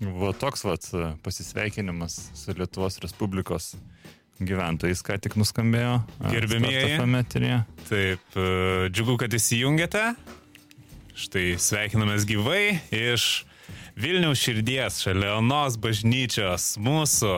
Va 0.00 0.32
toks 0.32 0.64
vat 0.64 0.86
pasisveikinimas 1.24 2.14
su 2.34 2.54
Lietuvos 2.56 2.96
Respublikos 3.02 3.74
gyventojais, 4.40 5.02
ką 5.04 5.18
tik 5.20 5.36
nuskambėjo. 5.36 5.98
Gerbėmieji. 6.32 6.96
Metrėje. 7.04 7.58
Taip, 7.90 8.22
e, 8.32 8.88
džiugu, 8.88 9.18
kad 9.20 9.34
įsijungėte. 9.36 10.04
Štai 11.20 11.44
sveikinamės 11.60 12.24
gyvai 12.28 12.80
iš 12.96 13.44
Vilniaus 14.00 14.40
širdies, 14.40 15.02
šalia 15.04 15.34
Onos 15.36 15.76
bažnyčios, 15.80 16.72
mūsų 16.80 17.34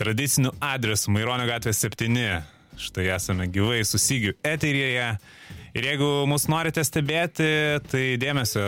tradicinių 0.00 0.54
adresų 0.64 1.12
Maironio 1.12 1.44
gatvės 1.50 1.82
7. 1.84 2.16
Štai 2.80 3.10
esame 3.12 3.50
gyvai 3.52 3.82
susigiu 3.86 4.32
eterėje. 4.40 5.10
Ir 5.74 5.90
jeigu 5.90 6.08
mus 6.30 6.48
norite 6.48 6.82
stebėti, 6.86 7.50
tai 7.90 8.04
dėmesio 8.22 8.64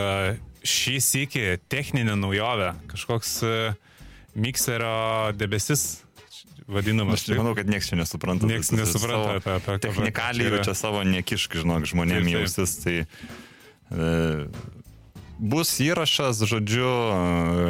šį 0.69 0.97
sėkį 1.05 1.45
techninę 1.73 2.17
naujovę, 2.19 2.73
kažkoks 2.91 3.37
e, 3.47 3.55
mikserio 4.37 5.33
debesis 5.39 6.03
vadinamas. 6.67 7.23
Aš 7.23 7.39
manau, 7.39 7.55
kad 7.59 7.69
niekas 7.71 7.91
čia 7.91 7.99
nesupranta. 8.01 8.49
Niekas 8.51 8.73
nesupranta 8.75 9.39
apie, 9.41 9.55
apie 9.61 9.77
technikalijų 9.87 10.63
čia 10.67 10.75
savo 10.79 11.03
nekišk, 11.07 11.61
žinok, 11.63 11.87
žmonėms 11.91 12.33
jausis. 12.35 12.77
Tai 12.83 12.97
e, 13.03 14.11
bus 15.39 15.71
įrašas, 15.85 16.41
žodžiu, 16.49 16.89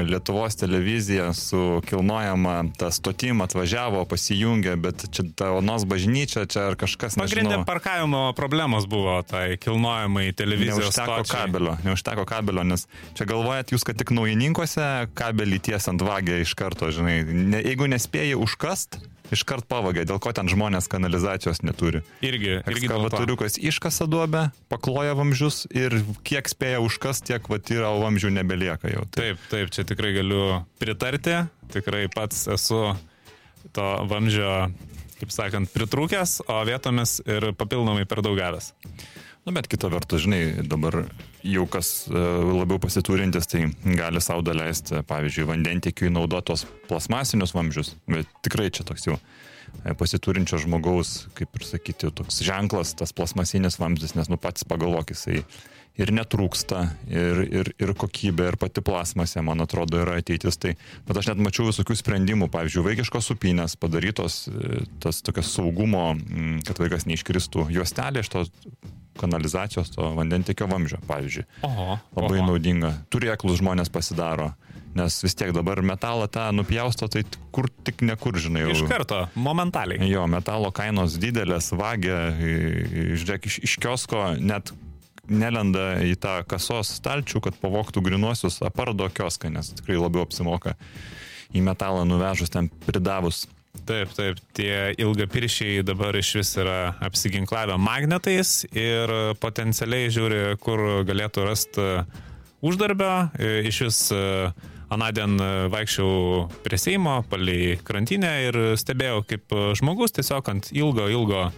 Lietuvos 0.06 0.56
televizija 0.56 1.32
su 1.34 1.80
kilnojama, 1.88 2.56
ta 2.78 2.90
stotim 2.94 3.42
atvažiavo, 3.42 4.04
pasijungė, 4.08 4.76
bet 4.80 5.06
čia 5.14 5.26
ta 5.36 5.50
Onos 5.56 5.86
bažnyčia, 5.88 6.46
čia 6.50 6.68
ar 6.70 6.78
kažkas. 6.78 7.18
Pagrindė 7.18 7.62
parkavimo 7.66 8.30
problemos 8.38 8.86
buvo 8.90 9.18
tai 9.26 9.58
kilnojamai 9.62 10.30
televizijos. 10.36 10.84
Neužteko 10.86 11.18
stočiai. 11.24 11.42
kabelio, 11.42 11.76
neužteko 11.86 12.26
kabelio, 12.28 12.66
nes 12.66 12.86
čia 13.18 13.26
galvojat 13.28 13.74
jūs, 13.74 13.86
kad 13.86 13.98
tik 13.98 14.14
naujininkose 14.14 15.10
kabelį 15.18 15.60
tiesant 15.70 16.02
vagę 16.06 16.40
iš 16.45 16.54
karto, 16.58 16.92
žinai, 16.95 17.20
ne, 17.26 17.62
jeigu 17.66 17.90
nespėjai 17.90 18.38
užkast, 18.38 19.01
iškart 19.35 19.66
pavogė, 19.71 20.05
dėl 20.09 20.21
ko 20.23 20.32
ten 20.37 20.51
žmonės 20.51 20.88
kanalizacijos 20.93 21.63
neturi. 21.66 22.02
Irgi. 22.27 22.60
Ekskavatoriukas 22.66 23.59
iškasa 23.59 24.09
duobę, 24.10 24.49
pakloja 24.73 25.16
vamzdžius 25.19 25.65
ir 25.74 25.99
kiek 26.27 26.49
spėja 26.51 26.82
užkas, 26.85 27.23
tiek 27.27 27.47
vat 27.51 27.71
yra 27.74 27.93
vamzdžių 28.01 28.32
nebelieka 28.38 28.93
jau. 28.93 29.04
Tai. 29.10 29.23
Taip, 29.23 29.45
taip, 29.52 29.73
čia 29.74 29.87
tikrai 29.88 30.15
galiu 30.16 30.43
pritarti, 30.82 31.43
tikrai 31.74 32.07
pats 32.13 32.47
esu 32.54 32.82
to 33.77 33.87
vamzdžio, 34.10 34.52
kaip 35.21 35.32
sakant, 35.35 35.73
pritrūkęs, 35.74 36.41
o 36.52 36.60
vietomis 36.69 37.19
ir 37.27 37.51
papildomai 37.59 38.07
per 38.09 38.23
daug 38.24 38.38
gavęs. 38.38 38.73
Nu, 39.47 39.54
bet 39.54 39.69
kita 39.71 39.91
vertus, 39.93 40.24
žinai, 40.24 40.66
dabar 40.66 41.04
jau 41.46 41.66
kas 41.70 41.90
e, 42.10 42.22
labiau 42.60 42.80
pasiturintis, 42.82 43.48
tai 43.50 43.66
gali 43.98 44.22
savo 44.24 44.44
daleisti, 44.46 45.02
pavyzdžiui, 45.08 45.48
vandentiekiui 45.50 46.12
naudotos 46.14 46.66
plasmasinius 46.90 47.54
vamzdžius. 47.56 47.94
Bet 48.10 48.30
tikrai 48.46 48.68
čia 48.74 48.86
toks 48.88 49.06
jau 49.08 49.16
e, 49.16 49.94
pasiturinčio 49.98 50.60
žmogaus, 50.64 51.26
kaip 51.38 51.56
ir 51.58 51.66
sakyti, 51.68 52.12
toks 52.20 52.42
ženklas, 52.46 52.94
tas 52.98 53.14
plasmasinis 53.16 53.80
vamzdis, 53.82 54.16
nes 54.18 54.30
nu 54.32 54.40
pats 54.40 54.66
pagalvok, 54.68 55.14
jisai 55.14 55.42
ir 56.00 56.12
netrūksta, 56.14 56.82
ir, 57.08 57.40
ir, 57.46 57.70
ir 57.80 57.92
kokybė, 57.98 58.50
ir 58.52 58.58
pati 58.60 58.84
plasmasė, 58.84 59.42
man 59.46 59.64
atrodo, 59.64 60.00
yra 60.02 60.18
ateitis. 60.20 60.58
Tai, 60.60 60.74
bet 61.08 61.20
aš 61.20 61.30
net 61.32 61.40
mačiau 61.42 61.68
visokių 61.70 61.96
sprendimų, 61.98 62.50
pavyzdžiui, 62.52 62.84
vaikiškos 62.90 63.32
supinės 63.32 63.78
padarytos, 63.80 64.44
e, 64.50 64.84
tas 65.02 65.22
tokias 65.26 65.50
saugumo, 65.56 66.10
kad 66.69 66.82
vaikas 66.82 67.08
neiškristų 67.08 67.70
juostelė 67.74 68.24
iš 68.24 68.32
to 68.32 68.44
kanalizacijos, 69.16 69.91
to 69.94 70.12
vandentikio 70.16 70.69
vamzdžio, 70.69 71.00
pavyzdžiui. 71.08 71.47
Oho, 71.64 71.98
Labai 72.19 72.41
oho. 72.41 72.48
naudinga. 72.52 72.92
Turėklus 73.12 73.62
žmonės 73.62 73.92
pasidaro. 73.92 74.52
Nes 74.97 75.12
vis 75.20 75.34
tiek 75.36 75.50
dabar 75.52 75.82
metalą 75.84 76.24
tą 76.32 76.46
nupjausto, 76.56 77.04
tai 77.12 77.20
kur 77.52 77.68
tik 77.84 78.00
nekur, 78.04 78.38
žinai. 78.40 78.62
Jau. 78.64 78.72
Iš 78.72 78.84
karto, 78.88 79.26
momentaliai. 79.36 80.08
Jo, 80.08 80.24
metalo 80.28 80.70
kainos 80.72 81.18
didelės, 81.20 81.68
vagia, 81.76 82.30
žiūrėk, 82.40 83.48
iš, 83.50 83.58
iš 83.68 83.74
kiosko 83.84 84.30
net 84.40 84.72
nelenda 85.28 85.97
į 86.04 86.14
tą 86.22 86.38
kasos 86.48 86.94
stalčių, 87.00 87.42
kad 87.44 87.59
pavoktų 87.62 88.03
grinuosius, 88.06 88.60
apardo 88.66 89.09
kioską, 89.12 89.50
nes 89.54 89.72
tikrai 89.78 89.98
labiau 90.00 90.26
apsimoka 90.26 90.76
į 91.54 91.62
metalą 91.66 92.04
nuvežus 92.09 92.53
ten 92.53 92.70
pridavus 92.87 93.47
Taip, 93.84 94.12
taip, 94.16 94.38
tie 94.56 94.94
ilgapiršiai 94.98 95.82
dabar 95.84 96.16
iš 96.16 96.31
vis 96.38 96.53
yra 96.59 96.94
apsiginklavę 97.04 97.76
magnetais 97.81 98.62
ir 98.72 99.12
potencialiai 99.42 100.09
žiūri, 100.15 100.41
kur 100.62 101.04
galėtų 101.06 101.44
rasti 101.44 101.84
uždarbio. 102.65 103.28
Iš 103.69 103.82
vis 103.84 104.00
anadien 104.92 105.36
vaikščiau 105.72 106.47
prie 106.65 106.81
Seimo, 106.81 107.19
palei 107.31 107.76
krantinę 107.84 108.32
ir 108.47 108.60
stebėjau, 108.81 109.22
kaip 109.28 109.56
žmogus 109.78 110.16
tiesiog 110.16 110.50
ant 110.54 110.72
ilgo, 110.72 111.10
ilgo 111.12 111.48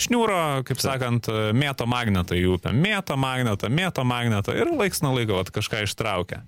šniūro, 0.00 0.62
kaip 0.68 0.80
sakant, 0.82 1.28
mėto 1.56 1.86
magnetą 1.90 2.38
į 2.38 2.46
upę. 2.56 2.72
Mėto 2.76 3.18
magnetą, 3.20 3.70
mėto 3.72 4.04
magnetą 4.08 4.56
ir 4.56 4.72
laiks 4.72 5.02
nuo 5.04 5.14
laiko 5.18 5.40
vat, 5.40 5.52
kažką 5.54 5.84
ištraukia. 5.86 6.42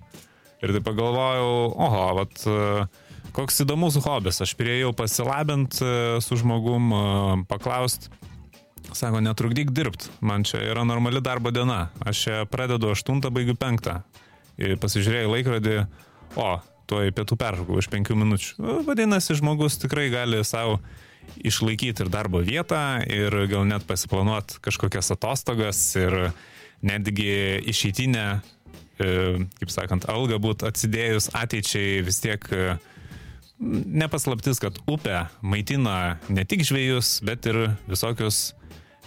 Ir 0.63 0.71
tai 0.73 0.81
pagalvojau, 0.81 1.73
oho, 1.85 2.05
vat 2.21 2.45
koks 3.35 3.63
įdomus 3.65 3.97
hobis. 4.03 4.39
Aš 4.43 4.55
prieėjau 4.59 4.93
pasilabint 4.95 5.79
e, 5.83 5.89
su 6.23 6.37
žmogum, 6.39 6.91
e, 6.91 7.01
paklaust. 7.49 8.09
Sako, 8.95 9.19
netrukdyk 9.25 9.73
dirbti, 9.75 10.11
man 10.23 10.45
čia 10.47 10.61
yra 10.69 10.85
normali 10.87 11.19
darbo 11.23 11.51
diena. 11.51 11.89
Aš 12.05 12.21
čia 12.27 12.35
pradedu 12.49 12.93
8, 12.93 13.19
baigiu 13.33 13.57
5. 13.59 13.91
Ir 14.61 14.77
pasižiūrėjau 14.79 15.33
laikrodį, 15.33 15.73
o, 16.39 16.49
tuoj 16.87 17.11
pietų 17.17 17.37
peršokau 17.41 17.81
už 17.81 17.89
5 17.91 18.13
minučių. 18.21 18.53
Nu, 18.61 18.77
vadinasi, 18.87 19.35
žmogus 19.41 19.79
tikrai 19.81 20.07
gali 20.13 20.39
savo 20.47 20.79
išlaikyti 21.45 22.05
ir 22.05 22.11
darbo 22.13 22.41
vietą, 22.45 22.99
ir 23.05 23.35
gal 23.51 23.65
net 23.69 23.85
pasiplanuoti 23.87 24.59
kažkokias 24.65 25.13
atostogas, 25.15 25.81
ir 25.99 26.31
netgi 26.85 27.61
išeitinę, 27.71 28.25
e, 28.99 29.13
kaip 29.61 29.71
sakant, 29.73 30.09
algą 30.11 30.39
būt 30.41 30.67
atsidėjus 30.67 31.31
ateičiai 31.35 32.03
vis 32.05 32.21
tiek 32.23 32.45
nepaslaptis, 33.59 34.59
kad 34.59 34.77
upė 34.89 35.25
maitina 35.45 36.17
ne 36.29 36.43
tik 36.47 36.65
žvėjus, 36.67 37.19
bet 37.25 37.47
ir 37.49 37.61
visokius 37.87 38.53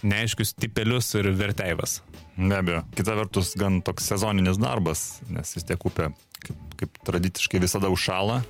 neaiškius 0.01 0.55
tipelius 0.57 1.11
ir 1.19 1.29
verteivas. 1.37 1.99
Be 2.39 2.55
abejo. 2.55 2.83
Kita 2.95 3.17
vertus, 3.19 3.51
gan 3.59 3.81
toks 3.85 4.07
sezoninis 4.13 4.59
darbas, 4.61 5.19
nes 5.29 5.51
vis 5.55 5.67
tiek 5.67 5.85
upė 5.85 6.09
kaip, 6.45 6.59
kaip 6.79 7.01
tradiciškai 7.07 7.61
visada 7.61 7.91
užšala. 7.91 8.41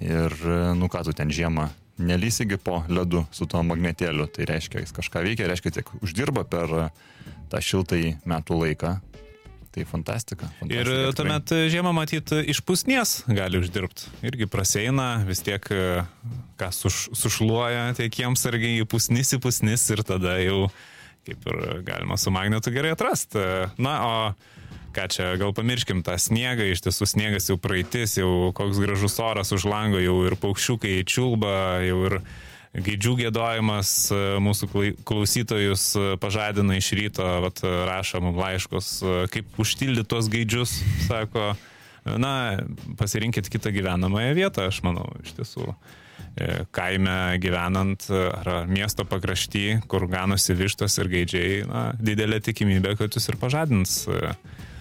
Ir, 0.00 0.32
nu 0.80 0.88
ką 0.88 1.02
tu 1.04 1.12
ten 1.12 1.28
žiemą, 1.28 1.66
nelysigi 2.00 2.58
po 2.60 2.80
ledu 2.88 3.24
su 3.34 3.46
to 3.50 3.62
magnetėliu. 3.66 4.26
Tai 4.32 4.48
reiškia, 4.50 4.82
jis 4.84 4.96
kažką 4.96 5.24
veikia, 5.26 5.48
reiškia, 5.50 5.76
tiek 5.78 5.94
uždirba 6.00 6.46
per 6.48 6.90
tą 7.52 7.62
šiltąjį 7.64 8.18
metų 8.28 8.60
laiką. 8.64 8.96
Tai 9.70 9.84
fantastika. 9.86 10.48
fantastika 10.58 10.80
ir 10.80 10.88
tikrai. 10.88 11.10
tuomet 11.14 11.52
žiemą 11.70 11.92
matyt 11.94 12.32
iš 12.50 12.58
pusnies 12.66 13.20
gali 13.30 13.60
uždirbti. 13.62 14.08
Irgi 14.26 14.48
praseina, 14.50 15.20
vis 15.28 15.44
tiek 15.46 15.62
ką 16.58 16.70
suš, 16.74 17.04
sušluoja 17.14 17.92
tie 17.98 18.08
kiemsargiai 18.10 18.80
į 18.82 18.88
pusnis 18.90 19.30
į 19.36 19.38
pusnis 19.44 19.86
ir 19.94 20.02
tada 20.06 20.40
jau 20.42 20.64
kaip 21.28 21.46
ir 21.52 21.60
galima 21.86 22.18
su 22.18 22.32
magnetu 22.34 22.72
gerai 22.74 22.96
atrasti. 22.96 23.38
Na, 23.78 23.94
o 24.02 24.14
ką 24.94 25.06
čia, 25.12 25.32
gal 25.40 25.54
pamirškim 25.56 26.04
tą 26.06 26.16
sniegą, 26.18 26.66
iš 26.70 26.84
tiesų 26.86 27.08
sniegas 27.08 27.50
jau 27.50 27.58
praeitis, 27.60 28.18
jau 28.18 28.50
koks 28.56 28.80
gražus 28.82 29.18
oras 29.22 29.52
už 29.54 29.66
lango, 29.70 30.00
jau 30.02 30.20
ir 30.26 30.36
paukščiukai 30.40 31.00
čiulba, 31.08 31.80
jau 31.86 31.98
ir 32.08 32.20
gaidžių 32.70 33.16
gėdojimas 33.24 33.90
e, 34.14 34.18
mūsų 34.42 34.68
klausytojus 35.06 35.86
e, 35.98 36.04
pažadina 36.22 36.76
iš 36.78 36.92
ryto, 36.98 37.26
vat, 37.46 37.62
rašo 37.64 38.20
mums 38.22 38.38
laiškus, 38.38 38.90
e, 39.02 39.16
kaip 39.34 39.58
užtildyti 39.62 40.06
tuos 40.10 40.30
gaidžius, 40.30 40.76
sako, 41.08 41.52
na, 42.06 42.34
pasirinkit 43.00 43.50
kitą 43.50 43.74
gyvenamąją 43.74 44.36
vietą, 44.38 44.68
aš 44.70 44.84
manau, 44.86 45.08
iš 45.24 45.34
tiesų 45.40 45.74
kaime 46.70 47.40
gyvenant 47.42 48.04
ar 48.12 48.68
miesto 48.70 49.02
pakrašty, 49.08 49.80
kur 49.90 50.04
ganosi 50.08 50.54
vištos 50.54 50.94
ir 51.02 51.08
gaidžiai, 51.10 51.54
na, 51.66 51.82
didelė 51.98 52.38
tikimybė, 52.44 52.94
kad 53.00 53.16
jūs 53.18 53.26
ir 53.32 53.38
pažadins 53.40 53.96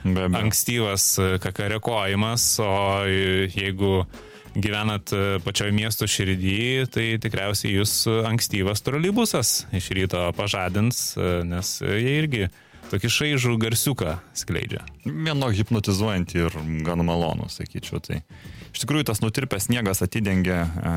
ankstyvas 0.06 1.12
kakarekojimas, 1.44 2.46
o 2.64 2.74
jeigu 3.08 4.04
gyvenat 4.56 5.14
e, 5.14 5.22
pačioje 5.44 5.74
miesto 5.76 6.08
širdį, 6.10 6.88
tai 6.94 7.06
tikriausiai 7.22 7.76
jūs 7.76 7.94
ankstyvas 8.30 8.82
trolybusas 8.86 9.54
iš 9.76 9.92
ryto 9.98 10.24
pažadins, 10.38 11.14
e, 11.18 11.30
nes 11.48 11.76
jie 11.84 12.16
irgi 12.18 12.48
tokį 12.90 13.12
šaižų 13.14 13.56
garsiuką 13.62 14.16
skleidžia. 14.38 14.84
Vieno 15.06 15.50
hipnotizuojantį 15.54 16.42
ir 16.46 16.58
gan 16.86 17.04
malonų, 17.06 17.50
sakyčiau. 17.54 18.02
Tai 18.04 18.20
iš 18.74 18.84
tikrųjų 18.84 19.10
tas 19.10 19.22
nutirpęs 19.24 19.70
sniegas 19.70 20.04
atidengia 20.06 20.64
e, 20.66 20.94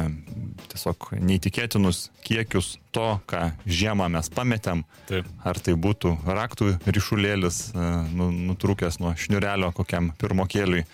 tiesiog 0.72 1.12
neįtikėtinus 1.20 2.06
kiekius 2.24 2.76
to, 2.94 3.08
ką 3.28 3.52
žiemą 3.66 4.08
mes 4.16 4.30
pametėm. 4.32 4.84
Taip. 5.10 5.28
Ar 5.44 5.60
tai 5.60 5.76
būtų 5.76 6.16
raktų 6.26 6.76
ryšulėlis, 6.88 7.64
e, 7.72 7.90
nu, 8.16 8.30
nutrūkęs 8.52 9.00
nuo 9.02 9.14
šniurelio 9.18 9.72
kokiam 9.76 10.12
pirmokėliui 10.20 10.86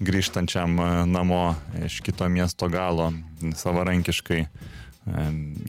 grįžtančiam 0.00 0.76
e, 0.80 0.90
namo 1.10 1.44
iš 1.84 2.00
kito 2.04 2.28
miesto 2.32 2.70
galo 2.72 3.10
savarankiškai 3.56 4.44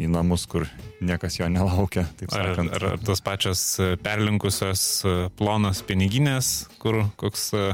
į 0.01 0.09
namus, 0.11 0.45
kur 0.49 0.67
niekas 1.01 1.39
jo 1.39 1.47
nelaukia. 1.51 2.05
Ar, 2.31 2.53
ar, 2.61 2.85
ar 2.93 3.01
tos 3.05 3.21
pačios 3.25 3.61
e, 3.81 3.95
perlinkusios 4.01 4.83
e, 5.05 5.15
plonos 5.37 5.81
piniginės, 5.87 6.51
kur 6.81 7.03
koks 7.21 7.51
e, 7.57 7.65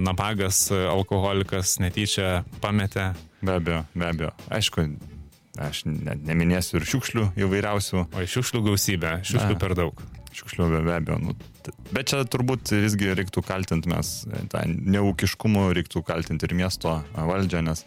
napagas 0.00 0.68
alkoholikas 0.72 1.76
netyčia 1.82 2.44
pametė. 2.62 3.10
Be 3.42 3.58
abejo, 3.58 3.82
be 3.94 4.08
abejo. 4.08 4.32
Aišku, 4.54 4.86
aš 5.62 5.84
net 5.90 6.22
neminėsiu 6.26 6.78
ir 6.80 6.86
šiukšlių 6.92 7.30
įvairiausių. 7.46 8.06
O 8.14 8.26
šiukšlių 8.36 8.62
gausybė, 8.70 9.18
šiukšlių 9.26 9.56
A, 9.56 9.60
per 9.60 9.76
daug. 9.78 10.04
Šiukšlių 10.36 10.68
be, 10.72 10.82
be 10.86 10.94
abejo. 11.00 11.18
Nu, 11.22 11.36
bet 11.90 12.12
čia 12.12 12.22
turbūt 12.30 12.72
visgi 12.76 13.10
reiktų 13.18 13.42
kaltinti 13.46 13.90
mes 13.90 14.18
tą 14.52 14.62
neūkiškumą, 14.70 15.70
reiktų 15.76 16.04
kaltinti 16.06 16.48
ir 16.48 16.56
miesto 16.62 17.00
valdžią, 17.16 17.64
nes 17.66 17.82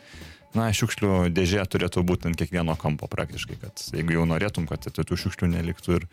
na, 0.58 0.70
šiukšlių 0.74 1.30
dėžė 1.36 1.66
turėtų 1.70 2.04
būti 2.08 2.30
ant 2.30 2.40
kiekvieno 2.40 2.76
kampo 2.80 3.10
praktiškai, 3.12 3.58
kad 3.62 3.84
jeigu 3.94 4.18
jau 4.18 4.28
norėtum, 4.30 4.68
kad 4.70 4.86
tų 4.86 5.18
šiukšlių 5.24 5.52
neliktų. 5.54 6.00
Ir 6.00 6.08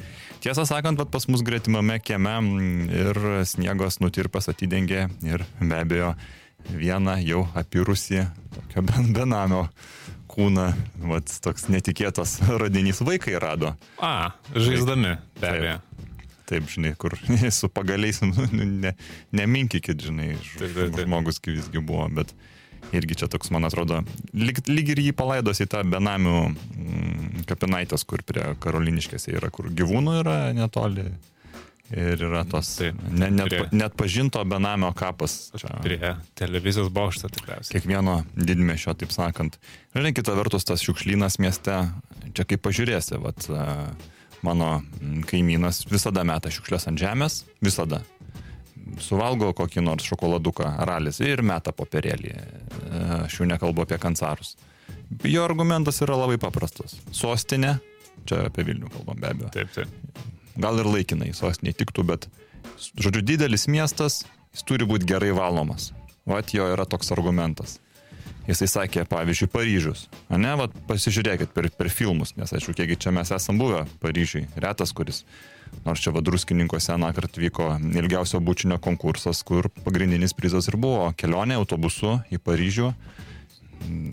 tiesą 0.44 0.66
sakant, 0.68 1.00
pas 1.12 1.28
mus 1.30 1.44
gretimame 1.46 1.98
kieme 2.04 2.36
ir 2.92 3.22
sniegas 3.48 4.00
nutirpas 4.04 4.50
atidengė 4.52 5.06
ir 5.26 5.46
be 5.60 5.80
abejo 5.80 6.14
vieną 6.72 7.18
jau 7.24 7.46
apirusi 7.54 8.26
tokio 8.54 8.84
benamio 9.16 9.66
kūną, 10.36 10.66
vat, 11.08 11.30
toks 11.42 11.68
netikėtas 11.72 12.40
radinys 12.60 13.00
vaikai 13.06 13.38
rado. 13.40 13.72
A, 14.02 14.34
žaisdami, 14.52 15.16
be 15.40 15.52
abejo. 15.52 15.78
Taip, 16.46 16.68
žinai, 16.70 16.92
kur 16.94 17.16
su 17.58 17.70
pagaliais, 17.72 18.20
nu, 18.22 18.46
ne, 18.52 18.92
neminkykit, 19.34 20.04
žinai, 20.08 20.34
žmogus 20.94 21.40
visgi 21.42 21.82
buvo, 21.82 22.06
bet 22.20 22.34
irgi 22.94 23.18
čia 23.22 23.28
toks, 23.30 23.50
man 23.54 23.66
atrodo, 23.68 24.02
lyg, 24.36 24.60
lyg 24.70 24.92
ir 24.94 25.02
jį 25.08 25.14
palaidos 25.16 25.62
į 25.62 25.68
tą 25.72 25.82
benamių 25.88 26.36
mm, 26.50 27.46
kapinaitės, 27.48 28.06
kur 28.08 28.22
prie 28.26 28.44
karoliniškėse 28.62 29.34
yra, 29.34 29.50
kur 29.54 29.70
gyvūnų 29.74 30.20
yra 30.22 30.36
netoli. 30.56 31.08
Ir 31.94 32.18
yra 32.18 32.40
tos 32.50 32.72
tai, 32.80 32.88
ne, 33.14 33.28
net, 33.30 33.46
prie, 33.46 33.60
net 33.78 33.94
pažinto 33.94 34.40
benamio 34.48 34.88
kapas. 34.98 35.52
Čia, 35.54 35.70
prie 35.84 36.16
televizijos 36.38 36.90
bokšto 36.90 37.30
tikriausiai. 37.30 37.76
Kiekvieno 37.76 38.16
didmešio, 38.34 38.96
taip 38.98 39.14
sakant. 39.14 39.60
Žinai, 39.94 40.10
kita 40.16 40.34
vertus, 40.34 40.66
tas 40.66 40.82
šiukšlynas 40.82 41.38
mieste, 41.38 41.78
čia 42.34 42.48
kaip 42.48 42.64
pažiūrėsi, 42.66 43.20
vat, 43.22 43.46
mano 44.46 44.80
kaimynas 45.30 45.84
visada 45.90 46.26
meta 46.26 46.50
šiukšlės 46.50 46.90
ant 46.90 47.00
žemės, 47.00 47.44
visada 47.62 48.02
suvalgo 49.02 49.50
kokį 49.56 49.84
nors 49.84 50.06
šokoladuką 50.06 50.68
ralis 50.88 51.20
ir 51.24 51.42
meta 51.46 51.72
popierėlį. 51.76 52.32
Aš 53.24 53.40
jau 53.40 53.48
nekalbu 53.48 53.84
apie 53.86 53.98
kancarus. 54.02 54.54
Jo 55.26 55.44
argumentas 55.46 56.00
yra 56.04 56.16
labai 56.18 56.38
paprastas. 56.42 56.96
Sostinė, 57.14 57.76
čia 58.26 58.46
apie 58.48 58.66
Vilnių 58.66 58.90
kalbam 58.94 59.20
be 59.22 59.30
abejo. 59.30 59.52
Taip, 59.54 59.72
taip. 59.74 60.22
Gal 60.56 60.80
ir 60.80 60.88
laikinai 60.88 61.32
sostinė 61.36 61.74
tiktų, 61.76 62.04
bet, 62.08 62.28
žodžiu, 62.96 63.22
didelis 63.22 63.66
miestas, 63.68 64.22
jis 64.54 64.64
turi 64.66 64.88
būti 64.88 65.08
gerai 65.08 65.34
valomas. 65.36 65.90
Vat 66.26 66.54
jo 66.54 66.66
yra 66.72 66.86
toks 66.88 67.12
argumentas. 67.14 67.78
Jisai 68.46 68.68
sakė, 68.70 69.02
pavyzdžiui, 69.10 69.50
Paryžius. 69.50 70.04
Ne, 70.30 70.52
vat 70.58 70.74
pasižiūrėkit 70.86 71.50
per, 71.54 71.66
per 71.74 71.90
filmus, 71.90 72.36
nes 72.38 72.52
aišku, 72.54 72.76
kiekgi 72.78 72.98
čia 73.02 73.12
mes 73.14 73.32
esam 73.34 73.58
buvę 73.58 73.82
Paryžiui. 74.02 74.46
Retas, 74.62 74.94
kuris 74.94 75.24
Nors 75.86 76.02
čia 76.02 76.10
vadruskininkose 76.14 76.92
anakart 76.96 77.38
vyko 77.38 77.68
ilgiausio 77.78 78.40
bučinio 78.42 78.78
konkursas, 78.82 79.42
kur 79.46 79.68
pagrindinis 79.84 80.34
prizas 80.34 80.66
ir 80.70 80.78
buvo 80.80 81.12
kelionė 81.18 81.60
autobusu 81.60 82.18
į 82.34 82.42
Paryžių. 82.42 82.90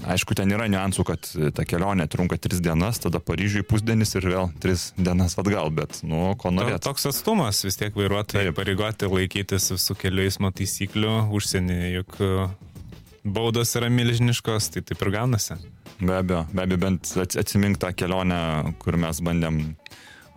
Aišku, 0.05 0.35
ten 0.37 0.51
yra 0.53 0.67
niuansų, 0.69 1.05
kad 1.07 1.27
ta 1.55 1.63
kelionė 1.65 2.05
trunka 2.11 2.37
tris 2.37 2.59
dienas, 2.61 2.99
tada 3.01 3.21
Paryžiui 3.23 3.63
pusdienis 3.65 4.11
ir 4.19 4.27
vėl 4.27 4.51
tris 4.61 4.91
dienas 4.99 5.37
atgal, 5.39 5.71
bet, 5.73 6.01
nu, 6.05 6.35
ko 6.37 6.51
norėtų. 6.53 6.83
Toks 6.89 7.07
atstumas 7.09 7.63
vis 7.65 7.79
tiek 7.79 7.95
vairuotojai 7.97 8.53
pareigoti 8.53 9.09
laikytis 9.09 9.71
visų 9.73 9.97
kelių 10.03 10.27
eismo 10.27 10.51
taisyklių, 10.53 11.13
užsienį 11.33 11.79
juk 11.95 12.19
e, 12.21 12.33
baudos 13.23 13.73
yra 13.79 13.89
milžiniškos, 13.93 14.73
tai 14.75 14.83
taip 14.85 15.01
ir 15.07 15.13
gaunasi. 15.15 15.57
Be 16.03 16.19
abejo, 16.19 16.43
be 16.51 16.65
abejo, 16.67 16.81
bent 16.83 17.13
atsimink 17.23 17.79
tą 17.81 17.93
kelionę, 17.95 18.41
kur 18.83 18.99
mes 18.99 19.23
bandėm 19.25 19.63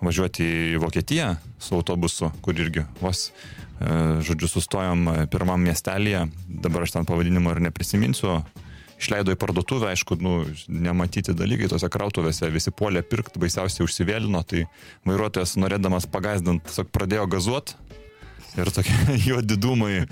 važiuoti 0.03 0.47
į 0.75 0.83
Vokietiją 0.83 1.35
su 1.63 1.79
autobusu, 1.79 2.31
kur 2.45 2.59
irgi 2.59 2.85
vos, 3.01 3.31
e, 3.31 4.21
žodžiu, 4.27 4.51
sustojom 4.51 5.09
pirmam 5.33 5.63
miestelėje, 5.65 6.27
dabar 6.49 6.87
aš 6.87 6.97
ten 6.97 7.09
pavadinimo 7.09 7.55
ir 7.55 7.63
neprisiminsiu, 7.69 8.41
išleido 9.01 9.35
į 9.35 9.41
parduotuvę, 9.41 9.91
aišku, 9.93 10.17
nu, 10.23 10.39
nematyti 10.69 11.35
dalykai 11.37 11.69
tose 11.73 11.89
krautuvėse, 11.93 12.49
visi 12.53 12.73
puolė 12.73 13.03
pirkti, 13.05 13.41
baisiausiai 13.43 13.85
užsivėlino, 13.85 14.41
tai 14.49 14.65
vairuotojas 15.09 15.57
norėdamas 15.61 16.09
pagazdinti, 16.13 16.65
tiesiog 16.69 16.93
pradėjo 16.95 17.29
gazuoti 17.37 17.77
ir 18.57 18.73
tokie 18.73 18.97
juodi 19.29 19.59
dūmai 19.61 20.07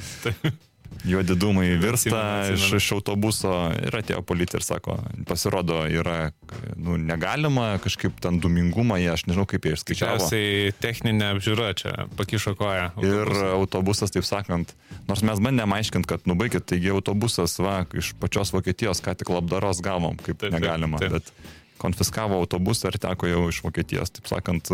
juodi 1.04 1.36
dūmai 1.38 1.66
virsta 1.82 2.20
iš, 2.54 2.66
iš 2.78 2.90
autobuso 2.96 3.52
ir 3.82 3.96
atėjo 3.98 4.22
policija 4.26 4.60
ir 4.60 4.66
sako, 4.66 4.96
pasirodo, 5.28 5.82
yra, 5.90 6.30
nu, 6.76 6.96
negalima 7.00 7.74
kažkaip 7.84 8.20
ten 8.24 8.38
dūmingumą, 8.42 8.98
jie, 9.02 9.10
aš 9.14 9.26
nežinau, 9.28 9.46
kaip 9.50 9.66
jie 9.68 9.74
išskaičiavo. 9.78 10.20
Tikriausiai 10.22 10.76
techninė 10.82 11.32
apžiūra 11.34 11.72
čia 11.80 11.96
pakišo 12.18 12.54
koją. 12.60 12.90
Autobusą. 12.94 13.10
Ir 13.10 13.50
autobusas, 13.54 14.14
taip 14.14 14.28
sakant, 14.28 14.76
nors 15.08 15.24
mes 15.26 15.42
bandėm 15.44 15.76
aiškinti, 15.78 16.10
kad 16.14 16.30
nubaigit, 16.30 16.66
taigi 16.70 16.94
autobusas, 16.94 17.58
va, 17.62 17.82
iš 17.96 18.14
pačios 18.22 18.54
Vokietijos 18.54 19.02
ką 19.04 19.16
tik 19.18 19.34
labdaros 19.34 19.82
gavom, 19.84 20.16
kaip 20.22 20.40
taip, 20.40 20.54
negalima. 20.54 21.02
Taip, 21.02 21.18
taip. 21.18 21.34
Bet 21.34 21.63
konfiskavo 21.84 22.38
autobusą 22.40 22.90
ir 22.92 23.00
teko 23.02 23.28
jau 23.28 23.42
iš 23.50 23.60
Vokietijos. 23.64 24.12
Taip 24.16 24.30
sakant, 24.30 24.70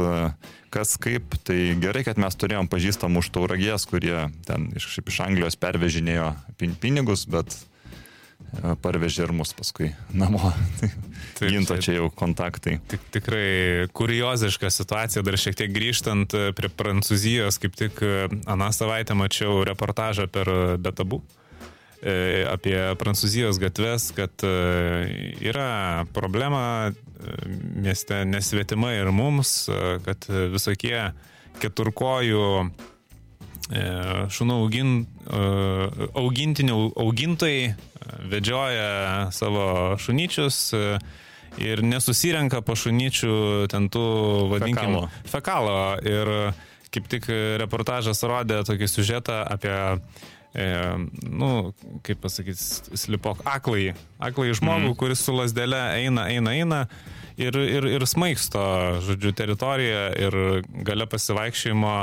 kas 0.75 0.95
kaip, 1.03 1.35
tai 1.47 1.75
gerai, 1.83 2.05
kad 2.07 2.21
mes 2.23 2.39
turėjom 2.39 2.71
pažįstamų 2.71 3.25
už 3.25 3.33
tauragės, 3.35 3.89
kurie 3.91 4.29
ten 4.47 4.71
iš, 4.79 5.01
iš 5.03 5.21
Anglijos 5.27 5.59
pervežinėjo 5.61 6.31
pinigus, 6.61 7.27
bet 7.31 7.57
e, 7.57 8.77
parvežė 8.85 9.27
ir 9.27 9.35
mus 9.41 9.55
paskui 9.57 9.91
namo. 10.15 10.53
Tai 11.41 11.49
ginto 11.49 11.77
čia 11.81 11.97
jau 11.97 12.09
kontaktai. 12.13 12.79
Tik, 12.91 13.05
tikrai 13.15 13.89
kurioziška 13.97 14.71
situacija, 14.73 15.25
dar 15.25 15.39
šiek 15.41 15.59
tiek 15.59 15.75
grįžtant 15.75 16.37
e, 16.37 16.47
prie 16.57 16.71
Prancūzijos, 16.71 17.59
kaip 17.63 17.77
tik 17.81 18.01
e, 18.05 18.17
aną 18.51 18.71
savaitę 18.77 19.17
mačiau 19.19 19.63
reportažą 19.67 20.29
per 20.31 20.51
Betabų. 20.83 21.23
E, 21.25 21.40
apie 22.01 22.77
Prancūzijos 22.97 23.59
gatves, 23.61 24.11
kad 24.17 24.45
e, 24.47 24.53
yra 25.45 26.07
problema 26.17 26.63
e, 26.89 26.95
mieste 27.85 28.23
nesvetima 28.25 28.95
ir 28.97 29.11
mums, 29.13 29.69
kad 30.07 30.25
visokie 30.53 31.11
keturkojų 31.61 32.47
šunų 33.71 34.55
augin, 34.65 34.89
augintinių 36.19 36.79
augintojai 36.99 37.69
vedžioja 38.33 39.29
savo 39.31 39.67
šunyčius 40.01 40.59
ir 41.61 41.83
nesusirenka 41.87 42.65
po 42.67 42.75
šunyčių 42.79 43.37
ten 43.71 43.87
tų 43.93 44.07
vadinkimo 44.51 45.05
fekalo. 45.29 45.77
Ir 46.03 46.33
kaip 46.91 47.07
tik 47.13 47.29
reportažas 47.63 48.25
rodė 48.27 48.65
tokį 48.67 48.91
sužetą 48.91 49.41
apie 49.47 49.77
e, 50.55 50.67
nu, 51.23 51.51
kaip 52.07 52.23
pasakyti, 52.25 52.97
slipok, 52.99 53.45
aklai, 53.49 53.93
aklai 54.19 54.55
žmogų, 54.57 54.93
mm. 54.93 54.99
kuris 55.01 55.25
su 55.27 55.35
lasdelė 55.37 55.83
eina, 56.01 56.29
eina, 56.33 56.57
eina 56.57 56.81
ir, 57.41 57.57
ir, 57.57 57.87
ir 57.97 58.07
smaigsto, 58.09 58.63
žodžiu, 59.07 59.35
teritoriją 59.37 60.03
ir 60.27 60.41
gale 60.87 61.07
pasivaikščiojimo 61.11 61.95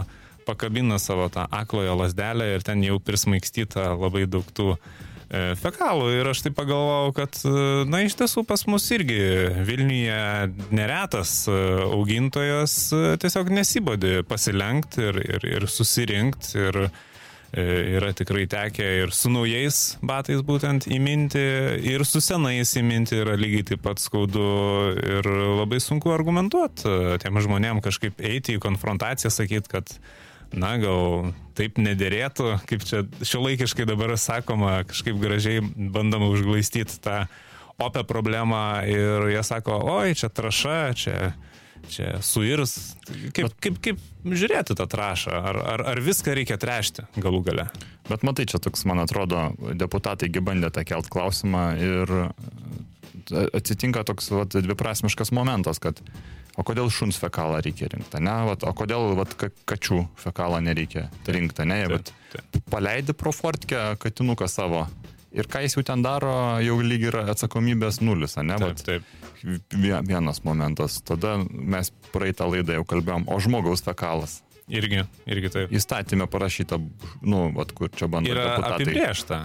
pakabina 0.47 0.99
savo 0.99 1.27
tą 1.33 1.43
aklojo 1.51 1.97
lasdelę 1.99 2.53
ir 2.55 2.63
ten 2.65 2.83
jau 2.85 3.01
prismaigstyta 3.03 3.91
labai 3.97 4.23
daug 4.31 4.47
tų 4.55 4.69
e, 4.73 5.41
fekalų. 5.59 6.07
Ir 6.15 6.29
aš 6.31 6.45
tai 6.45 6.53
pagalvojau, 6.55 7.11
kad, 7.17 7.41
e, 7.43 7.65
na, 7.91 8.01
iš 8.07 8.15
tiesų 8.21 8.45
pas 8.47 8.63
mus 8.71 8.87
irgi 8.95 9.19
Vilniuje 9.67 10.71
neretas 10.71 11.41
e, 11.51 11.57
augintojas 11.89 12.77
tiesiog 13.19 13.51
nesibodi 13.59 14.21
pasilenkti 14.29 15.03
ir, 15.09 15.21
ir, 15.35 15.51
ir 15.57 15.69
susirinkti. 15.71 16.55
Ir, 16.69 16.81
yra 17.97 18.11
tikrai 18.15 18.45
tekę 18.49 18.85
ir 19.01 19.13
su 19.15 19.31
naujais 19.33 19.97
batais 20.05 20.43
būtent 20.45 20.87
įminti, 20.91 21.43
ir 21.89 22.05
su 22.05 22.21
senais 22.23 22.73
įminti 22.77 23.17
yra 23.23 23.37
lygiai 23.39 23.65
taip 23.71 23.83
pat 23.85 24.01
skaudu 24.01 24.45
ir 24.97 25.27
labai 25.61 25.79
sunku 25.83 26.13
argumentuoti 26.13 26.87
e, 26.87 27.17
tiem 27.23 27.41
žmonėm 27.43 27.81
kažkaip 27.85 28.21
eiti 28.21 28.57
į 28.57 28.63
konfrontaciją, 28.63 29.33
sakyti, 29.33 29.71
kad 29.73 29.91
na 30.53 30.75
gal 30.79 31.31
taip 31.57 31.81
nederėtų, 31.81 32.53
kaip 32.69 32.85
čia 32.87 33.03
šiuolaikiškai 33.25 33.87
dabar 33.89 34.13
sakoma, 34.21 34.79
kažkaip 34.87 35.17
gražiai 35.19 35.63
bandoma 35.65 36.29
užglaistyti 36.31 37.01
tą 37.03 37.25
opę 37.81 38.03
problemą 38.07 38.83
ir 38.89 39.27
jie 39.33 39.43
sako, 39.45 39.81
oi, 39.97 40.15
čia 40.17 40.29
traša, 40.33 40.79
čia 40.97 41.17
čia 41.91 42.17
suirs. 42.25 42.95
Kaip, 43.35 43.53
kaip, 43.63 43.79
kaip 43.83 44.01
žiūrėti 44.25 44.77
tą 44.77 44.87
trašą? 44.89 45.35
Ar, 45.51 45.59
ar, 45.75 45.85
ar 45.93 46.01
viską 46.03 46.35
reikia 46.37 46.59
trešti 46.61 47.07
galų 47.17 47.43
gale? 47.47 47.67
Bet 48.07 48.23
matai, 48.27 48.47
čia 48.49 48.61
toks, 48.63 48.85
man 48.87 49.03
atrodo, 49.03 49.49
deputataigi 49.77 50.43
bandė 50.43 50.71
tą 50.75 50.85
kelt 50.87 51.11
klausimą 51.11 51.65
ir 51.79 52.15
atsitinka 53.35 54.03
toks 54.07 54.31
vat, 54.31 54.55
dviprasmiškas 54.55 55.33
momentas, 55.35 55.81
kad 55.83 55.99
o 56.57 56.63
kodėl 56.65 56.89
šuns 56.93 57.19
fekalą 57.21 57.59
reikia 57.65 57.89
rinkti, 57.91 58.21
ne, 58.23 58.35
vat, 58.49 58.63
o 58.65 58.73
kodėl 58.77 59.13
vat, 59.19 59.35
kačių 59.69 60.03
fekalą 60.21 60.61
nereikia 60.65 61.07
rinkti, 61.27 61.67
ne, 61.69 61.81
vat, 61.91 62.13
paleidi 62.71 63.15
pro 63.17 63.33
fortkę 63.35 63.89
katinuką 64.01 64.47
savo. 64.51 64.85
Ir 65.37 65.47
ką 65.51 65.61
jis 65.61 65.77
jau 65.77 65.85
ten 65.85 66.01
daro, 66.01 66.33
jau 66.65 66.79
lyg 66.81 67.07
yra 67.11 67.27
atsakomybės 67.33 68.01
nulis, 68.01 68.37
ne? 68.41 68.57
Taip, 68.57 68.81
taip. 68.87 69.15
Vienas 69.77 70.41
momentas. 70.47 70.97
Tada 71.05 71.37
mes 71.45 71.91
praeitą 72.13 72.49
laidą 72.49 72.79
jau 72.79 72.85
kalbėjom, 72.89 73.27
o 73.29 73.37
žmogaus 73.43 73.85
fekalas. 73.85 74.39
Irgi, 74.67 75.05
irgi 75.29 75.51
taip. 75.53 75.73
Įstatymė 75.77 76.25
parašyta, 76.31 76.79
nu, 77.23 77.43
vat, 77.55 77.71
kur 77.75 77.91
čia 77.93 78.09
bandoma. 78.11 78.33
Yra 78.33 78.47
deputatai. 78.49 78.87
apibriešta. 78.87 79.41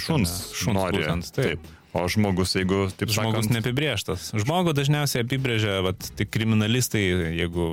Šuns, 0.00 0.36
šuns 0.56 0.78
nori. 0.78 1.02
Būtent, 1.02 1.32
taip. 1.36 1.58
taip. 1.58 1.72
O 1.94 2.08
žmogus, 2.10 2.56
jeigu 2.56 2.88
taip 2.90 3.12
žmogus 3.14 3.44
sakant, 3.44 3.54
neapibrieštas. 3.54 4.30
Žmogų 4.42 4.72
dažniausiai 4.74 5.22
apibrėžia, 5.22 5.76
vat, 5.84 6.08
tik 6.18 6.32
kriminalistai, 6.34 7.04
jeigu 7.38 7.68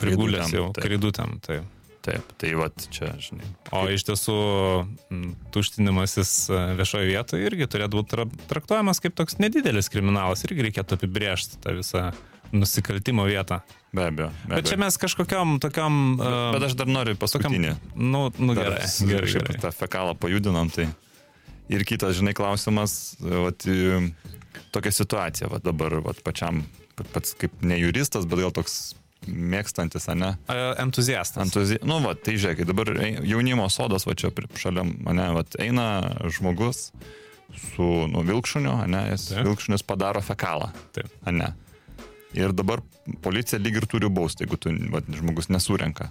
krigulės 0.00 0.54
jau 0.54 0.70
kridutėm. 0.76 1.36
Taip. 1.44 1.66
Taip, 2.06 2.28
tai 2.38 2.52
vat 2.58 2.86
čia, 2.94 3.10
žinai. 3.18 3.48
O 3.74 3.82
iš 3.90 4.06
tiesų 4.06 4.36
tuštinimasis 5.54 6.34
e, 6.54 6.60
viešoje 6.78 7.08
vietoje 7.10 7.48
irgi 7.48 7.66
turėtų 7.72 7.98
būti 7.98 8.26
traktuojamas 8.50 9.02
kaip 9.02 9.16
toks 9.18 9.40
nedidelis 9.42 9.90
kriminalas, 9.90 10.44
irgi 10.46 10.68
reikėtų 10.68 11.00
apibrėžti 11.00 11.58
tą 11.64 11.74
visą 11.80 12.04
nusikaltimo 12.54 13.24
vietą. 13.26 13.58
Be 13.90 14.06
abejo. 14.06 14.28
Be 14.46 14.60
Bet 14.60 14.70
čia 14.70 14.78
mes 14.78 14.94
kažkokiam 15.02 15.56
tokiam... 15.62 16.14
Uh, 16.20 16.52
Bet 16.54 16.68
aš 16.68 16.76
dar 16.78 16.90
noriu 16.90 17.16
paskutinį. 17.18 17.74
Tokiam, 17.74 18.06
nu, 18.14 18.22
nu 18.38 18.54
dar, 18.54 18.76
gerai. 18.76 18.92
Gerai, 19.10 19.32
gerai. 19.34 19.58
tą 19.66 19.74
fekalą 19.74 20.14
pajudinam, 20.20 20.70
tai 20.70 20.86
Ir 21.66 21.82
kitas, 21.82 22.14
žinai, 22.14 22.34
klausimas, 22.36 23.16
vat, 23.18 23.64
tokia 24.74 24.92
situacija, 24.94 25.50
vat, 25.50 25.64
dabar 25.66 25.98
vat, 26.04 26.20
pačiam, 26.26 26.62
pats 27.10 27.34
kaip 27.40 27.64
ne 27.66 27.78
juristas, 27.80 28.28
bet 28.28 28.44
gal 28.44 28.54
toks 28.54 28.94
mėgstantis, 29.26 30.08
ne? 30.14 30.34
Entuziastas. 30.82 31.44
Entuzi... 31.46 31.78
Nu, 31.86 31.98
va, 32.04 32.14
tai 32.18 32.36
žiūrėk, 32.38 32.64
dabar 32.68 32.92
jaunimo 33.26 33.68
sodas, 33.72 34.06
va 34.08 34.16
čia 34.18 34.32
šalia 34.58 34.84
mane, 34.86 35.28
va, 35.36 35.44
eina 35.62 35.86
žmogus 36.32 36.90
su, 37.54 37.86
nu, 38.10 38.22
vilkšuniu, 38.26 38.74
ne, 38.90 39.02
jis 39.12 39.30
Taip. 39.30 39.46
vilkšunis 39.46 39.86
padaro 39.86 40.22
fekalą. 40.24 40.70
Taip. 40.96 41.10
Ne. 41.32 41.52
Ir 42.36 42.52
dabar 42.56 42.82
policija 43.24 43.60
lyg 43.62 43.80
ir 43.80 43.88
turi 43.90 44.10
bausti, 44.12 44.44
jeigu 44.44 44.58
tu, 44.60 44.72
va, 44.92 45.02
žmogus 45.08 45.50
nesurenka. 45.52 46.10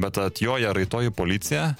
Bet 0.00 0.18
atjoja 0.20 0.72
raitoji 0.76 1.12
policija 1.12 1.72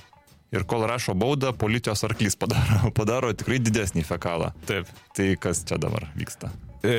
ir 0.52 0.66
kol 0.68 0.84
rašo 0.90 1.14
baudą, 1.18 1.54
policijos 1.56 2.04
arklys 2.08 2.36
padaro, 2.36 2.90
padaro 2.98 3.32
tikrai 3.32 3.60
didesnį 3.62 4.04
fekalą. 4.08 4.52
Taip. 4.68 4.90
Tai 5.16 5.30
kas 5.40 5.64
čia 5.68 5.80
dabar 5.80 6.10
vyksta? 6.18 6.52
E, 6.80 6.94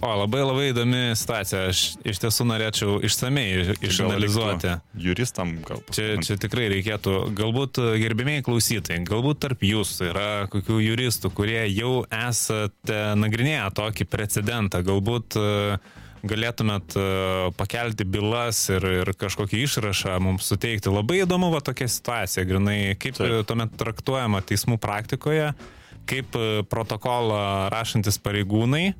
o, 0.00 0.10
labai 0.22 0.42
labai 0.44 0.66
įdomi 0.70 1.00
situacija. 1.18 1.64
Aš 1.72 1.82
iš 2.06 2.20
tiesų 2.22 2.46
norėčiau 2.50 2.98
išsamei 3.06 3.76
išanalizuoti. 3.82 4.76
Juristam 5.02 5.56
gal. 5.66 5.82
Čia, 5.94 6.14
čia 6.22 6.38
tikrai 6.42 6.68
reikėtų, 6.76 7.16
galbūt 7.38 7.82
gerbėmiai 8.02 8.44
klausytojai, 8.46 9.02
galbūt 9.08 9.42
tarp 9.46 9.66
jūsų 9.66 10.12
yra 10.12 10.28
kokių 10.52 10.78
juristų, 10.86 11.32
kurie 11.34 11.64
jau 11.72 12.04
esate 12.06 13.02
nagrinėję 13.18 13.66
tokį 13.78 14.08
precedentą, 14.12 14.84
galbūt 14.86 15.38
uh, 15.40 15.98
galėtumėt 16.26 16.96
e, 16.96 17.04
pakelti 17.58 18.06
bylas 18.06 18.64
ir, 18.72 18.86
ir 19.02 19.12
kažkokį 19.18 19.62
išrašą 19.66 20.18
mums 20.22 20.46
suteikti. 20.50 20.92
Labai 20.92 21.22
įdomu 21.22 21.50
va 21.52 21.62
tokia 21.64 21.88
situacija, 21.90 22.46
grinai, 22.48 22.94
kaip 23.00 23.18
Taip. 23.18 23.42
tuomet 23.48 23.74
traktuojama 23.80 24.42
teismų 24.46 24.78
praktikoje, 24.82 25.52
kaip 26.08 26.36
e, 26.36 26.62
protokolą 26.68 27.70
rašantis 27.72 28.18
pareigūnai 28.22 28.84
e, 28.90 28.94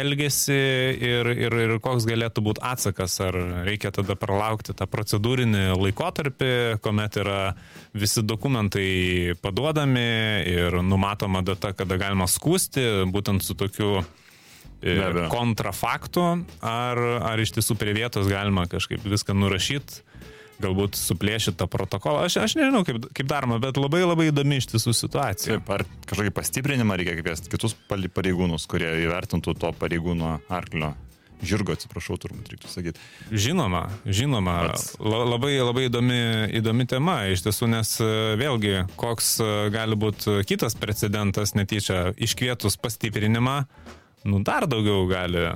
elgesi 0.00 0.56
ir, 0.98 1.30
ir, 1.34 1.56
ir 1.66 1.76
koks 1.84 2.06
galėtų 2.08 2.44
būti 2.46 2.64
atsakas, 2.64 3.16
ar 3.24 3.38
reikia 3.66 3.92
tada 3.94 4.16
pralaukti 4.18 4.76
tą 4.76 4.88
procedūrinį 4.90 5.66
laikotarpį, 5.80 6.52
kuomet 6.84 7.20
yra 7.22 7.40
visi 7.94 8.24
dokumentai 8.24 9.38
paduodami 9.42 10.08
ir 10.50 10.80
numatoma 10.82 11.44
data, 11.46 11.74
kada 11.76 12.00
galima 12.00 12.28
skūsti, 12.30 13.08
būtent 13.14 13.46
su 13.46 13.56
tokiu 13.58 14.04
kontrafaktų, 15.32 16.24
ar, 16.60 16.98
ar 17.24 17.40
iš 17.40 17.54
tiesų 17.56 17.76
prie 17.80 17.94
vietos 17.96 18.28
galima 18.28 18.66
kažkaip 18.68 19.04
viską 19.06 19.36
nurašyti, 19.36 20.02
galbūt 20.62 20.98
suplėšyti 20.98 21.58
tą 21.60 21.68
protokolą. 21.70 22.26
Aš, 22.28 22.38
aš 22.44 22.56
nežinau, 22.58 22.84
kaip, 22.86 23.08
kaip 23.16 23.30
daroma, 23.30 23.60
bet 23.62 23.78
labai 23.80 24.04
labai 24.04 24.28
įdomi 24.30 24.60
iš 24.60 24.70
tiesų 24.74 24.94
situacija. 24.96 25.58
Taip, 25.58 25.72
ar 25.74 25.86
kažkokį 26.10 26.34
pastiprinimą 26.34 26.98
reikia 27.00 27.16
kviesti 27.20 27.52
kitus 27.52 27.76
pareigūnus, 27.88 28.68
kurie 28.70 28.92
įvertintų 29.06 29.56
to 29.60 29.72
pareigūno 29.80 30.38
arklio 30.52 30.94
žirgo, 31.44 31.74
atsiprašau, 31.76 32.16
turbūt 32.20 32.52
reiktų 32.52 32.70
sakyti. 32.70 33.02
Žinoma, 33.30 33.84
žinoma, 34.06 34.54
Pats. 34.70 34.94
labai, 35.02 35.54
labai 35.60 35.86
įdomi, 35.88 36.20
įdomi 36.60 36.86
tema 36.90 37.18
iš 37.32 37.44
tiesų, 37.46 37.68
nes 37.74 37.90
e, 38.02 38.08
vėlgi, 38.40 38.74
koks 39.00 39.34
e, 39.44 39.50
gali 39.74 39.98
būti 40.00 40.40
kitas 40.48 40.76
precedentas 40.80 41.54
netyčia 41.58 42.14
iškvietus 42.16 42.78
pastiprinimą, 42.80 43.58
nu, 44.30 44.40
dar 44.46 44.68
daugiau 44.70 45.04
gali, 45.10 45.50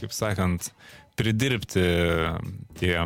kaip 0.00 0.14
sakant, 0.16 0.70
pridirbti 1.16 1.86
tie. 2.80 2.98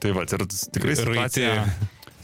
Tai 0.00 0.12
va, 0.16 0.24
ir 0.24 0.46
tikrai 0.48 0.96
situacija, 0.96 1.54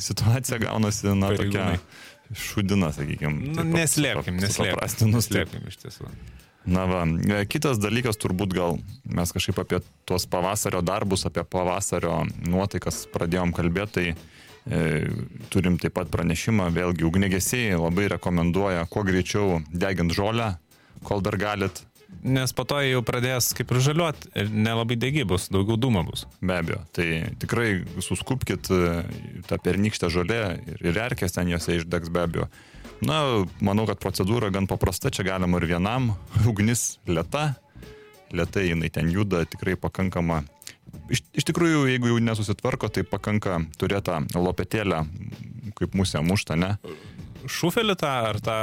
situacija 0.01 0.61
gaunasi, 0.63 1.11
na, 1.13 1.33
pareigūnai. 1.33 1.77
tokia 1.77 2.05
šudina, 2.35 2.91
sakykime. 2.95 3.53
Nu, 3.55 3.65
neslėpkim, 3.69 4.41
neslėpkim. 4.43 5.13
Neslėpkim 5.13 5.69
iš 5.71 5.79
tiesų. 5.85 6.11
Na 6.67 6.83
va, 6.91 7.05
e, 7.07 7.45
kitas 7.47 7.79
dalykas 7.79 8.19
turbūt 8.19 8.55
gal 8.57 8.81
mes 9.07 9.31
kažkaip 9.35 9.61
apie 9.63 9.79
tuos 10.09 10.27
pavasario 10.27 10.81
darbus, 10.83 11.23
apie 11.29 11.45
pavasario 11.47 12.25
nuotaikas 12.43 13.05
pradėjom 13.15 13.53
kalbėti, 13.55 13.93
tai 13.95 14.07
e, 14.67 15.11
turim 15.55 15.79
taip 15.79 15.95
pat 15.95 16.11
pranešimą, 16.11 16.67
vėlgi 16.75 17.07
ugnegesiai 17.07 17.77
labai 17.79 18.09
rekomenduoja 18.17 18.83
kuo 18.91 19.05
greičiau 19.07 19.61
deginti 19.71 20.19
žolę, 20.19 20.57
kol 21.07 21.23
dar 21.23 21.39
galit, 21.39 21.85
Nes 22.25 22.53
po 22.57 22.65
to 22.67 22.79
jau 22.83 23.03
pradės 23.07 23.53
kaip 23.57 23.71
ir 23.75 23.83
žaliuoti 23.85 24.31
ir 24.41 24.49
nelabai 24.51 24.97
degi 24.99 25.27
bus, 25.29 25.49
daugiau 25.53 25.77
dūmo 25.81 26.03
bus. 26.07 26.25
Be 26.41 26.57
abejo, 26.59 26.81
tai 26.97 27.09
tikrai 27.43 27.85
suskupkit 28.03 28.71
e, 28.73 28.81
tą 29.47 29.59
pernykštę 29.63 30.11
žolę 30.13 30.41
ir, 30.57 30.81
ir 30.91 30.99
erkės 31.05 31.37
ten 31.37 31.53
juose 31.53 31.79
išdegs 31.81 32.11
be 32.11 32.25
abejo. 32.25 32.49
Na, 33.05 33.21
manau, 33.61 33.85
kad 33.89 34.01
procedūra 34.01 34.49
gan 34.55 34.67
paprasta, 34.71 35.13
čia 35.13 35.27
galima 35.27 35.61
ir 35.61 35.69
vienam, 35.69 36.15
ugnis 36.51 36.97
lėta, 37.07 37.51
lėtai 38.35 38.71
jinai 38.71 38.91
ten 38.93 39.13
juda, 39.13 39.45
tikrai 39.45 39.77
pakankama. 39.79 40.43
Iš, 41.13 41.23
iš 41.37 41.47
tikrųjų, 41.47 41.85
jeigu 41.91 42.11
jau 42.11 42.23
nesusitvarko, 42.23 42.89
tai 42.91 43.05
pakanka 43.07 43.61
turėti 43.79 44.17
lopetėlę, 44.35 45.05
kaip 45.77 45.95
musė 45.99 46.23
mušta, 46.25 46.57
ne? 46.59 46.77
Šufelį 47.47 47.95
tą 48.01 48.13
ar 48.31 48.41
tą 48.43 48.59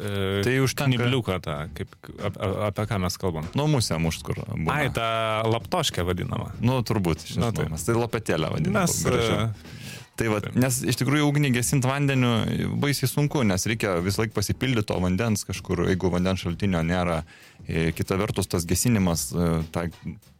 E, 0.00 0.42
tai 0.46 0.56
užtenka. 0.64 0.90
Nibliuką 0.94 1.38
tą, 1.44 1.56
kaip, 1.76 1.92
ap, 2.24 2.38
apie 2.70 2.86
ką 2.88 3.00
mes 3.04 3.18
kalbam. 3.20 3.48
Nu, 3.58 3.66
musę 3.68 3.98
mušt, 4.00 4.24
kur. 4.24 4.40
Būna. 4.48 4.78
Ai, 4.78 4.88
tą 4.96 5.10
laptoškę 5.50 6.06
vadinamą. 6.08 6.50
Nu, 6.64 6.80
turbūt, 6.86 7.26
žinoma. 7.28 7.52
Nu, 7.52 7.76
tai. 7.76 7.84
tai 7.84 7.98
lopetėlę 7.98 8.54
vadiname. 8.56 8.86
Mes. 8.86 9.02
Gražiau. 9.04 9.50
Tai 10.20 10.26
va, 10.28 10.40
nes 10.52 10.82
iš 10.84 10.98
tikrųjų 11.00 11.30
ugnį 11.30 11.48
gesinti 11.54 11.88
vandeniu 11.88 12.30
baisiai 12.82 13.08
sunku, 13.08 13.40
nes 13.46 13.62
reikia 13.70 13.94
vis 14.04 14.18
laik 14.20 14.34
pasipildyti 14.36 14.90
to 14.90 14.98
vandens 15.00 15.46
kažkur, 15.48 15.86
jeigu 15.88 16.10
vandens 16.12 16.42
šaltinio 16.44 16.82
nėra. 16.84 17.22
E, 17.64 17.88
kita 17.96 18.18
vertus, 18.20 18.50
tas 18.50 18.66
gesinimas, 18.68 19.30
e, 19.32 19.48
ta 19.72 19.86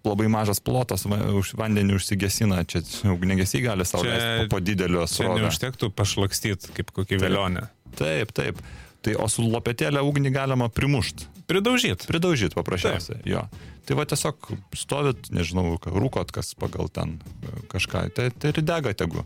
labai 0.05 0.29
mažas 0.33 0.61
plotas 0.65 1.07
už 1.09 1.55
vandenį 1.57 1.97
užsigesina, 1.97 2.61
čia 2.69 2.83
ugnegesiai 3.09 3.65
gali 3.71 3.89
savo 3.89 4.05
po, 4.05 4.47
po 4.57 4.61
didelio. 4.65 5.07
Čia 5.09 5.33
neužtektų 5.39 5.93
pašlakstyti 5.97 6.77
kaip 6.77 6.93
kokį 7.01 7.21
velionę. 7.25 7.69
Taip, 7.97 8.37
taip. 8.37 8.61
Tai 9.01 9.17
o 9.17 9.27
su 9.33 9.47
lopetėlė 9.49 10.03
ugnį 10.05 10.33
galima 10.35 10.69
primušti. 10.73 11.29
Pridaužyti. 11.49 12.07
Pridaužyti 12.11 12.57
paprasčiausiai. 12.59 13.23
Jo. 13.29 13.47
Tai 13.89 13.97
va 13.99 14.05
tiesiog 14.07 14.51
stovit, 14.77 15.31
nežinau, 15.35 15.79
rūkot 15.81 16.31
kas 16.35 16.53
pagal 16.59 16.91
ten 16.93 17.17
e, 17.19 17.55
kažką, 17.73 18.05
tai, 18.15 18.29
tai 18.31 18.53
ir 18.53 18.61
dega 18.63 18.93
tegu. 18.95 19.25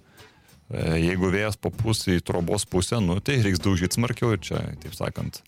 E, 0.71 0.85
jeigu 1.02 1.28
vėjas 1.35 1.59
papūs 1.61 2.07
į 2.14 2.21
trobos 2.25 2.64
pusę, 2.71 3.00
nu, 3.02 3.19
tai 3.21 3.40
reiks 3.45 3.61
daužyti 3.64 3.99
smarkiau 3.99 4.37
ir 4.37 4.40
čia, 4.47 4.62
taip 4.81 4.95
sakant, 4.97 5.43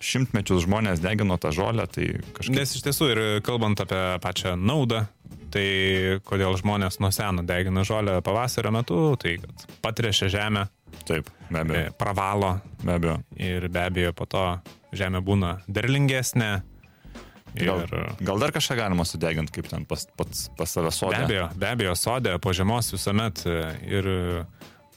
šimtmečius 0.00 0.64
žmonės 0.66 1.02
degino 1.02 1.36
tą 1.40 1.52
žolę, 1.54 1.88
tai 1.90 2.10
kažkaip. 2.36 2.54
Nes 2.56 2.74
iš 2.76 2.84
tiesų 2.86 3.10
ir 3.12 3.20
kalbant 3.46 3.80
apie 3.82 4.00
pačią 4.22 4.54
naudą, 4.58 5.06
tai 5.52 5.66
kodėl 6.28 6.56
žmonės 6.60 7.00
nuo 7.02 7.10
seno 7.14 7.44
degina 7.46 7.84
žolę 7.86 8.20
pavasario 8.24 8.72
metu, 8.74 9.00
tai 9.20 9.38
kad 9.42 9.68
patrešia 9.84 10.30
žemę, 10.32 10.68
Taip, 11.04 11.28
be 11.50 11.60
abejo. 11.60 11.78
E, 11.78 11.92
pravalo. 11.96 12.58
Be 12.82 12.96
abejo. 12.96 13.18
Ir 13.36 13.68
be 13.72 13.84
abejo 13.86 14.12
po 14.16 14.26
to 14.28 14.42
žemė 14.96 15.22
būna 15.24 15.58
derlingesnė 15.68 16.50
Gal, 17.56 17.80
Ir 17.80 17.92
gal 18.20 18.38
dar 18.42 18.52
kažką 18.52 18.76
galima 18.76 19.06
sudeginti, 19.08 19.54
kaip 19.56 19.70
ten 19.70 19.86
pas, 19.88 20.04
pats, 20.18 20.48
pas 20.58 20.68
save 20.68 20.90
be 20.90 20.94
sodė. 20.94 21.22
abejo, 21.24 21.46
be 21.56 21.70
abejo, 21.70 21.94
sodė 21.96 22.34
po 22.44 22.52
žiemos 22.52 22.92
visuomet 22.92 23.40
e, 23.48 23.54
ir 23.88 24.08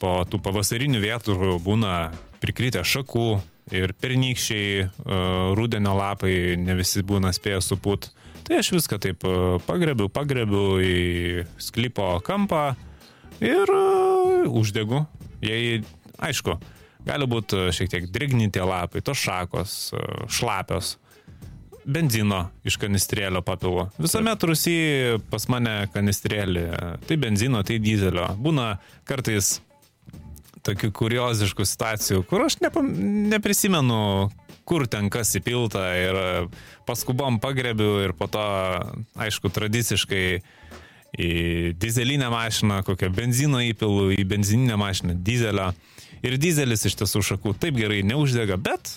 po 0.01 0.11
tų 0.27 0.41
pavasarinių 0.43 0.99
vietų 1.01 1.37
būna 1.63 2.11
prikritę 2.43 2.83
šakų 2.83 3.27
ir 3.75 3.93
pernykščiai 4.01 4.85
uh, 4.85 5.51
rūdienio 5.57 5.93
lapai 5.97 6.57
ne 6.59 6.75
visi 6.79 7.03
būna 7.05 7.33
spėję 7.35 7.61
supūt. 7.65 8.11
Tai 8.41 8.57
aš 8.57 8.71
viską 8.73 8.97
taip 8.99 9.21
e, 9.23 9.33
pagrebiu, 9.67 10.07
pagrebiu 10.09 10.79
į 10.81 11.43
sklypo 11.61 12.07
kampą 12.25 12.71
ir 13.37 13.69
uh, 13.69 14.49
uždegu. 14.49 15.03
Jei, 15.45 15.83
aišku, 16.17 16.55
gali 17.05 17.27
būti 17.29 17.69
šiek 17.77 17.93
tiek 17.93 18.09
drėgni 18.11 18.49
tie 18.51 18.65
lapai, 18.65 19.03
tos 19.05 19.21
šakos, 19.21 19.75
šlapios. 20.25 20.95
Benzino 21.85 22.47
iš 22.67 22.75
kanistrėlio 22.81 23.45
papilu. 23.45 23.87
Visuomet 24.01 24.43
rusy 24.49 24.75
pas 25.31 25.47
mane 25.49 25.77
kanistrėlį. 25.93 26.65
Tai 27.07 27.17
benzino, 27.21 27.61
tai 27.65 27.79
dizelio. 27.81 28.27
Būna 28.41 28.73
kartais 29.07 29.59
tokių 30.65 30.91
kurioziškų 30.95 31.65
situacijų, 31.67 32.23
kur 32.29 32.45
aš 32.45 32.59
nepam, 32.63 32.89
neprisimenu, 33.31 34.29
kur 34.67 34.87
ten 34.91 35.09
kas 35.13 35.33
įpilta 35.39 35.85
ir 35.99 36.19
paskubom 36.87 37.39
pagrebiu 37.43 37.97
ir 38.05 38.15
po 38.17 38.29
to, 38.31 38.43
aišku, 39.19 39.51
tradiciškai 39.53 40.25
į 41.11 41.31
dizelinę 41.81 42.29
mašiną, 42.31 42.81
kokią 42.87 43.11
benzino 43.15 43.59
įpilu, 43.65 44.11
į 44.15 44.23
benzininę 44.29 44.77
mašiną 44.79 45.17
dizelio. 45.19 45.71
Ir 46.21 46.37
dizelis 46.39 46.85
iš 46.87 46.99
tiesų 47.01 47.23
šakų 47.31 47.55
taip 47.59 47.75
gerai 47.79 48.03
neuždega, 48.05 48.59
bet 48.61 48.93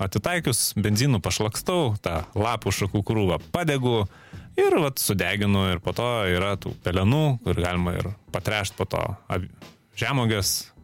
atitaikius 0.00 0.72
benzinų 0.80 1.20
pašlakstau, 1.22 1.94
tą 2.02 2.24
lapų 2.34 2.72
šakų 2.74 3.04
krūvą 3.06 3.38
padegu 3.54 4.02
ir 4.58 4.76
vat, 4.82 5.00
sudeginu 5.00 5.66
ir 5.70 5.82
po 5.84 5.94
to 5.96 6.08
yra 6.30 6.56
tų 6.60 6.74
pelenų, 6.84 7.24
kur 7.44 7.60
galima 7.60 7.96
ir 7.98 8.10
patrešti 8.34 8.78
po 8.80 8.88
to 8.90 9.04
žemogės, 10.00 10.54
e, 10.60 10.79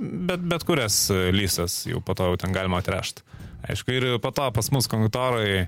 bet, 0.00 0.44
bet 0.50 0.66
kurias 0.68 1.06
e, 1.12 1.28
lysas 1.34 1.82
jau 1.88 2.02
po 2.04 2.16
to 2.18 2.30
jau 2.30 2.40
ten 2.40 2.54
galima 2.56 2.80
atrešti. 2.82 3.24
Aišku, 3.68 3.94
ir 3.94 4.06
po 4.22 4.30
to 4.34 4.46
pas 4.54 4.70
mus 4.74 4.86
kontorai 4.90 5.66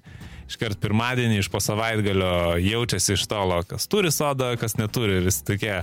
iškart 0.50 0.80
pirmadienį 0.82 1.40
iš 1.42 1.50
po 1.50 1.60
savaitgalio 1.62 2.58
jaučiasi 2.62 3.14
iš 3.16 3.26
tolo, 3.30 3.60
kas 3.66 3.86
turi 3.90 4.12
sodą, 4.14 4.54
kas 4.60 4.76
neturi, 4.78 5.20
vis 5.24 5.42
tokie 5.46 5.80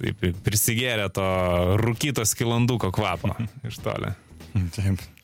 taip 0.00 0.26
prisigėrė 0.46 1.08
to 1.14 1.26
rūkyto 1.82 2.24
skilanduko 2.26 2.92
kvapo 2.94 3.34
iš 3.68 3.80
toli. 3.84 4.14
Taip. 4.76 5.19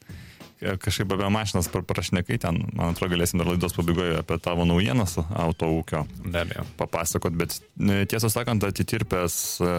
Kažkaip 0.57 1.11
apie 1.13 1.27
mašinas 1.29 1.67
pra- 1.69 1.83
prašnekai 1.85 2.39
ten, 2.41 2.63
man 2.73 2.95
atrodo, 2.95 3.13
galėsim 3.13 3.37
dar 3.43 3.51
laidos 3.51 3.75
pabaigoje 3.77 4.15
apie 4.23 4.39
tavo 4.41 4.65
naujienas 4.65 5.19
auto 5.37 5.69
ūkio 5.69 6.01
Be 6.25 6.41
abejo. 6.47 6.65
papasakot, 6.81 7.35
bet 7.37 7.59
e, 7.77 8.07
tiesą 8.09 8.31
sakant, 8.33 8.65
atitirpęs 8.65 9.37
e, 9.61 9.73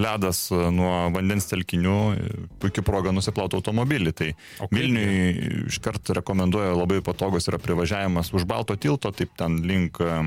ledas 0.00 0.46
e, 0.48 0.60
nuo 0.72 0.94
vandens 1.12 1.50
telkinių, 1.50 1.96
e, 2.16 2.30
puikia 2.64 2.80
proga 2.86 3.12
nusiplauti 3.12 3.58
automobilį. 3.60 4.14
Tai 4.16 4.30
O 4.64 4.70
kaip 4.70 4.78
Vilniui 4.78 5.66
iškart 5.68 6.14
rekomenduoju 6.22 6.78
labai 6.80 7.02
patogus 7.04 7.50
yra 7.52 7.60
privažiavimas 7.60 8.32
už 8.32 8.48
Balto 8.48 8.76
tilto, 8.80 9.12
taip 9.12 9.36
ten 9.36 9.60
link, 9.68 10.00
e, 10.00 10.22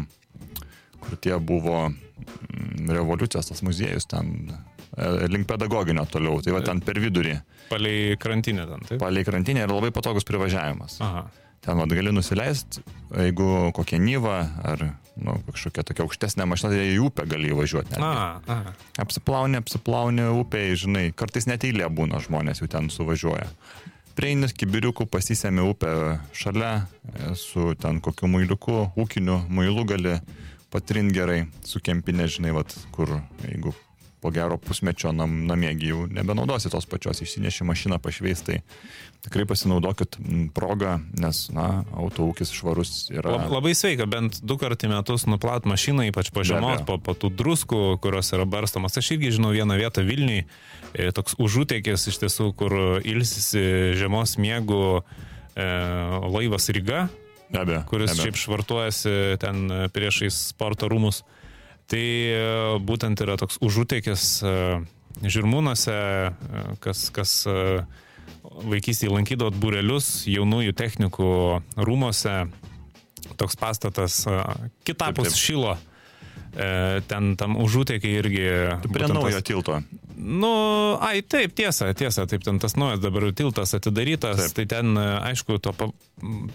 kur 1.02 1.18
tie 1.18 1.34
buvo 1.42 1.88
mm, 1.90 2.94
revoliucijos 2.94 3.50
tas 3.50 3.66
muziejus, 3.66 4.06
ten 4.14 4.54
e, 4.54 5.28
link 5.34 5.50
pedagoginio 5.50 6.06
toliau, 6.06 6.38
tai 6.46 6.54
va 6.54 6.62
ten 6.62 6.78
per 6.86 7.02
vidurį, 7.02 7.40
Palei 7.70 8.18
krantinę 8.22 8.68
ten, 8.70 8.86
taip? 8.90 9.00
palei 9.02 9.26
krantinę 9.26 9.66
yra 9.66 9.74
labai 9.78 9.92
patogus 9.96 10.28
privažiavimas. 10.28 11.00
Aha. 11.06 11.26
Ten 11.66 11.80
vat, 11.82 11.90
gali 11.98 12.12
nusileisti, 12.14 12.84
jeigu 13.10 13.72
kokia 13.74 13.98
nyva 13.98 14.38
ar 14.70 14.84
nu, 15.16 15.38
kažkokia 15.50 15.86
tokia 15.88 16.06
aukštesnė 16.06 16.46
mašina, 16.50 16.74
tai 16.76 16.92
į 16.92 17.00
upę 17.08 17.26
gali 17.30 17.50
įvažiuoti. 17.54 17.98
Apsiplauni, 19.02 19.58
apsiplauni 19.62 20.28
upėje, 20.42 20.82
žinai, 20.86 21.08
kartais 21.18 21.48
net 21.50 21.66
eilė 21.66 21.88
būna 21.90 22.20
žmonės 22.22 22.62
jau 22.62 22.70
ten 22.72 22.92
suvažiuoja. 22.94 23.48
Prieini 24.16 24.48
kibiriukų, 24.48 25.10
pasisėmė 25.12 25.66
upę 25.74 25.90
šalia, 26.38 26.86
e, 27.10 27.34
su 27.40 27.74
ten 27.82 27.98
kokiu 28.04 28.30
muiliuku, 28.32 28.78
ūkiniu 29.02 29.42
muilu 29.52 29.84
gali 29.90 30.20
patrinti 30.72 31.18
gerai, 31.18 31.42
su 31.68 31.82
kempinė, 31.84 32.30
žinai, 32.32 32.54
vat, 32.56 32.78
kur 32.96 33.18
jeigu 33.44 33.74
po 34.26 34.32
gero 34.34 34.58
pusmečio 34.58 35.12
nam, 35.14 35.44
namiegi 35.46 35.92
jau 35.92 36.08
nebenaudosi 36.10 36.72
tos 36.74 36.88
pačios, 36.90 37.20
išsineši 37.22 37.62
mašiną 37.70 38.00
pašveistai. 38.02 38.56
Tikrai 39.26 39.46
pasinaudokit 39.46 40.18
progą, 40.54 40.96
nes, 41.22 41.44
na, 41.54 41.84
auto 41.94 42.26
ūkis 42.32 42.50
švarus 42.54 43.12
yra. 43.14 43.36
Lab, 43.36 43.52
labai 43.54 43.76
sveika, 43.78 44.08
bent 44.10 44.40
du 44.42 44.58
kartus 44.58 44.88
į 44.88 44.90
metus 44.96 45.28
nuplaut 45.30 45.68
mašiną, 45.70 46.08
ypač 46.10 46.32
po 46.34 46.42
žiemos, 46.46 46.82
po, 46.90 46.98
po 46.98 47.14
tų 47.14 47.30
druskų, 47.38 47.84
kurios 48.02 48.34
yra 48.34 48.48
barstamos. 48.50 48.98
Aš 48.98 49.12
irgi 49.14 49.36
žinau 49.38 49.54
vieną 49.54 49.78
vietą 49.78 50.02
Vilniui, 50.06 50.42
e, 50.98 51.12
toks 51.14 51.38
užutėkis 51.42 52.10
iš 52.10 52.18
tiesų, 52.26 52.50
kur 52.58 52.74
ilsisi 53.06 53.94
žiemos 54.02 54.40
miegų 54.42 54.82
e, 55.02 55.70
laivas 56.34 56.70
Ryga, 56.74 57.06
Be 57.54 57.62
abejo. 57.62 57.84
kuris 57.94 58.10
be 58.10 58.18
abejo. 58.18 58.26
šiaip 58.26 58.42
švartuojasi 58.42 59.18
ten 59.46 59.68
priešais 59.94 60.48
sporto 60.50 60.90
rūmus. 60.90 61.22
Tai 61.92 62.02
e, 62.02 62.38
būtent 62.82 63.22
yra 63.22 63.38
toks 63.38 63.60
užutėkis 63.62 64.26
e, 64.42 64.54
žirmūnuose, 65.22 65.94
e, 65.94 66.64
kas, 66.82 67.08
kas 67.14 67.36
vaikystėje 68.42 69.14
lankydavot 69.14 69.58
būrelius 69.62 70.26
jaunųjų 70.30 70.74
technikų 70.78 71.30
rūmose. 71.78 72.38
Toks 73.36 73.58
pastatas 73.58 74.20
kitapus 74.86 75.34
Taip, 75.34 75.34
taip. 75.34 75.95
E, 76.56 77.02
Ten 77.08 77.36
tam 77.36 77.58
užutėkiai 77.60 78.20
irgi. 78.22 78.46
Prie 78.88 79.08
naujo 79.12 79.36
tas- 79.36 79.44
tilto. 79.44 79.82
Nu, 80.16 80.96
ai, 81.04 81.20
taip, 81.28 81.52
tiesa, 81.58 81.90
tiesa, 81.94 82.24
taip, 82.26 82.42
ten 82.46 82.56
tas 82.64 82.78
naujas 82.80 83.02
dabar 83.04 83.26
tiltas 83.36 83.74
atidarytas, 83.76 84.38
Taip. 84.40 84.54
tai 84.56 84.66
ten, 84.72 84.94
e, 84.98 85.04
aišku, 85.28 85.58
to 85.60 85.74
pa, 85.76 85.90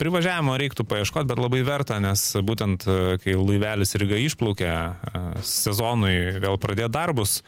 privažiavimo 0.01 0.55
reiktų 0.59 0.87
paieškoti, 0.89 1.29
bet 1.29 1.39
labai 1.39 1.61
verta, 1.69 1.99
nes 2.01 2.23
būtent 2.41 2.87
e, 2.89 2.97
kai 3.21 3.35
laivelis 3.37 3.93
Ryga 4.01 4.17
išplaukia 4.25 4.73
e, 4.73 5.23
sezonui 5.45 6.41
vėl 6.41 6.57
pradėjo 6.57 6.89
darbus, 6.89 7.43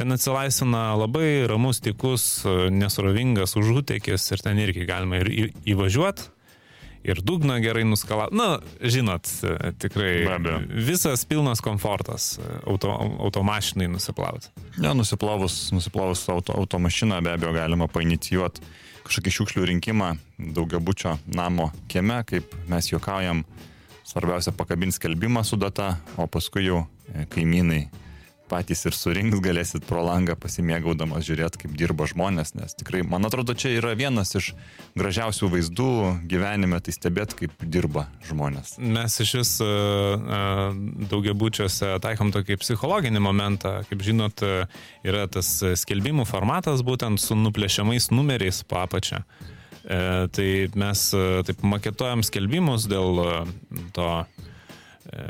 ten 0.00 0.16
atsilaisvina 0.16 0.96
labai 0.96 1.44
ramus, 1.52 1.82
tikus, 1.84 2.24
nesrovingas 2.72 3.52
užutekis 3.60 4.24
ir 4.32 4.42
ten 4.48 4.58
irgi 4.64 4.88
galima 4.88 5.20
ir 5.20 5.52
įvažiuoti. 5.68 6.30
Ir 7.06 7.20
dugną 7.22 7.60
gerai 7.62 7.84
nuskalauti. 7.86 8.36
Na, 8.36 8.58
žinot, 8.82 9.30
e, 9.46 9.70
tikrai 9.78 10.26
visas 10.68 11.22
pilnas 11.28 11.62
komfortas 11.64 12.38
e, 12.38 12.48
auto, 12.66 12.90
automašinai 13.28 13.86
nusiplauti. 13.92 14.50
Ne, 14.82 14.92
nusiplavus, 14.98 15.68
nusiplavus 15.72 16.26
auto, 16.28 16.56
automašiną 16.58 17.22
be 17.22 17.36
abejo 17.36 17.54
galima 17.54 17.88
painicijuoti 17.92 18.66
kažkokį 19.08 19.32
šiukšlių 19.32 19.64
rinkimą 19.70 20.10
daugiabučio 20.56 21.14
namo 21.32 21.70
kieme, 21.88 22.20
kaip 22.28 22.52
mes 22.68 22.90
juokaujam, 22.90 23.40
svarbiausia 24.04 24.52
pakabinti 24.56 24.98
skelbimą 24.98 25.44
su 25.44 25.56
data, 25.56 25.94
o 26.20 26.26
paskui 26.28 26.66
jau 26.66 26.82
e, 26.84 27.24
kaimynai 27.32 27.86
patys 28.48 28.84
ir 28.88 28.96
surinks, 28.96 29.42
galėsit 29.44 29.86
pro 29.88 30.02
langą 30.06 30.36
pasimėgaudamas 30.40 31.26
žiūrėti, 31.28 31.62
kaip 31.64 31.76
dirba 31.78 32.08
žmonės, 32.10 32.54
nes 32.58 32.76
tikrai, 32.78 33.04
man 33.06 33.28
atrodo, 33.28 33.56
čia 33.58 33.74
yra 33.76 33.94
vienas 33.98 34.34
iš 34.38 34.52
gražiausių 34.98 35.52
vaizdų 35.54 35.90
gyvenime, 36.30 36.80
tai 36.84 36.94
stebėti, 36.96 37.42
kaip 37.42 37.66
dirba 37.68 38.06
žmonės. 38.28 38.76
Mes 38.78 39.18
iš 39.24 39.34
vis 39.40 39.54
uh, 39.64 40.72
daugiabučiuose 41.10 41.94
taikom 42.04 42.32
tokį 42.34 42.58
psichologinį 42.62 43.22
momentą. 43.22 43.78
Kaip 43.88 44.02
žinot, 44.04 44.42
e, 44.42 44.66
yra 45.06 45.26
tas 45.30 45.48
skelbimų 45.82 46.26
formatas 46.28 46.82
būtent 46.86 47.20
su 47.22 47.36
nuplėšiamais 47.38 48.10
numeriais 48.14 48.62
po 48.68 48.82
apačią. 48.82 49.22
E, 49.88 50.28
tai 50.34 50.48
mes 50.76 51.04
e, 51.16 51.24
taip 51.48 51.62
maketuojam 51.64 52.24
skelbimus 52.26 52.88
dėl 52.90 53.22
e, 53.22 53.28
to, 53.96 54.08
e, 55.08 55.28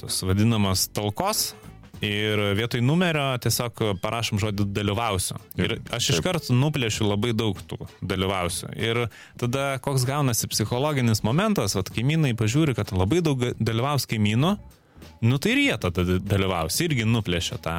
tos 0.00 0.22
vadinamos 0.26 0.88
talkos. 0.96 1.52
Ir 2.02 2.40
vietoj 2.58 2.80
numerio 2.82 3.28
tiesiog 3.42 3.78
parašom 4.02 4.40
žodį 4.42 4.66
dalyvausiu. 4.74 5.36
Ir 5.60 5.76
aš 5.94 6.08
iš 6.10 6.18
Taip. 6.18 6.24
karto 6.26 6.56
nuplėšiu 6.56 7.06
labai 7.06 7.30
daug 7.30 7.58
tų 7.70 7.78
dalyvausiu. 8.02 8.72
Ir 8.74 9.04
tada 9.38 9.76
koks 9.84 10.02
gaunasi 10.08 10.50
psichologinis 10.50 11.22
momentas, 11.22 11.76
at 11.78 11.92
kaimynai 11.94 12.34
pažiūri, 12.38 12.74
kad 12.74 12.90
labai 12.90 13.22
daug 13.22 13.44
dalyvaus 13.54 14.08
kaimynų, 14.10 14.56
nu 15.22 15.38
tai 15.38 15.54
ir 15.54 15.62
jie 15.68 15.76
tada 15.86 16.18
dalyvaus, 16.18 16.80
irgi 16.82 17.06
nuplėšia 17.06 17.60
tą 17.62 17.76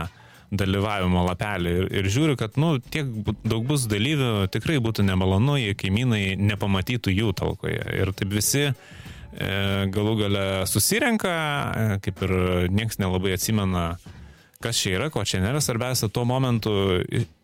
dalyvavimo 0.53 1.25
lapelį 1.27 1.73
ir, 1.81 1.87
ir 1.99 2.09
žiūri, 2.13 2.37
kad, 2.39 2.55
nu, 2.61 2.77
tiek 2.93 3.09
daug 3.43 3.65
bus 3.67 3.87
dalyvių, 3.91 4.47
tikrai 4.53 4.77
būtų 4.83 5.05
nemalonu, 5.07 5.57
jei 5.59 5.75
kaimynai 5.75 6.37
nepamatytų 6.39 7.11
jų 7.11 7.33
talkoje. 7.39 7.81
Ir 7.97 8.13
taip 8.15 8.31
visi 8.37 8.67
e, 8.69 8.75
galų 9.93 10.17
gale 10.23 10.43
susirenka, 10.69 11.31
e, 11.31 11.85
kaip 12.03 12.21
ir 12.25 12.33
nieks 12.73 12.99
nelabai 13.01 13.33
atsimena, 13.37 13.95
kas 14.63 14.79
čia 14.79 14.97
yra, 14.97 15.09
ko 15.13 15.23
čia 15.27 15.41
nėra, 15.43 15.61
svarbiausia 15.63 16.09
tuo 16.13 16.23
momentu 16.27 16.73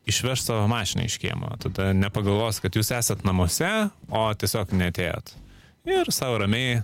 išveš 0.10 0.45
savo 0.45 0.67
mašiną 0.71 1.06
iš 1.08 1.17
kiemo. 1.21 1.52
Tada 1.62 1.91
nepagalvos, 1.97 2.62
kad 2.63 2.75
jūs 2.78 2.93
esat 2.95 3.25
namuose, 3.28 3.89
o 4.10 4.23
tiesiog 4.34 4.73
netėjot. 4.78 5.34
Ir 5.89 6.12
savo 6.13 6.39
ramiai 6.43 6.82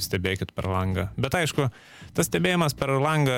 stebėkit 0.00 0.54
per 0.56 0.68
langą. 0.70 1.08
Bet 1.20 1.36
aišku, 1.36 1.68
tas 2.16 2.30
stebėjimas 2.30 2.76
per 2.78 2.94
langą 3.02 3.36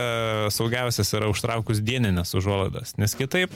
saugiausias 0.54 1.10
yra 1.16 1.30
užtraukus 1.32 1.82
dieninės 1.84 2.36
užuolaidas, 2.38 2.94
nes 3.00 3.16
kitaip 3.18 3.54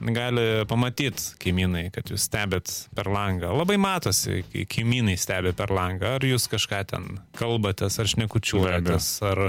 gali 0.00 0.64
pamatyti 0.68 1.36
kaimynai, 1.42 1.88
kad 1.94 2.10
jūs 2.12 2.26
stebėt 2.28 2.72
per 2.96 3.10
langą. 3.12 3.52
Labai 3.56 3.78
matosi, 3.80 4.42
kai 4.52 4.66
kaimynai 4.70 5.16
stebi 5.20 5.54
per 5.56 5.72
langą, 5.74 6.16
ar 6.18 6.26
jūs 6.26 6.48
kažką 6.52 6.82
ten 6.92 7.08
kalbatės, 7.38 7.98
ar 8.02 8.10
šnekučiuojatės, 8.12 9.10
ar, 9.30 9.42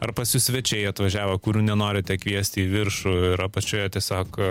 ar 0.00 0.14
pas 0.16 0.34
jūs 0.34 0.48
svečiai 0.50 0.88
atvažiavo, 0.90 1.38
kurių 1.42 1.64
nenorite 1.68 2.18
kviesti 2.20 2.64
į 2.64 2.72
viršų 2.74 3.16
ir 3.32 3.46
apačioje 3.46 3.94
tiesiog 3.98 4.42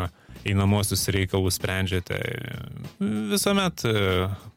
einamosius 0.46 1.08
reikalus 1.12 1.58
sprendžiate. 1.60 2.20
Visuomet 3.32 3.84
e, 3.88 3.94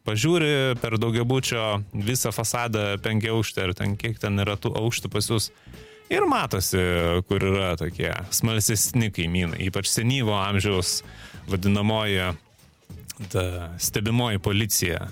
pažiūri 0.07 0.53
per 0.83 0.99
daugiabučio 1.01 1.64
visą 2.07 2.33
fasadą 2.35 2.92
penkiauštę 3.03 3.66
ir 3.66 3.75
ten 3.79 3.97
kiek 3.99 4.21
ten 4.23 4.38
yra 4.42 4.57
tų 4.61 4.75
aukštų 4.79 5.11
pas 5.12 5.31
jūs. 5.31 5.51
Ir 6.12 6.27
matosi, 6.29 6.81
kur 7.29 7.44
yra 7.48 7.72
tokie 7.81 8.11
smalsesni 8.35 9.09
kaimynai, 9.14 9.62
ypač 9.68 9.88
senyvo 9.88 10.35
amžiaus 10.37 11.01
vadinamoji 11.48 12.33
stebimoji 13.81 14.42
policija. 14.42 15.07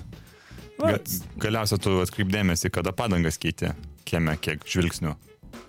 Ga, 0.81 0.97
galiausiai 1.41 1.81
tu 1.81 1.99
atkreipdėmėsi, 2.01 2.71
kada 2.73 2.93
padangas 2.97 3.37
keitė 3.41 3.75
kieme, 4.09 4.37
kiek 4.41 4.65
žvilgsnių. 4.69 5.17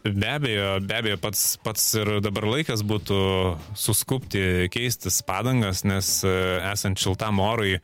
Be 0.01 0.29
abejo, 0.31 0.79
be 0.81 0.95
abejo, 0.97 1.17
pats, 1.21 1.41
pats 1.61 1.83
ir 1.99 2.09
dabar 2.25 2.47
laikas 2.49 2.81
būtų 2.87 3.17
suskupti, 3.77 4.69
keistis 4.73 5.19
padangas, 5.25 5.83
nes 5.85 6.09
e, 6.25 6.31
esant 6.71 6.97
šiltam 6.97 7.41
orui, 7.43 7.75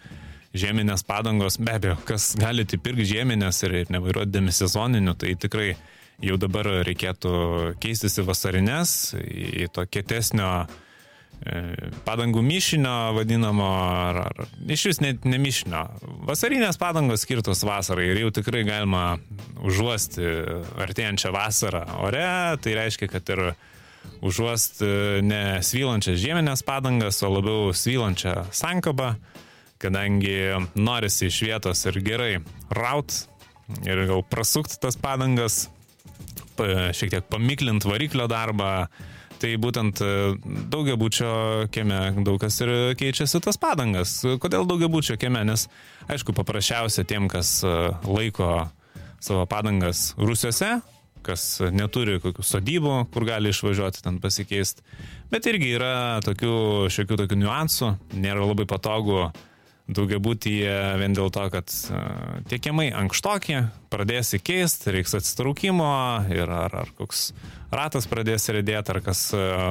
žieminės 0.58 1.06
padangos, 1.06 1.60
be 1.62 1.76
abejo, 1.78 1.98
kas 2.08 2.32
galite 2.40 2.80
pirkti 2.82 3.06
žieminės 3.12 3.62
ir 3.68 3.78
nevairuodami 3.94 4.56
sezoninių, 4.56 5.14
tai 5.20 5.36
tikrai 5.38 5.76
jau 6.24 6.38
dabar 6.42 6.70
reikėtų 6.88 7.32
keistis 7.84 8.18
į 8.18 8.28
vasarinės, 8.28 8.92
į 9.22 9.70
to 9.74 9.86
kietesnio 9.90 10.52
E, 11.46 11.60
padangų 12.02 12.42
mišinio 12.42 13.14
vadinamo, 13.14 13.68
ar, 14.10 14.18
ar 14.26 14.72
iš 14.74 14.88
vis 14.90 15.00
net 15.04 15.26
ne 15.30 15.38
mišinio. 15.42 15.84
Vasarinės 16.26 16.80
padangos 16.82 17.28
skirtos 17.28 17.62
vasarai 17.68 18.08
ir 18.10 18.22
jau 18.24 18.32
tikrai 18.40 18.64
galima 18.66 19.20
užuosti 19.62 20.26
artėjančią 20.82 21.32
vasarą 21.36 21.84
ore, 22.08 22.26
tai 22.64 22.74
reiškia, 22.80 23.10
kad 23.12 23.30
ir 23.36 23.44
užuosti 24.26 24.90
ne 25.28 25.62
svylančias 25.62 26.18
žieminės 26.24 26.66
padangas, 26.66 27.22
o 27.22 27.30
labiau 27.30 27.70
svylančią 27.70 28.48
sankabą, 28.50 29.14
kadangi 29.78 30.66
norisi 30.74 31.30
iš 31.30 31.42
vietos 31.46 31.86
ir 31.86 32.02
gerai 32.02 32.34
raut 32.74 33.14
ir 33.86 34.08
gal 34.10 34.26
prasukti 34.26 34.82
tas 34.82 34.98
padangas, 34.98 35.68
šiek 36.60 37.14
tiek 37.14 37.30
pamiklint 37.32 37.86
variklio 37.88 38.28
darbą, 38.32 38.88
Tai 39.38 39.52
būtent 39.62 40.02
e, 40.02 40.12
daugiabučio 40.74 41.32
kieme 41.74 42.00
daug 42.26 42.40
kas 42.42 42.58
ir 42.64 42.72
keičiasi 42.98 43.42
tas 43.46 43.60
padangas. 43.62 44.20
Kodėl 44.42 44.66
daugiabučio 44.70 45.18
kieme? 45.22 45.44
Nes, 45.46 45.68
aišku, 46.10 46.34
paprasčiausia 46.38 47.06
tiem, 47.08 47.30
kas 47.30 47.60
e, 47.62 47.74
laiko 48.08 48.68
savo 49.22 49.46
padangas 49.50 50.12
Rusiuose, 50.18 50.80
kas 51.26 51.46
neturi 51.74 52.18
kokių 52.24 52.46
sodybų, 52.46 52.96
kur 53.14 53.28
gali 53.28 53.52
išvažiuoti 53.54 54.02
ten 54.06 54.18
pasikeisti. 54.24 54.86
Bet 55.30 55.50
irgi 55.50 55.74
yra 55.76 55.94
tokių 56.26 56.88
šiokių 56.94 57.22
tokių 57.24 57.40
niuansų, 57.44 57.92
nėra 58.18 58.46
labai 58.46 58.66
patogu 58.70 59.28
daugiabutyje 59.88 60.74
vien 61.00 61.16
dėl 61.16 61.32
to, 61.34 61.46
kad 61.54 61.72
tie 62.50 62.60
kiemai 62.60 62.90
ankštokie, 62.96 63.62
pradėsi 63.92 64.40
keisti, 64.44 64.92
reiks 64.96 65.16
atsitraukimo 65.18 65.92
ir 66.34 66.52
ar, 66.52 66.76
ar 66.84 66.92
koks 66.98 67.32
ratas 67.72 68.08
pradės 68.10 68.50
rėdėti, 68.52 68.94
ar 68.94 69.02
kas 69.06 69.24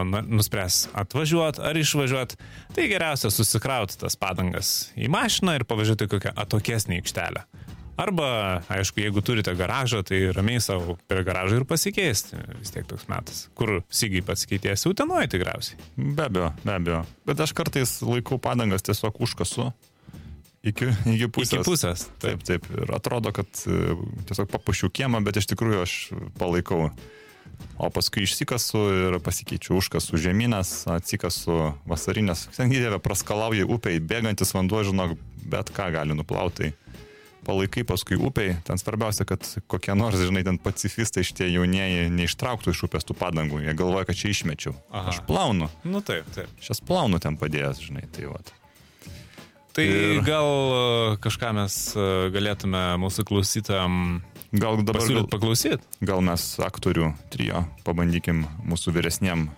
na, 0.08 0.22
nuspręs 0.24 0.86
atvažiuoti 0.96 1.64
ar 1.64 1.80
išvažiuoti, 1.80 2.40
tai 2.76 2.88
geriausia 2.92 3.32
susikrauti 3.32 4.00
tas 4.00 4.16
padangas 4.20 4.90
į 4.96 5.10
mašiną 5.12 5.58
ir 5.58 5.68
pavažiuoti 5.68 6.08
kokią 6.12 6.36
atokesnį 6.46 7.02
aikštelę. 7.02 7.46
Arba, 7.96 8.60
aišku, 8.68 9.00
jeigu 9.00 9.22
turite 9.24 9.54
garažą, 9.56 10.02
tai 10.04 10.18
ramiai 10.36 10.60
savo 10.60 10.98
prie 11.08 11.22
garažą 11.24 11.62
ir 11.62 11.64
pasikeisti. 11.68 12.36
Vis 12.58 12.74
tiek 12.74 12.84
toks 12.84 13.06
metas. 13.08 13.46
Kur 13.56 13.78
sygiai 13.88 14.20
pasikeitėsi, 14.24 14.90
utenoji 14.90 15.30
tikriausiai. 15.32 15.80
Be 15.96 16.26
abejo, 16.26 16.50
be 16.60 16.74
abejo. 16.74 16.98
Bet 17.24 17.40
aš 17.40 17.54
kartais 17.56 17.94
laikau 18.04 18.36
padangas 18.36 18.84
tiesiog 18.84 19.16
užkasu 19.24 19.70
Iki, 20.66 20.88
iki 21.14 21.28
pusės. 21.30 21.60
Iki 21.60 21.66
pusės. 21.66 22.06
Taip, 22.22 22.42
taip. 22.46 22.66
Ir 22.74 22.90
atrodo, 22.96 23.30
kad 23.34 23.46
e, 23.70 23.94
tiesiog 24.26 24.50
papušiu 24.50 24.90
kiemą, 24.94 25.22
bet 25.26 25.38
iš 25.38 25.46
tikrųjų 25.52 25.84
aš 25.84 25.94
palaikau. 26.40 26.90
O 27.80 27.88
paskui 27.92 28.24
išsikasu 28.26 28.80
ir 28.92 29.14
pasikeičiu 29.24 29.76
užkasų 29.78 30.18
žemynės, 30.20 30.72
atsikasu 30.92 31.70
vasarinės. 31.88 32.48
Ten 32.56 32.72
gyvė 32.72 32.98
praskalauja 33.04 33.68
upiai, 33.68 34.00
bėgantis 34.00 34.52
vanduo, 34.56 34.82
žinok, 34.84 35.14
bet 35.48 35.72
ką 35.76 35.88
gali 35.94 36.16
nuplauti. 36.16 36.74
Palaikai 37.46 37.84
paskui 37.86 38.18
upiai, 38.18 38.56
ten 38.66 38.80
svarbiausia, 38.80 39.24
kad 39.28 39.46
kokie 39.70 39.94
nors, 39.96 40.18
žinai, 40.18 40.42
ten 40.44 40.58
pacifistai 40.60 41.24
šitie 41.24 41.46
jaunieji 41.52 42.10
neištrauktų 42.16 42.74
iš 42.74 42.84
upės 42.88 43.06
tų 43.06 43.16
padangų. 43.20 43.62
Jie 43.64 43.76
galvoja, 43.78 44.08
kad 44.08 44.18
čia 44.18 44.34
išmečiau. 44.34 44.74
Aha. 44.90 45.14
Aš 45.14 45.22
plaunu. 45.28 45.70
Nu 45.86 46.02
taip, 46.04 46.28
taip. 46.34 46.52
Šias 46.60 46.82
plaunu 46.84 47.22
ten 47.22 47.38
padėjęs, 47.40 47.86
žinai, 47.86 48.08
tai 48.12 48.28
va. 48.32 48.42
Tai 49.76 49.84
ir... 49.84 50.22
gal 50.24 50.46
e, 50.48 51.16
kažką 51.20 51.50
mes 51.52 51.74
e, 51.92 52.04
galėtume 52.32 52.80
mūsų 53.02 53.26
klausytam 53.28 54.22
gal 54.56 54.78
dabar 54.80 55.04
gal, 55.04 55.26
paklausyti. 55.28 55.84
Gal 56.00 56.22
mes 56.24 56.44
aktorių 56.64 57.10
trijo 57.28 57.60
pabandykim 57.84 58.46
mūsų 58.64 58.94
vyresniem 58.96 59.50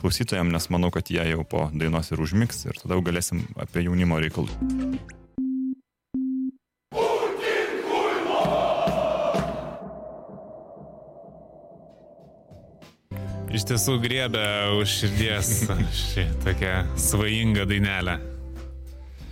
klausytojams, 0.00 0.48
nes 0.54 0.68
manau, 0.72 0.88
kad 0.94 1.12
jie 1.12 1.20
jau 1.28 1.44
po 1.44 1.66
dainos 1.76 2.08
ir 2.08 2.22
užmiks 2.24 2.64
ir 2.70 2.80
tada 2.80 2.96
galėsim 3.04 3.42
apie 3.60 3.84
jaunimo 3.84 4.16
reikalus. 4.16 4.56
Iš 13.52 13.68
tiesų 13.68 13.98
griebė 14.00 14.46
už 14.80 14.96
širdies 15.02 15.52
ši 16.00 16.26
tokia 16.44 16.80
svajinga 17.00 17.68
dainelė 17.68 18.16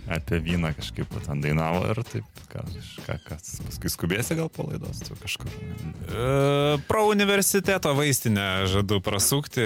apie 0.07 0.39
vyną 0.39 0.73
kažkaip 0.77 1.13
ten 1.25 1.41
dainavo 1.41 1.83
ir 1.89 2.01
taip, 2.05 2.41
ką, 2.51 2.63
ką, 3.05 3.17
kas, 3.25 3.55
paskui 3.65 3.91
skubėsi 3.91 4.37
gal 4.37 4.49
po 4.53 4.67
laidos, 4.69 5.01
tu 5.05 5.17
kažkur. 5.21 5.49
E, 5.49 6.77
pro 6.89 7.05
universiteto 7.09 7.93
vaistinę 7.97 8.65
žadu 8.71 9.01
prasukti. 9.01 9.65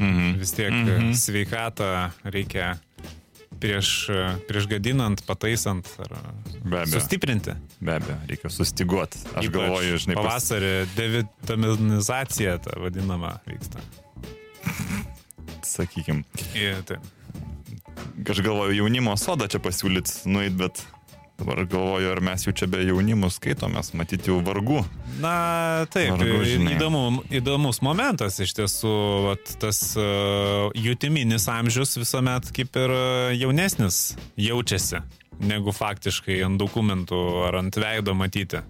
Mhm. 0.00 0.38
Vis 0.40 0.54
tiek 0.56 0.72
mhm. 0.72 1.12
sveikatą 1.12 2.08
reikia 2.24 2.78
prieš, 3.60 4.08
prieš 4.48 4.66
gadinant, 4.70 5.20
pataisant 5.28 5.84
ar 6.00 6.16
be 6.64 6.86
sustiprinti. 6.88 7.54
Be 7.84 7.98
abejo, 8.00 8.16
reikia 8.30 8.50
sustiguoti. 8.54 9.20
Aš 9.34 9.50
Ypač 9.50 9.54
galvoju, 9.58 10.00
žinai, 10.06 10.16
pavasarį 10.16 10.74
pas... 10.80 10.96
devitaminizacija 10.96 12.56
ta 12.64 12.80
vadinama 12.80 13.36
vyksta. 13.44 13.84
Sakykim. 15.68 16.24
Taip 16.88 17.19
aš 18.30 18.40
galvoju 18.46 18.78
jaunimo 18.78 19.16
sodą 19.20 19.48
čia 19.50 19.60
pasiūlyt 19.62 20.12
nueit, 20.30 20.56
bet 20.58 20.82
dabar 21.40 21.64
galvoju, 21.64 22.10
ar 22.12 22.20
mes 22.24 22.44
jau 22.44 22.52
čia 22.56 22.68
be 22.70 22.82
jaunimų 22.84 23.30
skaitomės, 23.32 23.92
matyti 23.96 24.30
jau 24.30 24.40
vargų. 24.44 24.82
Na, 25.22 25.86
taip, 25.92 26.12
vargu, 26.20 26.42
įdomu, 26.74 27.04
įdomus 27.32 27.80
momentas 27.84 28.36
iš 28.44 28.52
tiesų, 28.58 28.94
vat, 29.28 29.54
tas 29.62 29.80
uh, 29.98 30.68
jutiminis 30.76 31.48
amžius 31.50 31.96
visuomet 32.00 32.50
kaip 32.56 32.76
ir 32.80 32.94
jaunesnis 33.40 34.02
jaučiasi, 34.40 35.00
negu 35.40 35.72
faktiškai 35.76 36.42
ant 36.44 36.60
dokumentų 36.60 37.22
ar 37.48 37.62
ant 37.62 37.80
veido 37.80 38.16
matyti. 38.16 38.60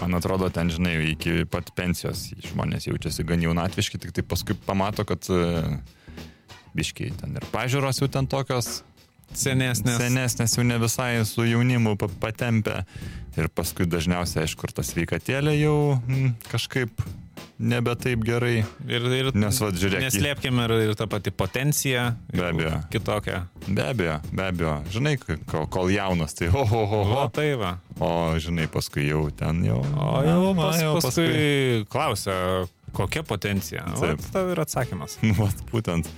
Man 0.00 0.14
atrodo, 0.16 0.48
ten, 0.54 0.70
žinai, 0.72 0.94
iki 1.12 1.42
pat 1.50 1.72
pensijos 1.76 2.28
žmonės 2.46 2.86
jaučiasi 2.86 3.24
gan 3.26 3.42
jaunatviški, 3.42 3.98
tik 4.00 4.14
tai 4.16 4.24
paskui 4.24 4.54
pamato, 4.66 5.04
kad 5.08 5.24
uh, 5.32 5.72
biškiai 6.76 7.14
ten 7.20 7.36
ir 7.38 7.46
pažiūros 7.54 8.02
jau 8.02 8.10
ten 8.12 8.28
tokios 8.30 8.80
senesnės. 9.36 9.98
Senesnės 10.00 10.56
jau 10.58 10.66
ne 10.66 10.78
visai 10.82 11.12
su 11.28 11.46
jaunimu 11.46 11.96
patempę. 12.20 12.82
Ir 13.38 13.46
paskui 13.54 13.86
dažniausiai, 13.86 14.44
aišku, 14.44 14.66
ir 14.66 14.74
ta 14.74 14.82
sveikatėlė 14.84 15.54
jau 15.60 15.76
mm, 16.02 16.32
kažkaip 16.50 17.04
nebe 17.60 17.92
taip 18.00 18.24
gerai. 18.26 18.64
Ir, 18.88 19.06
ir 19.14 19.28
Nes, 19.38 19.60
va, 19.62 19.68
žiūrėk. 19.70 20.02
Neslėpkime 20.06 20.64
ir, 20.66 20.74
ir 20.88 20.96
tą 20.98 21.06
patį 21.10 21.32
potenciją. 21.38 22.06
Be 22.32 22.46
abejo. 22.48 22.80
Kitokią. 22.92 23.42
Be 23.68 23.84
abejo, 23.92 24.16
be 24.32 24.46
abejo. 24.48 24.74
Žinai, 24.96 25.14
kol, 25.20 25.68
kol 25.72 25.92
jaunas, 25.94 26.34
tai 26.38 26.50
ho, 26.52 26.64
ho, 26.66 26.82
ho. 26.90 27.02
O 27.20 27.28
tai 27.34 27.52
va. 27.60 27.76
O 28.02 28.10
žinai, 28.42 28.66
paskui 28.72 29.06
jau 29.10 29.26
ten 29.36 29.62
jau. 29.68 29.78
O 29.78 30.10
jau, 30.26 30.40
pas, 30.58 30.80
jau 30.80 30.96
paskui, 30.98 31.28
paskui 31.28 31.86
klausia, 31.92 32.40
kokia 32.96 33.24
potencija. 33.28 33.86
Taip. 34.00 34.26
Tai 34.34 34.48
ir 34.54 34.64
atsakymas. 34.66 35.20
Nu, 35.30 35.46
būtent. 35.70 36.10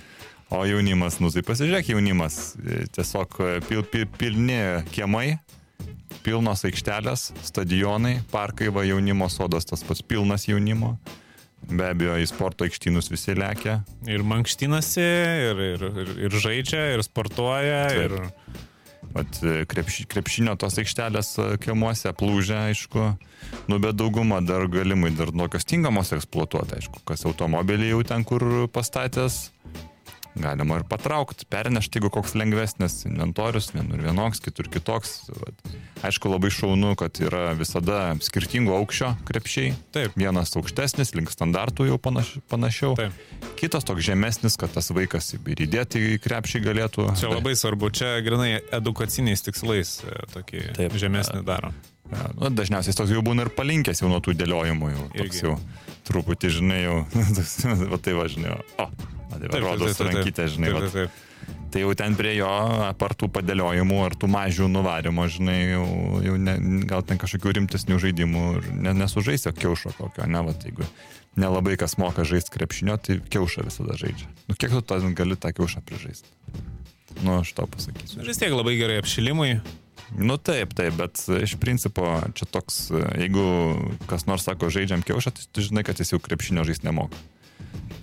O 0.53 0.61
jaunimas, 0.69 1.15
nu 1.17 1.31
tai 1.33 1.41
pasižiūrėk, 1.41 1.87
jaunimas, 1.95 2.35
e, 2.61 2.83
tiesiog 2.93 3.39
e, 3.41 3.53
pil, 3.65 3.79
pil, 3.89 4.03
pilni 4.21 4.57
kiemai, 4.93 5.39
pilnos 6.21 6.61
aikštelės, 6.69 7.31
stadionai, 7.41 8.19
parkai, 8.29 8.67
va 8.69 8.83
jaunimo 8.85 9.25
sodas 9.33 9.65
tas 9.65 9.81
pats 9.81 10.03
pilnas 10.05 10.45
jaunimo. 10.45 10.91
Be 11.71 11.87
abejo, 11.89 12.19
į 12.21 12.27
sporto 12.29 12.67
aikštynus 12.67 13.09
visi 13.09 13.33
lekia. 13.33 13.79
Ir 14.05 14.21
mankštinasi, 14.29 15.07
ir, 15.47 15.63
ir, 15.71 15.87
ir, 16.03 16.11
ir 16.27 16.37
žaidžia, 16.43 16.83
ir 16.93 17.01
sportuoja, 17.07 17.87
Taip. 17.89 18.05
ir... 18.05 18.61
Vat 19.13 19.39
e, 19.45 19.55
krepši, 19.69 20.05
krepšinio 20.09 20.53
tos 20.61 20.77
aikštelės 20.81 21.33
kiemuose 21.61 22.13
plūžia, 22.17 22.67
aišku. 22.69 23.07
Nu, 23.69 23.81
bet 23.81 23.97
daugumą 23.97 24.39
dar 24.45 24.67
galimai 24.71 25.11
dar 25.17 25.33
tokios 25.33 25.65
tinkamos 25.69 26.13
eksploatuoti, 26.13 26.77
aišku. 26.77 27.01
Kas 27.09 27.25
automobilį 27.29 27.91
jau 27.91 27.99
ten, 28.09 28.25
kur 28.25 28.45
pastatęs, 28.73 29.47
galima 30.35 30.79
ir 30.79 30.85
patraukti, 30.89 31.45
pernešti, 31.49 31.99
jeigu 31.99 32.09
koks 32.13 32.33
lengvesnis 32.39 33.03
inventorius, 33.07 33.71
vienur 33.75 34.01
vienoks, 34.03 34.41
kitur 34.43 34.69
kitoks. 34.71 35.15
Vat. 35.37 35.73
Aišku, 36.03 36.31
labai 36.33 36.51
šaunu, 36.53 36.95
kad 36.99 37.19
yra 37.23 37.53
visada 37.57 38.15
skirtingo 38.23 38.75
aukščio 38.79 39.13
krepšiai. 39.29 39.75
Taip. 39.95 40.17
Vienas 40.19 40.55
aukštesnis, 40.59 41.13
link 41.17 41.31
standartų 41.33 41.87
jau 41.91 41.99
panaš, 42.01 42.35
panašiau. 42.51 42.97
Taip. 42.99 43.15
Kitas 43.59 43.87
toks 43.87 44.03
žemesnis, 44.05 44.57
kad 44.59 44.73
tas 44.73 44.91
vaikas 44.95 45.33
ir 45.37 45.63
įdėti 45.67 46.03
į 46.15 46.19
krepšį 46.23 46.63
galėtų. 46.65 47.07
Čia 47.21 47.31
labai 47.35 47.55
svarbu, 47.59 47.93
čia 47.95 48.17
grinai 48.25 48.57
edukaciniais 48.75 49.45
tikslais 49.45 49.99
e, 50.03 50.21
tokį 50.35 50.69
Taip. 50.79 50.99
žemesnį 50.99 51.43
daro. 51.47 51.73
Ja, 52.13 52.29
nu, 52.37 52.51
dažniausiai 52.53 52.95
toks 52.97 53.11
jau 53.13 53.23
būna 53.25 53.47
ir 53.47 53.51
palinkęs 53.57 54.03
jau 54.03 54.09
nuo 54.11 54.21
tų 54.23 54.35
dėliojimų, 54.37 54.89
jau 54.93 55.05
toks 55.15 55.25
Irgi. 55.25 55.43
jau 55.47 55.53
truputį, 56.07 56.51
žinai, 56.59 56.79
jau, 56.83 56.97
va 57.93 57.99
tai 58.03 58.15
va, 58.17 58.25
žinai, 58.31 58.57
o, 58.77 58.87
tai 59.33 59.49
va, 59.49 59.61
rodos 59.63 60.01
rankytė, 60.03 60.47
žinai, 60.51 60.73
taip, 60.73 60.83
taip, 60.83 61.15
taip. 61.15 61.63
tai 61.73 61.83
jau 61.85 61.95
ten 61.97 62.17
prie 62.19 62.35
jo, 62.37 62.51
apart 62.89 63.17
tų 63.23 63.31
padėliojimų 63.33 63.99
ar 64.05 64.17
tų 64.19 64.29
mažių 64.35 64.69
nuvarimo, 64.73 65.25
žinai, 65.31 65.57
jau, 65.73 65.87
jau 66.27 66.37
ne, 66.49 66.57
gal 66.89 67.05
ten 67.07 67.21
kažkokių 67.21 67.57
rimtesnių 67.59 67.99
žaidimų 68.03 68.45
ne, 68.75 68.95
nesužaisio 69.01 69.55
kiaušo 69.57 69.95
kokio, 69.97 70.27
ne, 70.29 70.43
va, 70.45 70.55
jeigu 70.67 70.87
nelabai 71.39 71.77
kas 71.81 71.97
moka 71.97 72.27
žaisti 72.27 72.53
krepšinio, 72.53 72.99
tai 73.01 73.17
kiaušą 73.33 73.65
visada 73.65 73.97
žaidžia. 73.97 74.29
Nu, 74.49 74.57
kiek 74.59 74.75
tu 74.75 74.99
gali 75.17 75.39
tą 75.39 75.53
kiaušą 75.55 75.81
prižaisti? 75.87 76.29
Nu, 77.21 77.39
aš 77.39 77.53
to 77.53 77.65
pasakysiu. 77.69 78.21
Vis 78.25 78.41
tiek 78.41 78.53
labai 78.53 78.75
gerai 78.79 78.99
apšilimui. 79.01 79.57
Nu 80.17 80.37
taip, 80.37 80.73
taip, 80.77 80.97
bet 80.99 81.21
iš 81.41 81.55
principo 81.61 82.05
čia 82.37 82.47
toks, 82.49 82.87
jeigu 83.17 83.45
kas 84.09 84.27
nors 84.29 84.45
sako 84.45 84.69
žaidžiam 84.73 85.05
kiaušą, 85.05 85.33
tai 85.33 85.47
tu 85.51 85.65
žinai, 85.65 85.85
kad 85.87 85.99
jis 85.99 86.13
jau 86.13 86.21
krepšinio 86.21 86.65
žaisti 86.67 86.89
nemoka. 86.89 87.17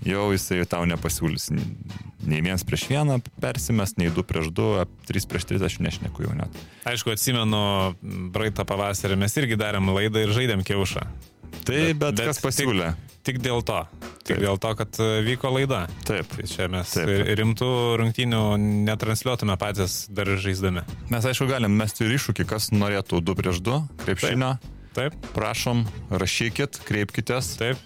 Jau 0.07 0.31
jisai 0.33 0.65
tau 0.69 0.87
nepasiūlys 0.89 1.51
nei 2.27 2.41
vienas 2.45 2.65
prieš 2.67 2.87
vieną 2.91 3.19
persimest, 3.41 3.99
nei 4.01 4.11
du 4.13 4.25
prieš 4.27 4.51
du, 4.55 4.73
trys 5.09 5.27
prieš 5.29 5.47
tris 5.49 5.65
aš 5.65 5.79
nešneku 5.85 6.25
jau 6.25 6.37
net. 6.37 6.57
Aišku, 6.89 7.13
atsimenu, 7.15 7.61
praeitą 8.35 8.67
pavasarį 8.69 9.19
mes 9.21 9.37
irgi 9.41 9.59
darėm 9.61 9.93
laidą 9.95 10.25
ir 10.25 10.35
žaidėm 10.37 10.65
kiaušą. 10.67 11.05
Tai 11.65 11.77
bet, 11.77 11.97
bet, 12.01 12.17
bet 12.19 12.27
kas 12.31 12.41
pasiūlė? 12.45 12.93
Tik, 12.95 13.21
tik 13.29 13.41
dėl 13.45 13.63
to. 13.67 13.81
Tik 14.25 14.37
Taip. 14.37 14.43
dėl 14.45 14.59
to, 14.63 14.71
kad 14.79 14.99
e, 15.03 15.09
vyko 15.27 15.51
laida. 15.55 15.83
Taip. 16.09 16.29
Tai 16.37 16.47
čia 16.49 16.69
mes 16.73 16.93
Taip. 16.95 17.09
Taip. 17.11 17.31
rimtų 17.41 17.71
rungtynių 18.01 18.43
netransliuotume 18.89 19.57
patys 19.61 20.05
dar 20.13 20.31
žaisdami. 20.41 20.85
Mes 21.13 21.31
aišku 21.31 21.49
galim 21.51 21.75
mesti 21.79 22.07
ir 22.07 22.17
iššūkį, 22.19 22.47
kas 22.51 22.71
norėtų 22.75 23.23
du 23.25 23.37
prieš 23.39 23.63
du 23.67 23.81
krepšinio. 24.05 24.55
Taip, 24.97 25.15
Prašom, 25.37 25.85
rašykit, 26.11 26.81
kreipkitės 26.89 27.53
taip. 27.61 27.79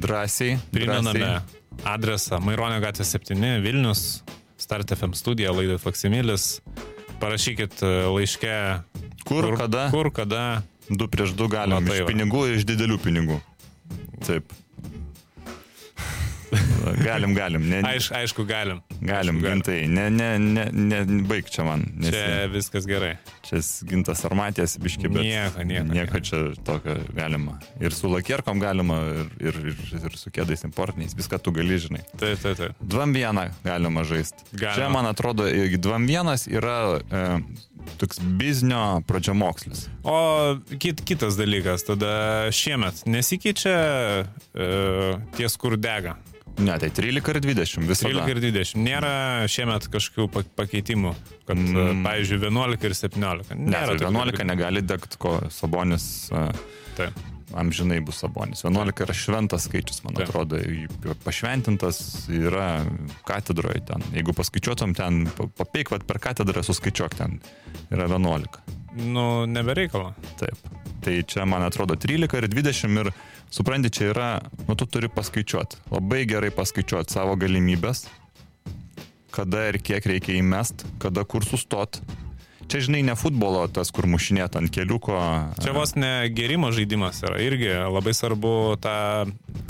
drąsiai. 0.00 0.56
Primename 0.72 1.12
drąsiai. 1.12 1.84
adresą 1.84 2.38
Maironio 2.40 2.80
gatvė 2.80 3.04
7 3.04 3.60
Vilnius, 3.64 4.22
Start 4.58 4.90
FM 4.96 5.12
studija, 5.14 5.52
laidai 5.54 5.76
Faksimilis. 5.78 6.60
Parašykit 7.20 7.82
e, 7.82 7.92
laiške. 8.10 8.54
Kur, 9.28 9.52
kada? 9.60 9.88
Kur, 9.92 10.08
kada. 10.14 10.62
Du 10.88 11.08
prieš 11.10 11.34
du 11.36 11.48
galim. 11.52 11.76
Va, 11.76 11.84
tai 11.84 12.00
iš 12.00 12.08
pinigų 12.08 12.46
ir 12.48 12.58
iš 12.60 12.64
didelių 12.68 12.98
pinigų. 13.04 13.40
Taip. 14.24 14.52
Galim, 17.04 17.34
galim. 17.36 17.64
Ne, 17.70 17.80
Aiš, 17.86 18.10
aišku, 18.14 18.44
galim. 18.48 18.80
galim, 19.00 19.36
Aišku, 19.38 19.48
gintai. 19.48 19.78
Ne, 19.88 20.08
ne, 20.10 20.28
ne, 20.38 20.64
ne, 20.72 21.00
baig 21.28 21.48
čia 21.52 21.64
man. 21.66 21.84
Nes 21.96 22.14
Čia 22.14 22.46
viskas 22.52 22.86
gerai. 22.88 23.16
čia 23.48 23.60
gintas 23.88 24.24
ar 24.28 24.34
matės, 24.38 24.76
biški, 24.82 25.08
bet 25.08 25.22
Nieko, 25.24 25.62
nieko, 25.64 25.92
nieko 25.92 26.20
čia 26.20 26.40
tokio 26.66 26.96
galima. 27.16 27.58
Ir 27.80 27.94
su 27.96 28.10
lakierkom 28.12 28.60
galima, 28.60 28.98
ir, 29.40 29.48
ir, 29.48 29.60
ir, 29.72 30.04
ir 30.10 30.16
su 30.20 30.30
kėdais 30.34 30.64
importiniais. 30.68 31.14
Viską 31.18 31.38
tu 31.42 31.52
gali, 31.56 31.78
žinai. 31.80 32.02
Taip, 32.18 32.38
taip, 32.42 32.56
taip. 32.60 32.76
Dvam 32.80 33.12
vieną 33.16 33.48
galima 33.64 34.04
žaisti. 34.04 34.44
Čia, 34.58 34.88
man 34.92 35.06
atrodo, 35.08 35.46
dvam 35.78 36.06
vienas 36.08 36.44
yra 36.50 36.98
e, 37.00 37.24
toks 38.00 38.20
biznio 38.40 39.00
pradžiamokslis. 39.08 39.86
O 40.04 40.18
kit, 40.78 41.00
kitas 41.08 41.38
dalykas, 41.40 41.86
tada 41.88 42.48
šiemet 42.54 43.04
nesikeičia 43.08 43.78
e, 44.54 44.68
ties, 45.36 45.56
kur 45.56 45.76
dega. 45.80 46.16
Ne, 46.58 46.74
tai 46.82 46.88
13 46.90 47.28
ir 47.30 47.40
20 47.44 47.86
visada. 47.86 48.24
13 48.26 48.32
ir 48.34 48.40
20. 48.52 48.78
Nėra 48.82 49.12
šiemet 49.46 49.86
kažkokių 49.92 50.26
pa- 50.34 50.42
pakeitimų, 50.58 51.12
kad, 51.46 51.56
mm. 51.56 51.76
Mm. 51.78 52.04
pavyzdžiui, 52.06 52.40
11 52.48 52.84
ir 52.88 52.94
17. 52.98 53.54
Ne, 53.54 53.70
Nėra 53.76 53.92
tai 53.92 53.98
tokių 54.00 54.08
11 54.10 54.32
dalykų. 54.32 54.46
negali 54.50 54.82
degti, 54.82 55.20
ko 55.22 55.36
Sabonis 55.54 56.06
uh, 56.34 56.50
Taip. 56.98 57.14
amžinai 57.54 58.00
bus 58.04 58.18
Sabonis. 58.24 58.64
11 58.66 59.04
yra 59.06 59.14
šventas 59.14 59.68
skaičius, 59.68 60.02
man 60.04 60.18
Taip. 60.18 60.28
atrodo, 60.32 60.58
pašventintas 61.24 62.26
yra 62.28 62.82
katedroje 63.28 63.84
ten. 63.86 64.02
Jeigu 64.16 64.34
paskaičiuotum 64.34 64.96
ten, 64.98 65.26
pa- 65.38 65.46
papeik, 65.62 65.90
vat 65.94 66.06
per 66.10 66.18
katedrą 66.18 66.64
suskaičiuok 66.66 67.14
ten, 67.14 67.38
yra 67.94 68.08
11. 68.10 68.58
Nu, 68.96 69.46
nebereikalo. 69.46 70.14
Taip. 70.40 70.56
Tai 71.04 71.22
čia, 71.22 71.44
man 71.44 71.62
atrodo, 71.62 71.94
13 71.94 72.38
ir 72.40 72.48
20 72.48 73.02
ir, 73.02 73.10
supranti, 73.54 73.90
čia 73.94 74.10
yra, 74.12 74.30
nu, 74.66 74.74
tu 74.74 74.86
turi 74.90 75.08
paskaičiuoti, 75.12 75.84
labai 75.94 76.24
gerai 76.28 76.50
paskaičiuoti 76.54 77.14
savo 77.14 77.36
galimybės, 77.38 78.08
kada 79.34 79.68
ir 79.70 79.78
kiek 79.84 80.08
reikia 80.10 80.38
įmest, 80.40 80.82
kada 81.02 81.24
kur 81.28 81.46
sustot. 81.46 82.00
Čia, 82.68 82.82
žinai, 82.84 83.00
ne 83.06 83.14
futbolo 83.16 83.62
tas, 83.72 83.88
kur 83.94 84.04
mušinėt 84.10 84.58
ant 84.60 84.68
keliuko. 84.74 85.16
Čia 85.62 85.72
vos 85.72 85.94
ne 85.96 86.28
gerimo 86.36 86.68
žaidimas 86.76 87.22
yra. 87.24 87.38
Irgi 87.40 87.70
labai 87.72 88.12
svarbu 88.12 88.50
tą 88.84 88.96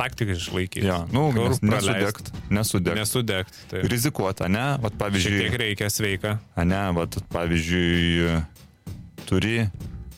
taktiką 0.01 0.35
išlaikyti. 0.35 0.83
Ja, 0.89 1.05
nu, 1.15 1.29
nesudegt, 1.63 2.33
nesudegt. 2.51 2.99
Nesudegti. 2.99 3.63
Taip. 3.71 3.87
Rizikuota, 3.93 4.51
ne? 4.51 4.65
Vat 4.83 4.99
pavyzdžiui, 4.99 5.45
tiek 5.45 5.59
reikia 5.63 5.93
sveika. 5.95 6.39
ne, 6.59 6.83
vat 6.99 7.21
pavyzdžiui, 7.31 8.41
turi 9.29 9.69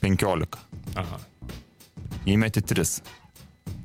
15, 0.01 0.59
Aha. 1.01 1.19
įmeti 2.31 2.63
3, 2.63 3.01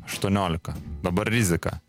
18, 0.08 0.74
dabar 1.04 1.30
rizika. 1.34 1.80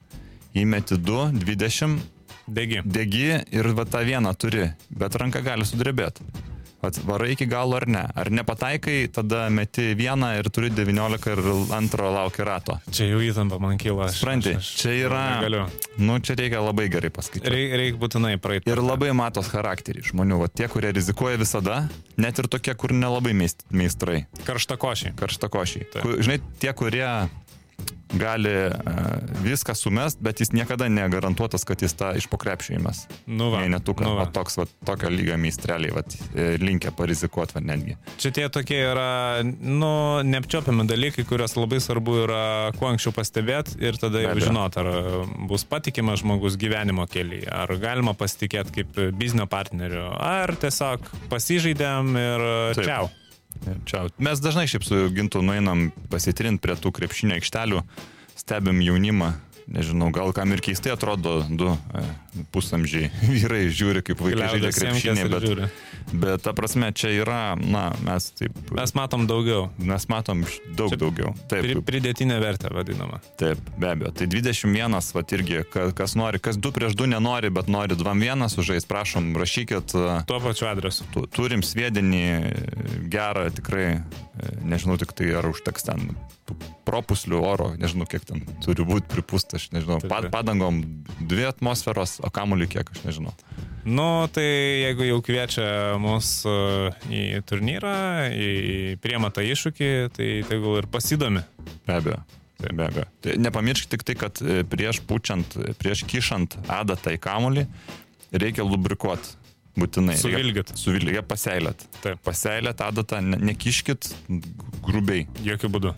Įmeti 0.56 0.96
2, 0.96 1.30
20, 1.44 1.98
Degi. 2.46 2.80
degi 2.84 3.26
ir 3.52 3.68
va 3.76 3.84
tą 3.84 4.00
vieną 4.06 4.32
turi, 4.38 4.70
bet 4.88 5.16
ranka 5.20 5.42
gali 5.44 5.66
sudrebėti. 5.68 6.24
Varai 6.82 7.32
iki 7.34 7.46
galo 7.50 7.76
ar 7.78 7.86
ne. 7.90 8.02
Ar 8.14 8.30
nepataikai, 8.30 9.08
tada 9.12 9.46
meti 9.50 9.94
vieną 9.98 10.28
ir 10.38 10.48
turi 10.54 10.70
19 10.70 11.30
ir 11.32 11.40
antro 11.74 12.10
laukia 12.14 12.44
rato. 12.46 12.76
Čia 12.90 13.08
jau 13.10 13.20
įtampa 13.24 13.58
man 13.62 13.78
kyla. 13.80 14.10
Aš 14.12 14.70
čia 14.78 14.92
yra... 15.06 15.22
Negaliu. 15.40 15.64
Nu, 15.98 16.18
čia 16.20 16.36
reikia 16.38 16.60
labai 16.62 16.86
gerai 16.92 17.10
paskaityti. 17.10 17.50
Reikia 17.52 17.80
reik 17.80 17.98
būtinai 18.02 18.36
praeiti. 18.42 18.70
Ir 18.70 18.82
labai 18.84 19.10
matos 19.16 19.48
charakterį 19.52 20.04
žmonių, 20.12 20.38
va 20.44 20.48
tie, 20.52 20.68
kurie 20.70 20.92
rizikuoja 20.94 21.40
visada, 21.40 21.80
net 22.20 22.38
ir 22.42 22.48
tokie, 22.52 22.74
kur 22.78 22.94
nelabai 22.94 23.32
meist- 23.36 23.66
meistrai, 23.70 24.26
karštakošiai. 24.46 25.88
Taip. 25.92 26.02
Kur, 26.04 26.20
žinai, 26.22 26.38
tie, 26.62 26.72
kurie 26.76 27.08
gali 28.14 28.54
uh, 28.68 28.72
viską 29.42 29.74
sumest, 29.74 30.20
bet 30.20 30.40
jis 30.40 30.52
niekada 30.54 30.88
negarantuotas, 30.88 31.64
kad 31.66 31.82
jis 31.82 31.94
tą 31.98 32.12
iš 32.18 32.28
pokrepšio 32.30 32.76
įmes. 32.78 33.04
Nu 33.26 33.50
va. 33.50 33.64
Netuka, 33.66 34.04
nu 34.06 34.14
va. 34.18 34.26
toks, 34.30 34.58
va, 34.60 34.66
tokio 34.86 35.10
lygio 35.10 35.36
meistreliai, 35.40 35.92
va, 35.94 36.04
e, 36.34 36.46
linkę 36.62 36.92
parizikuoti, 36.96 37.56
va, 37.58 37.62
netgi. 37.66 37.96
Čia 38.22 38.32
tie 38.36 38.46
tokie 38.52 38.78
yra, 38.92 39.42
nu, 39.42 39.90
neapčiopiami 40.26 40.86
dalykai, 40.88 41.26
kuriuos 41.28 41.56
labai 41.58 41.80
svarbu 41.82 42.16
yra 42.22 42.44
kuo 42.78 42.92
anksčiau 42.92 43.14
pastebėti 43.16 43.80
ir 43.82 43.98
tada 44.00 44.22
jau 44.22 44.36
žinot, 44.38 44.78
ar 44.80 44.90
bus 45.50 45.66
patikimas 45.68 46.22
žmogus 46.22 46.58
gyvenimo 46.60 47.08
kelyje, 47.10 47.50
ar 47.50 47.74
galima 47.82 48.14
pasitikėti 48.18 48.80
kaip 48.80 49.04
biznio 49.18 49.48
partneriu, 49.50 50.08
ar 50.14 50.54
tiesiog 50.62 51.10
pasižaidėm 51.32 52.18
ir 52.22 52.50
Taip. 52.78 52.84
čiau. 52.86 53.14
Čia. 53.88 54.06
Mes 54.22 54.42
dažnai 54.42 54.66
šiaip 54.70 54.84
su 54.86 55.06
gintu 55.14 55.42
nueinam 55.44 55.90
pasitrinti 56.12 56.62
prie 56.62 56.76
tų 56.80 56.92
krepšinio 56.96 57.38
aikštelių, 57.38 57.82
stebim 58.36 58.82
jaunimą, 58.84 59.32
nežinau, 59.66 60.10
gal 60.14 60.32
kam 60.32 60.52
ir 60.54 60.60
keistai 60.62 60.92
atrodo 60.94 61.40
du 61.50 61.72
e, 61.74 62.02
pusamžiai 62.54 63.10
vyrai 63.34 63.64
žiūri, 63.72 64.02
kaip 64.06 64.20
vaikai 64.22 64.50
žaidžia 64.54 64.70
krepšinį, 64.76 65.24
bet, 65.32 65.46
žiūri. 65.46 65.68
bet 66.22 66.42
ta 66.46 66.52
prasme 66.56 66.92
čia 66.94 67.10
yra, 67.16 67.40
na, 67.58 67.88
mes 68.06 68.28
taip, 68.38 68.54
Mes 68.76 68.94
matom 68.94 69.26
daugiau. 69.26 69.70
mes 69.78 70.06
matom 70.12 70.44
daug 70.78 70.92
Čia 70.94 71.00
daugiau. 71.00 71.32
Taip, 71.50 71.66
Pri, 71.66 71.74
pridėtinė 71.88 72.38
vertė 72.42 72.70
vadinama. 72.74 73.18
taip, 73.40 73.58
be 73.78 73.90
abejo. 73.90 74.12
Tai 74.14 74.26
21, 74.30 75.00
va 75.16 75.24
irgi, 75.38 75.62
ka- 75.72 75.90
kas 75.98 76.14
nori, 76.14 76.38
kas 76.38 76.56
2 76.62 76.72
prieš 76.76 76.94
2 76.94 77.10
nenori, 77.16 77.50
bet 77.50 77.66
nori 77.72 77.96
2-1 77.98 78.46
sužais, 78.52 78.86
prašom, 78.86 79.32
rašykit. 79.36 79.96
e, 79.98 80.22
Tuo 80.30 80.38
pačiu 80.40 80.68
adresu. 80.70 81.04
tu- 81.12 81.26
Turim 81.26 81.62
sviedinį 81.66 82.24
gerą, 83.10 83.48
tikrai, 83.50 83.88
e, 83.98 84.54
nežinau 84.62 84.96
tik 85.00 85.12
tai 85.16 85.32
ar 85.34 85.44
užteks 85.50 85.82
ten 85.90 86.10
propuslių 86.86 87.40
oro, 87.42 87.68
nežinau 87.80 88.06
kiek 88.08 88.24
ten 88.28 88.44
turi 88.64 88.84
būti 88.86 89.08
pripūsta, 89.10 89.58
aš 89.58 89.68
nežinau. 89.74 89.98
Taip, 90.02 90.10
Pa, 90.12 90.20
taip. 90.24 90.32
padangom 90.34 90.80
dvi 91.20 91.44
atmosferos, 91.50 92.16
o 92.24 92.30
kamuoliu 92.32 92.68
kiek, 92.70 92.90
aš 92.94 93.02
nežinau. 93.08 93.34
Nu, 93.86 94.06
tai 94.34 94.46
jeigu 94.46 95.06
jau 95.06 95.20
kviečia 95.22 95.66
mus 96.02 96.30
e, 96.48 96.54
į 97.06 97.20
turnyrą, 97.46 97.92
į 98.34 98.50
priematą 99.04 99.44
iššūkį, 99.46 99.90
tai 100.16 100.30
tegul 100.48 100.80
ir 100.80 100.88
pasidomi. 100.90 101.44
Be 101.86 101.98
abejo. 102.00 102.18
Tai 102.56 102.72
be 102.72 102.86
abejo. 102.88 103.06
Tai 103.22 103.36
nepamirškit 103.46 103.92
tik 103.94 104.02
tai, 104.08 104.16
kad 104.18 104.42
e, 104.42 104.62
prieš 104.66 105.02
pučiant, 105.06 105.54
e, 105.60 105.74
prieš 105.78 106.02
kišant 106.10 106.56
adatą 106.66 107.14
į 107.14 107.20
kamuolį, 107.28 107.66
reikia 108.34 108.66
lubrikuoti. 108.66 109.36
Būtinai. 109.76 110.14
Suvilgyt. 110.16 110.70
Suvilgė 110.80 111.20
paseilėt. 111.28 111.82
Taip. 112.00 112.16
Paseilėt 112.24 112.80
adatą, 112.80 113.18
ne- 113.20 113.36
nekiškit 113.50 114.08
grubiai. 114.86 115.26
Jokių 115.44 115.68
būdų. 115.74 115.90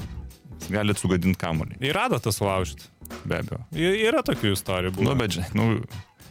Galit 0.72 0.98
sugadinti 1.00 1.38
kamuolį. 1.40 1.78
Ir 1.86 1.96
adatą 1.98 2.32
sulaužyti. 2.34 2.88
Be 3.24 3.38
abejo. 3.40 3.62
Yra 3.78 4.20
tokių 4.26 4.52
istorijų. 4.56 4.92
Nu, 4.98 5.14
buvę. 5.14 5.16
bet, 5.22 5.54
nu, 5.56 5.68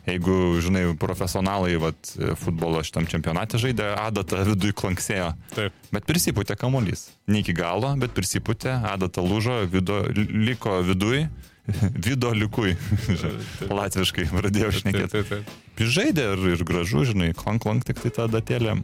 jeigu, 0.08 0.36
žinai, 0.62 0.84
profesionalai, 1.00 1.74
vat, 1.82 2.12
futbolo 2.44 2.84
šitam 2.86 3.08
čempionate 3.10 3.58
žaidė, 3.60 3.88
adata 3.98 4.44
viduje 4.48 4.76
klanksėjo. 4.78 5.32
Taip. 5.56 5.74
Bet 5.96 6.06
prisipūtė 6.08 6.56
kamuolys. 6.60 7.08
Ne 7.28 7.42
iki 7.42 7.56
galo, 7.58 7.96
bet 8.00 8.14
prisipūtė, 8.16 8.76
adata 8.94 9.24
lūžo, 9.26 9.64
vido, 9.74 10.04
li- 10.14 10.30
liko 10.52 10.78
viduje, 10.86 11.26
vido 12.08 12.30
likui. 12.38 12.76
Latviškai 13.68 14.30
pradėjau 14.32 14.70
Taip, 14.72 14.82
šnekėti. 14.84 15.10
taip, 15.18 15.32
taip. 15.34 15.56
Žaidė 15.78 16.32
ir, 16.34 16.46
ir 16.56 16.64
gražu, 16.66 17.04
žinai, 17.06 17.34
klank, 17.38 17.62
klank 17.66 17.86
tik 17.86 18.00
tai 18.02 18.10
ta 18.14 18.26
datėlė. 18.32 18.80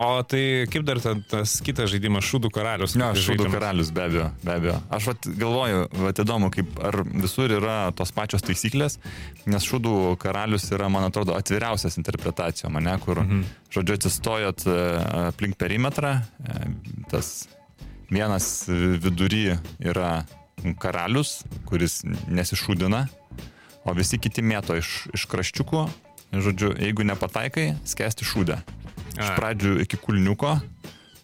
O 0.00 0.22
tai 0.24 0.64
kaip 0.72 0.84
dar 0.88 0.96
ten 1.02 1.18
tas 1.28 1.58
kitas 1.60 1.90
žaidimas, 1.92 2.24
šūdų 2.24 2.48
karalius? 2.54 2.94
Ne, 2.96 3.10
šūdų 3.12 3.24
žaidimas? 3.26 3.52
karalius, 3.52 3.90
be 3.92 4.04
abejo, 4.06 4.28
be 4.40 4.54
abejo. 4.54 4.76
Aš 4.96 5.10
vat, 5.10 5.28
galvoju, 5.42 5.82
vat, 6.06 6.22
įdomu, 6.24 6.48
kaip 6.54 6.78
ar 6.88 7.02
visur 7.10 7.52
yra 7.52 7.76
tos 7.98 8.14
pačios 8.16 8.46
taisyklės, 8.46 8.96
nes 9.50 9.68
šūdų 9.68 10.14
karalius 10.22 10.70
yra, 10.72 10.88
man 10.92 11.04
atrodo, 11.10 11.36
atviriausias 11.36 12.00
interpretacija, 12.00 12.72
mane, 12.72 12.96
kur, 13.04 13.20
mhm. 13.26 13.44
žodžiu, 13.74 13.98
atsistojot 14.00 14.64
e, 14.70 14.80
aplink 15.28 15.60
perimetrą, 15.60 16.16
e, 16.16 16.70
tas 17.12 17.34
vienas 18.08 18.64
vidury 18.70 19.58
yra 19.84 20.22
karalius, 20.80 21.42
kuris 21.68 22.00
nesišūdina, 22.08 23.04
o 23.84 23.96
visi 23.96 24.16
kiti 24.20 24.44
mėto 24.44 24.80
iš, 24.80 25.10
iš 25.16 25.28
kraščiukų. 25.28 25.84
Žodžiu, 26.30 26.74
jeigu 26.78 27.02
nepataikai, 27.08 27.72
skęsti 27.90 28.26
šūdę. 28.28 28.60
Iš 29.18 29.32
pradžių 29.34 29.80
iki 29.82 29.98
kulniuko, 29.98 30.52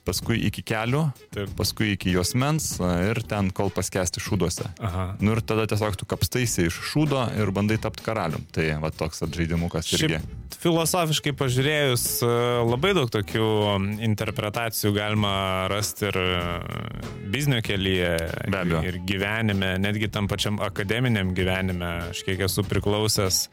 paskui 0.06 0.38
iki 0.46 0.62
kelių, 0.66 1.02
Taip. 1.34 1.52
paskui 1.58 1.92
iki 1.94 2.12
juosmens 2.14 2.76
ir 3.08 3.18
ten 3.26 3.48
kol 3.54 3.70
paskesti 3.74 4.22
šūduose. 4.22 4.66
Aha. 4.82 5.06
Nu 5.22 5.34
ir 5.34 5.40
tada 5.46 5.64
tiesiog 5.70 5.96
tu 5.98 6.06
kapstaisi 6.10 6.66
iš 6.68 6.78
šūdo 6.92 7.24
ir 7.38 7.50
bandai 7.54 7.78
tapti 7.82 8.04
karalium. 8.06 8.42
Tai 8.54 8.66
va 8.82 8.90
toks 8.94 9.22
atžaidimukas 9.26 9.90
irgi. 9.94 10.18
Šiaip 10.18 10.58
filosofiškai 10.62 11.34
pažiūrėjus, 11.36 12.04
labai 12.66 12.92
daug 12.96 13.10
tokių 13.12 13.46
interpretacijų 14.06 14.92
galima 14.96 15.32
rasti 15.70 16.08
ir 16.08 16.18
biznio 17.30 17.60
kelyje, 17.66 18.12
Be 18.50 18.62
abejo. 18.62 18.82
ir 18.88 18.98
gyvenime, 19.06 19.74
netgi 19.82 20.10
tam 20.10 20.26
pačiam 20.30 20.58
akademiniam 20.64 21.34
gyvenime. 21.36 22.10
Aš 22.10 22.24
kiek 22.26 22.42
esu 22.48 22.64
priklausęs 22.66 23.46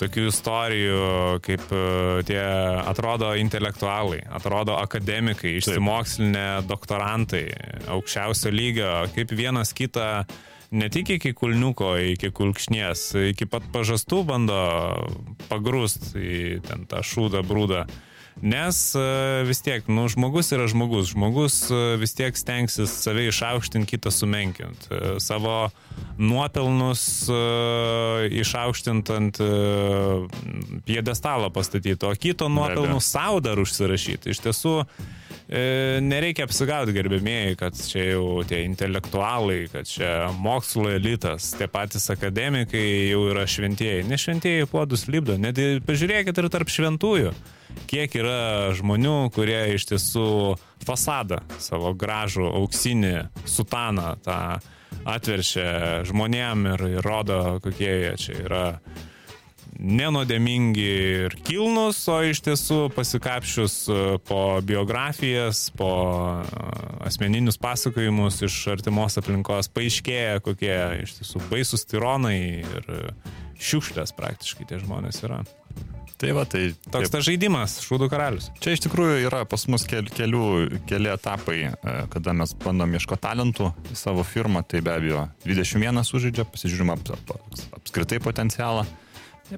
tokių 0.00 0.26
istorijų, 0.30 1.00
kaip 1.44 1.64
e, 1.72 1.80
tie 2.28 2.40
atrodo 2.88 3.32
intelektualai, 3.38 4.22
atrodo 4.32 4.78
akademikai, 4.80 5.56
išsimokslinę 5.60 6.62
doktorantai, 6.68 7.44
aukščiausio 7.92 8.52
lygio, 8.54 8.92
kaip 9.14 9.34
vienas 9.36 9.74
kitą 9.76 10.10
ne 10.70 10.88
tik 10.92 11.16
iki 11.16 11.32
kulniuko, 11.36 11.94
iki 12.14 12.30
kulkšnies, 12.34 13.08
iki 13.32 13.48
pat 13.50 13.66
pažastų 13.74 14.22
bando 14.28 14.60
pagrūst 15.50 16.14
į 16.16 16.60
ten 16.66 16.86
tą 16.90 17.02
šūdą, 17.06 17.42
brūdą. 17.46 17.84
Nes 18.42 18.94
e, 18.96 19.00
vis 19.44 19.60
tiek, 19.60 19.84
nu, 19.92 20.06
žmogus 20.08 20.48
yra 20.56 20.64
žmogus. 20.70 21.10
Žmogus 21.12 21.56
e, 21.68 21.80
vis 22.00 22.14
tiek 22.16 22.36
stengsis 22.40 22.92
save 23.02 23.26
išaukštinti, 23.28 23.88
kitą 23.90 24.12
sumenkinti. 24.14 24.88
E, 24.88 25.14
Savo 25.20 25.68
nuopelnus 26.20 27.02
išaukštinti 28.40 29.14
ant 29.16 29.38
piedestalą 30.88 31.48
pastatyti, 31.52 32.04
o 32.04 32.12
kito 32.16 32.48
nuopelnus 32.52 33.08
savo 33.08 33.40
dar 33.44 33.60
užsirašyti. 33.60 34.32
Iš 34.32 34.42
tiesų, 34.44 34.74
nereikia 35.50 36.44
apsigauti, 36.46 36.94
gerbėmėjai, 36.94 37.54
kad 37.58 37.74
čia 37.74 38.04
jau 38.12 38.42
tie 38.46 38.62
intelektualai, 38.68 39.64
kad 39.72 39.88
čia 39.88 40.30
mokslo 40.38 40.90
elitas, 40.94 41.50
tie 41.58 41.66
patys 41.70 42.06
akademikai 42.14 43.10
jau 43.10 43.24
yra 43.32 43.46
šventieji. 43.50 44.06
Ne 44.06 44.18
šventieji 44.20 44.68
puodus 44.70 45.08
lipdo, 45.10 45.34
net 45.40 45.58
pažiūrėkit 45.88 46.38
ir 46.38 46.50
tarp 46.54 46.70
šventųjų, 46.70 47.34
kiek 47.90 48.14
yra 48.20 48.70
žmonių, 48.78 49.16
kurie 49.34 49.58
iš 49.74 49.88
tiesų 49.90 50.28
fasadą 50.86 51.42
savo 51.58 51.94
gražų 51.98 52.46
auksinį 52.62 53.16
sutaną 53.42 54.14
tą 54.22 54.40
atveršia 55.10 56.04
žmonėm 56.06 56.66
ir, 56.74 56.86
ir 56.98 57.06
rodo, 57.06 57.58
kokie 57.64 57.90
jie 57.90 58.16
čia 58.20 58.38
yra 58.44 58.64
nenodėmingi 59.78 60.86
ir 61.26 61.36
kilnus, 61.46 62.02
o 62.10 62.18
iš 62.26 62.42
tiesų 62.46 62.80
pasikapšius 62.94 63.76
e, 63.88 64.00
po 64.26 64.42
biografijas, 64.66 65.68
po 65.76 65.90
e, 66.42 66.72
asmeninius 67.08 67.60
pasakojimus 67.60 68.42
iš 68.46 68.58
artimos 68.74 69.18
aplinkos, 69.20 69.70
paaiškėja, 69.74 70.42
kokie 70.44 70.74
iš 71.04 71.20
tiesų 71.20 71.44
baisus 71.52 71.86
tironai 71.88 72.38
ir 72.60 72.90
e, 72.90 73.00
šiukšlės 73.60 74.14
praktiškai 74.18 74.68
tie 74.68 74.80
žmonės 74.82 75.22
yra. 75.26 75.42
Tai 76.20 76.34
va, 76.36 76.42
tai 76.44 76.74
Toks 76.92 77.08
tas 77.08 77.24
žaidimas, 77.24 77.78
šūdų 77.80 78.10
karalius. 78.12 78.50
Čia 78.60 78.74
iš 78.76 78.82
tikrųjų 78.84 79.22
yra 79.30 79.46
pas 79.48 79.62
mus 79.72 79.86
kel, 79.88 80.04
kelių, 80.12 80.42
keli 80.90 81.08
etapai, 81.08 81.70
kada 82.12 82.34
mes 82.36 82.52
bandom 82.60 82.92
ieškoti 82.98 83.24
talentų 83.24 83.70
į 83.88 83.96
savo 83.96 84.26
firmą, 84.28 84.60
tai 84.68 84.82
be 84.84 84.92
abejo 84.92 85.22
21 85.46 86.04
sužaidžia, 86.04 86.44
pasižiūrim 86.52 86.92
ap, 86.92 87.08
ap, 87.16 87.56
apskritai 87.78 88.20
potencialą. 88.20 88.84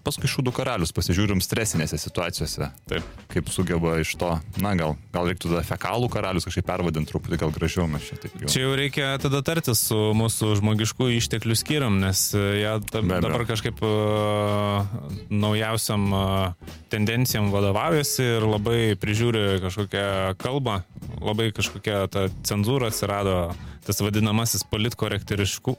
Paskui 0.01 0.31
šūdų 0.31 0.53
karalius 0.57 0.93
pasižiūrim 0.97 1.43
stresinėse 1.45 1.99
situacijose, 2.01 2.71
Taip. 2.89 3.09
kaip 3.33 3.51
sugeba 3.53 3.99
iš 4.01 4.15
to, 4.17 4.31
na 4.63 4.73
gal, 4.79 4.95
gal 5.13 5.29
reiktų 5.29 5.51
tada 5.51 5.65
fekalų 5.69 6.09
karalius 6.13 6.47
kažkaip 6.49 6.65
pervadinti 6.69 7.11
truputį, 7.11 7.39
gal 7.43 7.53
gražiau 7.53 7.85
mes 7.91 8.07
čia 8.09 8.17
taip 8.23 8.39
jau. 8.41 8.49
Čia 8.49 8.65
jau 8.65 8.73
reikia 8.79 9.11
tada 9.21 9.43
tartis 9.45 9.83
su 9.91 9.99
mūsų 10.17 10.55
žmogiškų 10.63 11.11
išteklių 11.19 11.59
skyrium, 11.61 11.99
nes 12.01 12.25
jie 12.33 12.73
dabar 12.89 13.45
kažkaip 13.49 13.83
uh, 13.85 14.89
naujausiam 15.29 16.09
uh, 16.17 16.73
tendencijam 16.93 17.53
vadovaujasi 17.53 18.31
ir 18.39 18.49
labai 18.49 18.81
prižiūri 19.01 19.61
kažkokią 19.67 20.07
kalbą, 20.41 20.81
labai 21.21 21.51
kažkokia 21.53 22.07
ta 22.13 22.27
cenzūra 22.49 22.89
atsirado, 22.93 23.53
tas 23.85 24.01
vadinamasis 24.01 24.65
politkorektiškų. 24.73 25.77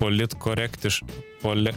Politkorektiš... 0.00 1.02
Poli... 1.42 1.74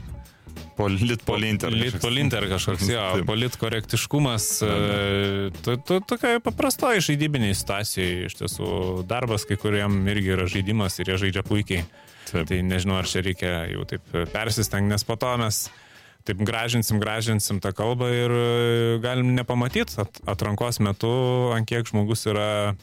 Polit 0.77 1.23
polinter. 1.25 1.73
Litpolinter 1.73 2.45
kažkoks, 2.51 2.85
jo, 2.91 3.03
politkorektiškumas, 3.25 4.45
e, 4.61 5.49
to- 5.65 5.77
to- 5.81 5.99
tokia 6.05 6.37
paprastoji 6.43 7.01
žaidybinė 7.01 7.49
situacija, 7.57 8.27
iš 8.29 8.37
tiesų 8.37 8.69
darbas 9.09 9.45
kai 9.49 9.57
kuriam 9.57 9.97
irgi 10.07 10.35
yra 10.35 10.45
žaidimas 10.45 10.99
ir 11.01 11.09
jie 11.11 11.17
žaidžia 11.25 11.43
puikiai. 11.47 11.83
Taip. 12.27 12.47
Tai 12.49 12.57
nežinau, 12.61 12.97
ar 12.99 13.05
čia 13.09 13.23
reikia 13.23 13.51
jau 13.71 13.85
taip 13.87 14.03
persistengti, 14.33 14.89
nes 14.91 15.03
po 15.07 15.15
to 15.15 15.29
mes 15.39 15.69
taip 16.27 16.37
gražinsim, 16.43 16.99
gražinsim 16.99 17.61
tą 17.63 17.71
kalbą 17.73 18.09
ir 18.11 18.31
e, 18.35 18.99
galim 18.99 19.33
nepamatyti 19.33 19.97
at, 19.97 20.19
atrankos 20.27 20.81
metu, 20.83 21.09
ant 21.55 21.65
kiek 21.65 21.87
žmogus 21.87 22.25
yra 22.27 22.75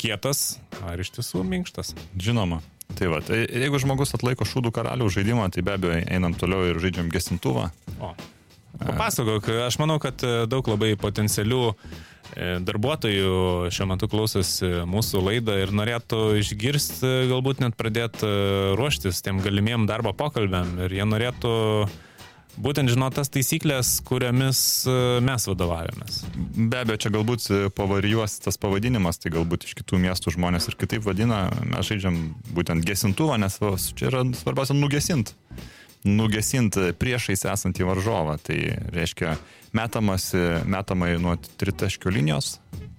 kietas 0.00 0.58
ar 0.82 0.98
iš 0.98 1.10
tiesų 1.12 1.44
minkštas. 1.44 1.94
Žinoma. 2.16 2.62
Tai 2.94 3.10
va, 3.12 3.20
tai 3.24 3.42
jeigu 3.44 3.80
žmogus 3.82 4.14
atlaiko 4.16 4.46
šūdų 4.46 4.70
karalių 4.74 5.10
žaidimą, 5.12 5.50
tai 5.52 5.64
be 5.66 5.74
abejo 5.74 6.00
einam 6.06 6.36
toliau 6.38 6.70
ir 6.70 6.80
žaidžiam 6.80 7.10
gesintuvą. 7.12 7.68
O. 7.98 8.14
Papasakok, 8.76 9.48
aš 9.66 9.78
manau, 9.80 9.96
kad 10.00 10.20
e, 10.24 10.44
daug 10.50 10.66
labai 10.68 10.92
potencialių 11.00 11.60
e, 11.72 11.74
darbuotojų 12.66 13.70
šiuo 13.72 13.86
metu 13.88 14.08
klausosi 14.12 14.84
mūsų 14.88 15.22
laidą 15.24 15.56
ir 15.62 15.72
norėtų 15.76 16.22
išgirsti, 16.42 17.12
galbūt 17.32 17.62
net 17.64 17.76
pradėti 17.80 18.28
ruoštis 18.78 19.22
tiem 19.24 19.40
galimiem 19.44 19.88
darbo 19.88 20.12
pokalbėm 20.16 20.76
ir 20.86 20.98
jie 20.98 21.08
norėtų 21.08 21.54
būtent 22.62 22.90
žinot 22.92 23.16
tas 23.18 23.30
taisyklės, 23.32 23.98
kuriamis 24.06 24.60
mes 25.26 25.48
vadovavomės. 25.50 26.22
Be 26.56 26.82
abejo, 26.82 27.00
čia 27.06 27.12
galbūt 27.14 27.48
pavarijuos 27.76 28.38
tas 28.44 28.60
pavadinimas, 28.60 29.20
tai 29.22 29.34
galbūt 29.36 29.68
iš 29.68 29.76
kitų 29.80 30.00
miestų 30.06 30.36
žmonės 30.36 30.70
ir 30.70 30.78
kitaip 30.80 31.06
vadina, 31.06 31.46
mes 31.64 31.88
žaidžiam 31.88 32.20
būtent 32.56 32.86
gesintuvą, 32.86 33.38
nes 33.42 33.60
čia 33.96 34.10
yra 34.10 34.24
svarbiausia 34.36 34.76
nugesinti 34.78 35.36
nugesinti 36.04 36.92
priešais 36.98 37.46
esantį 37.48 37.86
varžovą. 37.88 38.36
Tai 38.42 38.58
reiškia 38.94 39.36
metamas, 39.76 40.30
metamai 40.68 41.16
nuo 41.22 41.36
tritaškių 41.60 42.12
linijos 42.18 42.56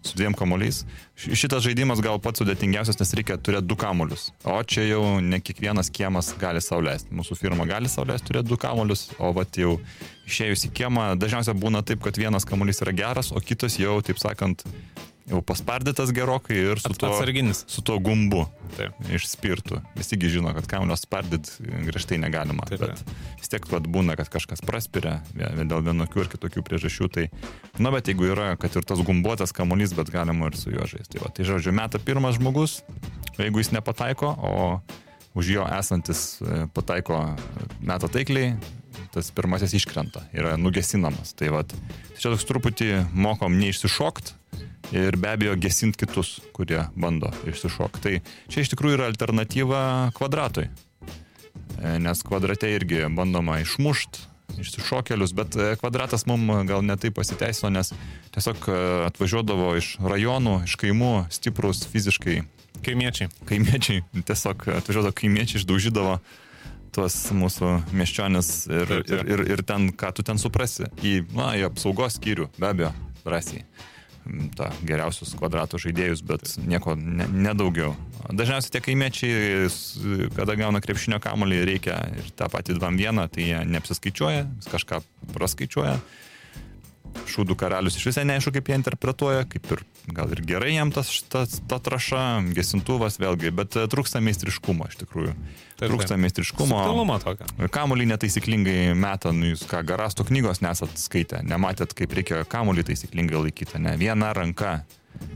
su 0.07 0.17
dviem 0.17 0.33
kamuoliais. 0.37 0.85
Šitas 1.15 1.65
žaidimas 1.65 2.01
gal 2.03 2.19
pats 2.23 2.41
sudėtingiausias, 2.41 2.99
nes 2.99 3.13
reikia 3.17 3.37
turėti 3.41 3.67
du 3.67 3.77
kamuolius. 3.79 4.29
O 4.47 4.57
čia 4.63 4.85
jau 4.87 5.01
ne 5.23 5.39
kiekvienas 5.43 5.89
kiemas 5.93 6.31
gali 6.39 6.61
sauliaisti. 6.63 7.11
Mūsų 7.17 7.37
firma 7.39 7.67
gali 7.67 7.91
sauliaisti 7.91 8.29
turėti 8.29 8.51
du 8.51 8.59
kamuolius, 8.61 9.09
o 9.19 9.33
vat 9.35 9.59
jau 9.59 9.77
išėjus 10.29 10.67
į 10.69 10.73
kiemą 10.79 11.09
dažniausiai 11.19 11.57
būna 11.57 11.83
taip, 11.87 12.03
kad 12.05 12.19
vienas 12.19 12.47
kamuolys 12.47 12.83
yra 12.85 12.95
geras, 12.95 13.33
o 13.33 13.43
kitas 13.43 13.79
jau, 13.81 13.97
taip 14.05 14.21
sakant, 14.21 14.63
jau 15.27 15.41
paspardytas 15.43 16.13
gerokai 16.15 16.55
ir 16.55 16.79
su 16.79 16.93
tuo, 16.95 17.09
Atsarginis. 17.11 17.63
su 17.67 17.83
tuo 17.85 17.97
gumbu 18.03 18.45
Taip. 18.77 18.95
iš 19.11 19.27
spirtų. 19.27 19.81
Visigi 19.97 20.29
žino, 20.37 20.53
kad 20.55 20.69
kaulio 20.71 20.95
spardyti 20.99 21.67
griežtai 21.87 22.19
negalima, 22.21 22.67
Taip, 22.69 22.85
bet 22.85 23.03
vis 23.41 23.51
tiek 23.51 23.67
vat, 23.71 23.89
būna, 23.91 24.15
kad 24.19 24.31
kažkas 24.31 24.63
praspiria 24.65 25.19
dėl 25.35 25.83
vienokių 25.89 26.23
ir 26.23 26.31
kitokių 26.31 26.63
priežasčių. 26.67 27.09
Tai, 27.17 27.27
na, 27.83 27.91
bet 27.95 28.11
jeigu 28.11 28.31
yra, 28.31 28.53
kad 28.61 28.79
ir 28.79 28.87
tas 28.87 29.03
gumbuotas 29.03 29.55
kamuolys, 29.55 29.95
bet 29.97 30.13
galima 30.13 30.51
ir 30.51 30.59
su 30.59 30.71
juo 30.71 30.87
žaisti. 30.87 31.17
Tai, 31.17 31.25
va, 31.25 31.33
tai 31.35 31.47
žodžiu, 31.49 31.75
meta 31.75 31.99
pirmas 31.99 32.39
žmogus, 32.39 32.79
jeigu 33.37 33.63
jis 33.63 33.73
nepataiko, 33.75 34.31
o 34.31 34.55
už 35.37 35.53
jo 35.53 35.67
esantis 35.69 36.39
e, 36.41 36.65
pataiko 36.73 37.19
meta 37.85 38.09
taikliai, 38.09 38.55
tas 39.13 39.29
pirmasis 39.35 39.75
iškrenta, 39.77 40.25
yra 40.35 40.55
nugesinamas. 40.59 41.33
Tai, 41.37 41.51
vat, 41.55 41.73
tai 41.73 42.19
čia 42.19 42.31
toks 42.33 42.47
truputį 42.49 42.91
mokom 43.13 43.57
neišsišokt 43.59 44.33
ir 44.95 45.17
be 45.19 45.33
abejo 45.33 45.57
gesinti 45.59 46.05
kitus, 46.05 46.37
kurie 46.55 46.85
bando 46.95 47.31
išsišokti. 47.49 48.03
Tai 48.03 48.15
čia 48.53 48.63
iš 48.63 48.71
tikrųjų 48.73 48.99
yra 48.99 49.09
alternatyva 49.11 49.81
kvadratui. 50.17 50.69
E, 51.77 51.97
Nes 52.01 52.23
kvadrate 52.25 52.71
irgi 52.73 53.05
bandoma 53.13 53.59
išmušti 53.63 54.25
išsišokėlius, 54.57 55.33
bet 55.37 55.55
e, 55.59 55.73
kvadratas 55.77 56.25
mums 56.29 56.65
gal 56.69 56.85
netai 56.85 57.11
pasiteisino, 57.13 57.69
nes 57.73 57.91
tiesiog 58.35 58.69
e, 58.71 58.77
atvažiuodavo 59.09 59.73
iš 59.77 59.97
rajonų, 60.01 60.61
iš 60.65 60.77
kaimų, 60.81 61.13
stiprus 61.33 61.83
fiziškai 61.91 62.41
Kaimiečiai. 62.85 63.29
kaimiečiai, 63.49 64.03
tiesiog 64.25 64.67
atvažiuodavo 64.77 65.15
kaimiečiai, 65.17 65.61
išdaužydavo 65.61 66.19
tuos 66.95 67.15
mūsų 67.35 67.73
miesčionis 67.95 68.51
ir, 68.69 68.95
ir, 69.03 69.21
ir, 69.35 69.45
ir 69.55 69.63
ten, 69.67 69.89
ką 69.95 70.13
tu 70.15 70.25
ten 70.25 70.39
suprasi, 70.41 70.89
į, 71.03 71.19
na, 71.35 71.51
į 71.57 71.67
apsaugos 71.69 72.17
skyrių, 72.19 72.49
be 72.57 72.69
abejo, 72.71 72.91
drąsiai. 73.25 73.63
Mm, 74.27 74.49
Ta, 74.57 74.69
geriausius 74.83 75.31
kvadratų 75.39 75.79
žaidėjus, 75.85 76.21
bet 76.27 76.53
nieko 76.67 76.97
ne, 76.99 77.27
nedaugiau. 77.31 77.93
Dažniausiai 78.27 78.73
tie 78.75 78.81
kaimiečiai, 78.83 79.67
kada 80.35 80.57
gauna 80.59 80.81
krepšinio 80.83 81.21
kamolį, 81.23 81.61
reikia 81.69 82.01
ir 82.17 82.31
tą 82.35 82.49
patį 82.51 82.75
2-1, 82.81 83.23
tai 83.31 83.45
jie 83.51 83.61
neapsiskaičiuoja, 83.71 84.47
kažką 84.67 84.99
praskaičiuoja 85.35 85.95
šūdų 87.29 87.55
karalius 87.59 87.97
iš 87.99 88.09
visai 88.09 88.25
neaišku, 88.27 88.53
kaip 88.55 88.69
jie 88.71 88.77
interpretuoja, 88.79 89.45
kaip 89.49 89.71
ir 89.75 89.83
gal 90.15 90.31
ir 90.33 90.41
gerai 90.47 90.73
jam 90.75 90.91
tas, 90.95 91.09
tas 91.31 91.59
ta 91.69 91.79
traša, 91.83 92.23
gesintuvas 92.55 93.19
vėlgi, 93.21 93.51
bet 93.55 93.77
e, 93.79 93.85
trūksta 93.91 94.21
meistriškumo 94.23 94.87
iš 94.89 94.99
tikrųjų. 95.03 95.33
Taip, 95.77 95.89
trūksta 95.91 96.15
taip. 96.15 96.21
meistriškumo. 96.25 96.77
Subtilumo 96.81 97.17
tokio. 97.21 97.69
Kamolį 97.73 98.07
netaisyklingai 98.13 98.77
meta, 98.97 99.33
nu 99.35 99.51
jūs 99.51 99.65
ką, 99.69 99.83
garasto 99.87 100.25
knygos 100.27 100.63
nesat 100.65 100.95
skaitę, 101.01 101.43
nematėt, 101.45 101.93
kaip 101.97 102.15
reikia 102.17 102.45
kamolį 102.49 102.87
taisyklingai 102.91 103.47
laikyti, 103.47 103.81
ne 103.83 103.97
viena 103.99 104.33
ranka. 104.37 104.79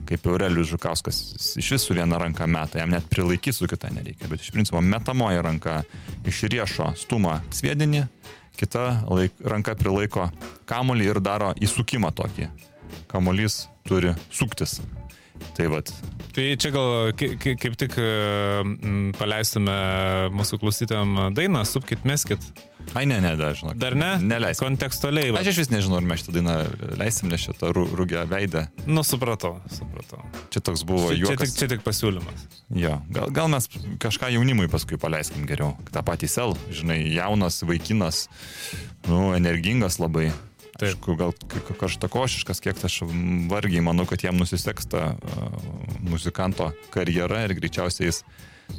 Kaip 0.05 0.27
Aurelius 0.29 0.69
Žukauskas 0.69 1.17
iš 1.57 1.71
visų 1.73 1.95
vieną 1.97 2.19
ranką 2.21 2.45
meta, 2.45 2.77
jam 2.77 2.91
net 2.93 3.07
prilaikyti 3.09 3.55
su 3.55 3.65
kita 3.69 3.89
nereikia, 3.89 4.27
bet 4.29 4.43
iš 4.43 4.51
principo 4.53 4.77
metamoji 4.77 5.41
ranka 5.41 5.79
iš 6.29 6.43
riešo 6.53 6.91
stuma 7.01 7.39
sviedinį, 7.49 8.03
kita 8.57 9.03
laik, 9.09 9.35
ranka 9.45 9.75
prilaiko 9.75 10.29
kamolį 10.69 11.11
ir 11.13 11.21
daro 11.23 11.51
įsukimą 11.59 12.13
tokį. 12.15 12.49
Kamolys 13.11 13.65
turi 13.87 14.15
suktis. 14.31 14.79
Tai 15.57 15.67
vad, 15.73 15.91
Tai 16.31 16.43
čia 16.55 16.69
gal 16.71 17.11
kaip 17.19 17.73
tik 17.75 17.95
e, 17.99 18.05
paleistume 19.19 19.73
mūsų 20.35 20.59
klausytėm 20.61 21.17
dainą, 21.35 21.63
supkit, 21.67 22.05
meskit. 22.07 22.39
ai 22.95 23.03
ne, 23.05 23.17
ne, 23.23 23.33
dar 23.39 23.53
žinok. 23.55 23.75
Dar 23.79 23.95
ne? 23.99 24.13
Neleis. 24.23 24.59
Kontekstualiai. 24.63 25.33
va. 25.35 25.41
Aš 25.43 25.51
iš 25.51 25.59
vis 25.61 25.71
nežinau, 25.73 25.99
ar 25.99 26.07
mes 26.07 26.21
šitą 26.23 26.33
dainą 26.37 26.55
leisim, 26.99 27.29
nes 27.31 27.43
šitą 27.43 27.73
rū- 27.75 27.89
rūgę 27.99 28.23
veidą. 28.31 28.63
Nu, 28.87 29.03
supratau, 29.07 29.57
supratau. 29.75 30.23
Čia 30.53 30.63
toks 30.69 30.85
buvo 30.87 31.11
Čia, 31.11 31.33
čia, 31.33 31.37
tik, 31.43 31.53
čia 31.59 31.69
tik 31.75 31.83
pasiūlymas. 31.85 32.47
Jo, 32.79 32.95
gal, 33.11 33.27
gal 33.35 33.51
mes 33.51 33.67
kažką 34.01 34.31
jaunimui 34.37 34.69
paskui 34.71 34.97
paleiskim 35.01 35.43
geriau. 35.49 35.75
Ta 35.91 36.01
pati 36.01 36.31
sel, 36.31 36.55
žinai, 36.71 37.01
jaunas 37.11 37.59
vaikinas, 37.67 38.25
nu, 39.11 39.33
energingas 39.35 39.99
labai. 39.99 40.29
Taip. 40.81 40.95
Aišku, 40.95 41.15
gal 41.19 41.33
karštakošiškas, 41.77 42.61
kiek 42.63 42.79
aš 42.87 43.01
vargiai 43.51 43.83
manau, 43.85 44.07
kad 44.09 44.23
jam 44.25 44.39
nusiseks 44.41 44.89
ta 44.89 45.11
uh, 45.13 45.59
muzikanto 46.01 46.71
karjera 46.93 47.43
ir 47.45 47.53
greičiausiai 47.59 48.09
jis, 48.09 48.23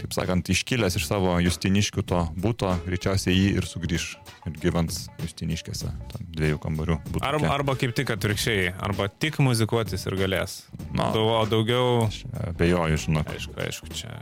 taip 0.01 0.17
sakant, 0.17 0.51
iškilęs 0.51 0.97
iš 0.99 1.07
savo 1.07 1.37
justiniškių 1.45 2.05
to 2.11 2.25
būto, 2.43 2.73
greičiausiai 2.89 3.37
jį 3.37 3.49
ir 3.61 3.71
sugrįž 3.71 4.09
ir 4.51 4.59
gyvens 4.65 5.05
justiniškėse, 5.23 5.95
tam 6.11 6.29
dviejų 6.35 6.59
kambarių 6.67 6.99
būtų. 7.07 7.25
Arba, 7.29 7.55
arba 7.55 7.79
kaip 7.79 7.95
tik 7.95 8.11
atvirkščiai, 8.17 8.73
arba 8.83 9.07
tik 9.13 9.39
muzikuotis 9.45 10.09
ir 10.11 10.19
galės. 10.19 10.63
Na. 10.91 11.13
O 11.15 11.45
daugiau, 11.47 12.09
Abejoju, 12.51 13.05
žinok. 13.07 13.37
aišku, 13.37 13.61
aišku, 13.69 13.95
čia. 13.95 14.19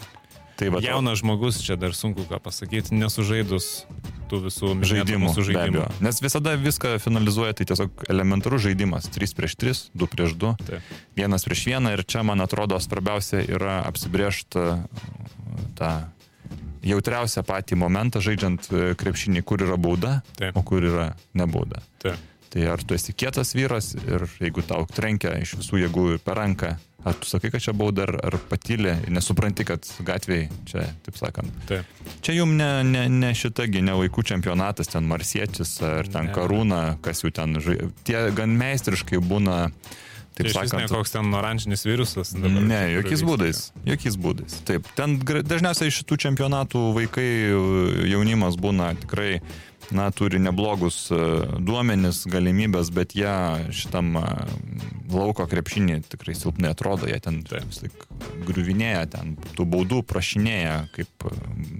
Tai 0.61 0.69
va, 0.75 0.81
Jaunas 0.85 1.23
žmogus, 1.23 1.63
čia 1.65 1.79
dar 1.81 1.95
sunku 1.97 2.27
ką 2.29 2.37
pasakyti, 2.45 2.93
nesužaidus 2.93 3.87
tų 4.29 4.43
visų 4.45 4.75
žaidimų. 4.85 5.33
žaidimų. 5.33 5.87
Nes 6.05 6.21
visada 6.21 6.53
viską 6.61 6.99
finalizuoja, 7.01 7.57
tai 7.57 7.67
tiesiog 7.71 8.05
elementarus 8.13 8.67
žaidimas. 8.69 9.09
3 9.09 9.33
prieš 9.39 9.57
3, 9.57 9.81
2 9.97 10.11
prieš 10.13 10.37
2, 10.37 10.53
Taip. 10.69 10.93
1 11.17 11.49
prieš 11.49 11.65
1 11.73 11.91
ir 11.95 12.05
čia, 12.05 12.23
man 12.29 12.45
atrodo, 12.45 12.77
svarbiausia 12.77 13.41
yra 13.49 13.81
apsibriežti 13.89 14.69
tą 15.81 15.93
jautriausią 16.85 17.45
patį 17.45 17.77
momentą 17.81 18.23
žaidžiant 18.25 18.69
e, 18.73 18.85
krepšinį, 19.01 19.43
kur 19.45 19.65
yra 19.65 19.77
bauda, 19.81 20.21
Taip. 20.39 20.57
o 20.57 20.65
kur 20.65 20.85
yra 20.85 21.11
nebauda. 21.37 21.83
Taip. 22.05 22.21
Tai 22.51 22.67
ar 22.67 22.83
tu 22.83 22.97
esi 22.97 23.15
kietas 23.15 23.55
vyras 23.55 23.93
ir 24.01 24.27
jeigu 24.43 24.65
tau 24.67 24.87
trenkia 24.91 25.37
iš 25.39 25.55
visų 25.61 25.85
jėgų 25.85 26.07
per 26.25 26.41
ranką, 26.41 26.73
ar 27.07 27.17
tu 27.17 27.31
sakai, 27.31 27.53
kad 27.55 27.63
čia 27.63 27.75
bauda, 27.77 28.09
ar, 28.09 28.17
ar 28.27 28.37
patylė, 28.51 28.97
nesupranti, 29.13 29.65
kad 29.69 29.87
gatviai 30.07 30.49
čia, 30.69 30.89
taip 31.07 31.21
sakant, 31.21 31.55
Taip. 31.71 31.89
Čia 32.27 32.41
jums 32.41 32.59
ne, 32.59 32.71
ne, 32.85 33.07
ne 33.23 33.31
šitagi, 33.37 33.85
ne 33.87 33.95
vaikų 34.03 34.27
čempionatas, 34.33 34.91
ten 34.93 35.07
Marsietis 35.09 35.79
ar 35.87 36.11
ten 36.11 36.31
Ne. 36.31 36.35
Karūna, 36.37 36.83
kas 37.03 37.23
jau 37.25 37.31
ten, 37.35 37.57
žai... 37.63 37.79
tie 38.07 38.27
gan 38.37 38.53
meistriškai 38.59 39.23
būna, 39.25 39.63
Tai 39.71 40.10
taip 40.43 40.51
iš 40.51 40.59
vis 40.59 40.75
ne 40.75 40.85
sakant. 40.85 40.97
koks 40.97 41.15
ten 41.17 41.35
oranžinis 41.41 41.87
virusas. 41.89 42.35
dabar 42.37 42.69
Ne, 42.71 42.83
jokiais 42.97 43.25
būdais. 43.27 43.65
Jokiais 43.89 44.21
būdais. 44.21 44.61
Taip, 44.69 44.89
ten 44.99 45.19
dažniausiai 45.25 45.93
iš 45.93 46.03
šitų 46.03 46.21
čempionatų 46.27 46.85
vaikai, 46.97 47.31
jaunimas 48.11 48.59
būna 48.61 48.93
tikrai, 49.03 49.41
na, 49.91 50.11
turi 50.11 50.39
neblogus 50.43 51.09
e, 51.11 51.19
duomenis, 51.59 52.23
galimybės, 52.31 52.91
bet 52.95 53.15
jie 53.19 53.33
šitam 53.75 54.15
e, 54.21 54.25
lauko 55.11 55.47
krepšinį 55.51 56.01
tikrai 56.11 56.37
silpnai 56.39 56.73
atrodo, 56.75 57.09
jie 57.11 57.19
ten 57.23 57.41
Taip. 57.47 57.67
vis 57.67 57.83
tik 57.85 58.07
griuvinėja, 58.47 59.07
ten 59.17 59.35
tų 59.57 59.67
baudų 59.73 60.03
prašinėja 60.11 60.77
kaip 60.95 61.27
e, 61.27 61.35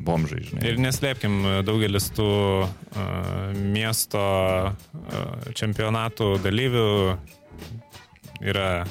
bomžai, 0.07 0.43
žinai. 0.49 0.65
Ir 0.67 0.81
neslėpkim, 0.83 1.37
daugelis 1.67 2.11
tų 2.17 2.31
uh, 2.65 3.05
miesto 3.55 4.23
uh, 4.71 5.53
čempionatų 5.57 6.33
dalyvių 6.45 6.89
yra 8.41 8.85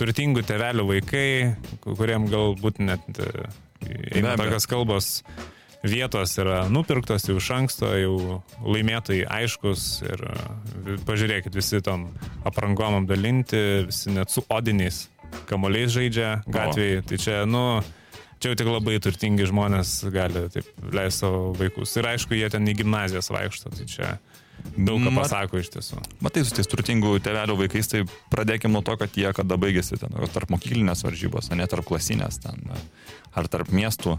turtingų 0.00 0.42
tevelių 0.48 0.84
vaikai, 0.88 1.26
ku- 1.82 1.94
kuriem 1.98 2.26
galbūt 2.30 2.80
net 2.84 3.06
uh, 3.22 3.46
eina 4.12 4.36
tokios 4.38 4.66
kalbos 4.70 5.08
vietos 5.80 6.34
yra 6.36 6.66
nupirktos 6.68 7.24
jau 7.28 7.38
iš 7.40 7.46
anksto, 7.56 7.88
jau 7.96 8.16
laimėtojai 8.60 9.24
aiškus 9.40 9.86
ir 10.04 10.26
uh, 10.28 10.98
pažiūrėkit, 11.08 11.54
visi 11.56 11.80
tom 11.84 12.10
aprangom 12.44 12.98
apdalinti, 13.02 13.86
visi 13.88 14.12
net 14.12 14.28
su 14.32 14.44
odiniais 14.52 15.06
kamoliais 15.48 15.92
žaidžia 15.94 16.40
gatvėje. 16.50 17.02
Tai 17.06 17.16
čia, 17.22 17.34
nu, 17.48 17.62
čia 18.42 18.50
jau 18.50 18.58
tik 18.58 18.68
labai 18.68 18.96
turtingi 19.02 19.46
žmonės 19.48 19.92
gali 20.12 20.46
taip 20.52 20.68
leisti 20.92 21.22
savo 21.22 21.52
vaikus. 21.56 21.92
Ir 22.00 22.08
aišku, 22.12 22.34
jie 22.36 22.48
ten 22.50 22.66
į 22.68 22.74
gimnazijas 22.82 23.30
vaikšto, 23.32 23.70
tai 23.78 23.86
čia 23.88 24.08
daug 24.76 25.02
ką 25.04 25.12
pasako 25.16 25.60
iš 25.60 25.70
tiesų. 25.74 26.00
Matai, 26.24 26.44
su 26.46 26.56
tais 26.56 26.68
turtingų 26.70 27.16
tėvelių 27.24 27.56
vaikais, 27.64 27.90
tai 27.90 28.02
pradėkime 28.32 28.74
nuo 28.74 28.82
to, 28.86 28.96
kad 29.00 29.16
jie 29.18 29.30
kada 29.36 29.58
baigėsi 29.60 29.98
ten, 30.00 30.14
tarp 30.34 30.52
mokyklinės 30.54 31.04
varžybos, 31.06 31.50
o 31.50 31.58
ne 31.58 31.66
tarp 31.70 31.88
klasinės 31.88 32.40
ten, 32.44 32.62
ar 33.34 33.50
tarp 33.52 33.72
miestų. 33.74 34.18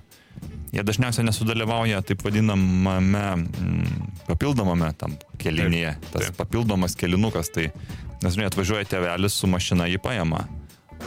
Jie 0.72 0.84
dažniausiai 0.88 1.26
nesudalyvauja 1.28 2.00
taip 2.08 2.24
vadinamame 2.24 3.26
mm, 3.36 4.12
papildomame 4.30 4.94
tam 4.98 5.18
kelinėje. 5.42 5.98
Tas 6.14 6.30
taip. 6.30 6.38
papildomas 6.40 6.96
kelinukas, 7.00 7.52
tai, 7.52 7.70
nes 8.24 8.38
žinai, 8.38 8.48
atvažiuoja 8.48 8.88
tėvelis 8.94 9.36
su 9.36 9.50
mašina 9.52 9.90
jį 9.92 10.00
paima. 10.04 10.46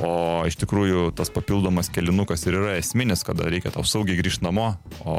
O 0.02 0.42
iš 0.48 0.56
tikrųjų 0.58 1.12
tas 1.14 1.30
papildomas 1.30 1.90
kelinukas 1.92 2.42
ir 2.48 2.58
yra 2.58 2.72
esminis, 2.80 3.22
kada 3.26 3.46
reikia 3.46 3.70
tau 3.74 3.84
saugiai 3.86 4.18
grįžti 4.18 4.42
namo, 4.42 4.72
o 5.06 5.16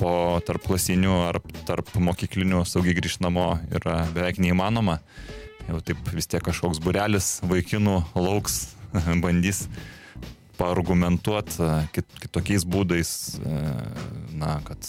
po 0.00 0.12
tarp 0.46 0.64
klasinių 0.64 1.16
ar 1.26 1.40
tarp 1.68 1.90
mokyklinių 2.00 2.62
saugiai 2.68 2.96
grįžti 2.96 3.24
namo 3.26 3.50
yra 3.74 4.00
beveik 4.14 4.40
neįmanoma. 4.40 5.00
Jau 5.68 5.82
taip 5.84 6.00
vis 6.16 6.30
tiek 6.30 6.40
kažkoks 6.44 6.80
burelis 6.80 7.36
vaikinų 7.44 7.98
lauks, 8.16 8.62
bandys 9.24 9.66
paargumentuoti 10.58 11.68
kit, 11.94 12.08
kitokiais 12.22 12.64
būdais, 12.66 13.10
e, 13.38 13.58
na, 14.40 14.56
kad 14.66 14.88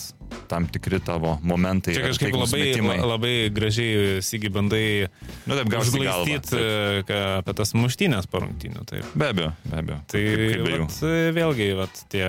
tam 0.50 0.68
tikri 0.72 1.00
tavo 1.04 1.36
momentai. 1.46 1.94
Čia 1.96 2.08
kažkaip 2.08 2.36
labai, 2.36 2.62
metimai. 2.64 2.98
labai 3.04 3.34
gražiai, 3.54 4.22
Sigi, 4.26 4.50
bandai 4.54 5.10
Nu, 5.50 5.58
užglaistyti 5.58 6.58
e, 6.60 7.20
apie 7.40 7.56
tas 7.58 7.74
muštynės 7.78 8.30
parungtinių. 8.32 8.86
Taip. 8.90 9.12
Be 9.14 9.30
abejo, 9.34 9.52
be 9.66 9.82
abejo. 9.82 10.00
Tai 10.12 10.24
kaip, 10.26 10.42
kaip 10.56 10.84
vat, 10.84 10.98
vėlgi, 11.38 11.70
vat, 11.80 12.02
tie 12.14 12.26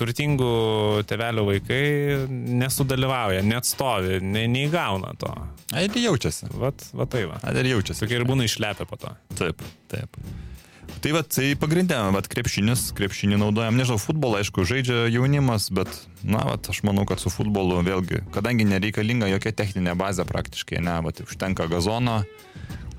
turtingų 0.00 0.52
tevelių 1.10 1.46
vaikai 1.48 1.82
nesudalyvauja, 2.60 3.44
neatstovi, 3.46 4.20
ne, 4.24 4.46
neįgauna 4.52 5.14
to. 5.20 5.32
Ai, 5.74 5.86
ir 5.88 5.98
jaučiasi. 6.04 6.50
Vat, 6.60 6.84
va 6.96 7.08
tai 7.10 7.26
va. 7.30 7.40
Ai, 7.44 7.56
ir 7.62 7.72
jaučiasi. 7.74 8.04
Tokie 8.04 8.20
ir 8.20 8.28
būna 8.28 8.46
išlepę 8.48 8.88
po 8.90 9.00
to. 9.00 9.12
Taip, 9.38 9.64
taip. 9.92 10.20
Tai 11.00 11.12
va, 11.16 11.22
tai 11.24 11.54
pagrindė, 11.56 11.96
va, 12.12 12.20
krepšinis, 12.28 12.90
krepšinį 12.98 13.38
naudojam, 13.40 13.78
nežinau, 13.78 13.96
futbolą, 14.02 14.42
aišku, 14.42 14.66
žaidžia 14.68 15.06
jaunimas, 15.08 15.70
bet, 15.72 15.88
na, 16.20 16.42
va, 16.44 16.58
aš 16.60 16.82
manau, 16.84 17.06
kad 17.08 17.22
su 17.22 17.32
futbolu 17.32 17.78
vėlgi, 17.86 18.20
kadangi 18.34 18.66
nereikalinga 18.68 19.30
jokia 19.30 19.54
techninė 19.62 19.94
bazė 19.96 20.26
praktiškai, 20.28 20.82
ne, 20.84 20.98
va, 21.06 21.14
užtenka 21.24 21.70
gazono, 21.72 22.18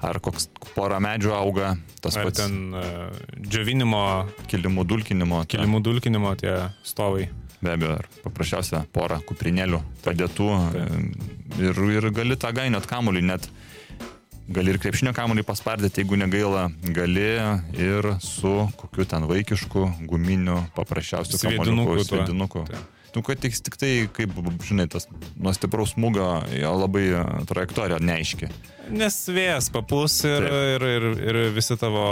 ar 0.02 0.18
koks 0.24 0.50
pora 0.74 0.98
medžių 1.04 1.36
auga, 1.38 1.76
tas 2.02 2.18
Ar 2.18 2.30
pats 2.30 2.42
ten 2.42 2.74
uh, 2.74 3.14
džiovinimo, 3.38 4.02
kilimų 4.50 4.86
dulkinimo, 4.90 5.44
kilimų 5.50 5.84
dulkinimo 5.86 6.34
tie 6.42 6.58
stovai. 6.82 7.30
be 7.62 7.76
abejo, 7.76 8.00
ar 8.02 8.08
paprasčiausia 8.24 8.80
pora 8.90 9.20
kuprinėlių 9.22 9.78
padėtų 10.02 10.48
ir, 11.62 11.82
ir 11.94 12.08
gali 12.10 12.34
tą 12.34 12.50
gainiot 12.58 12.88
kamuolį, 12.90 13.22
net 13.22 13.46
gali 14.54 14.74
ir 14.74 14.80
krepšinio 14.82 15.14
kamuolį 15.16 15.45
paspardyti, 15.47 16.04
jeigu 16.04 16.20
negaila, 16.20 16.68
gali 16.95 17.28
ir 17.80 18.10
su 18.24 18.56
kokiu 18.80 19.08
ten 19.10 19.28
vaikišku, 19.30 19.86
guminiu, 20.10 20.62
paprasčiausiu 20.78 21.38
tuo. 21.38 22.04
sviedinuku. 22.08 22.66
Taip. 22.70 22.97
Nu, 23.12 23.20
kad 23.28 23.41
tik, 23.43 23.56
tik 23.60 23.76
tai, 23.76 23.89
kaip, 24.16 24.38
žinai, 24.64 24.86
tas 24.91 25.10
nuo 25.36 25.52
stipraus 25.56 25.97
smūgio, 25.97 26.28
jo 26.56 26.72
labai 26.80 27.10
trajektorija 27.49 27.99
neaiški. 27.99 28.47
Nes 28.95 29.18
vėjas 29.28 29.68
papūs 29.74 30.16
ir, 30.30 30.47
Taip. 30.47 30.78
ir, 30.78 30.86
ir, 30.95 31.08
ir 31.28 31.41
visi 31.56 31.76
tavo 31.80 32.06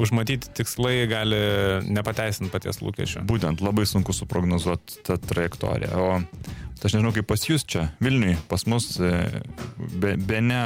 užmatyti 0.00 0.52
tikslai 0.56 1.06
gali 1.10 1.40
nepateisinti 1.88 2.52
paties 2.52 2.82
lūkesčio. 2.84 3.24
Būtent 3.28 3.64
labai 3.64 3.86
sunku 3.88 4.14
suprognozuoti 4.16 5.02
tą 5.06 5.18
trajektoriją. 5.22 5.96
O 5.96 6.20
aš 6.86 6.94
nežinau, 6.94 7.10
kaip 7.14 7.26
pas 7.26 7.42
jūs 7.42 7.64
čia, 7.66 7.88
Vilniui, 8.04 8.36
pas 8.50 8.62
mus, 8.70 8.92
e, 9.02 9.10
be, 9.98 10.12
be 10.22 10.38
ne 10.44 10.60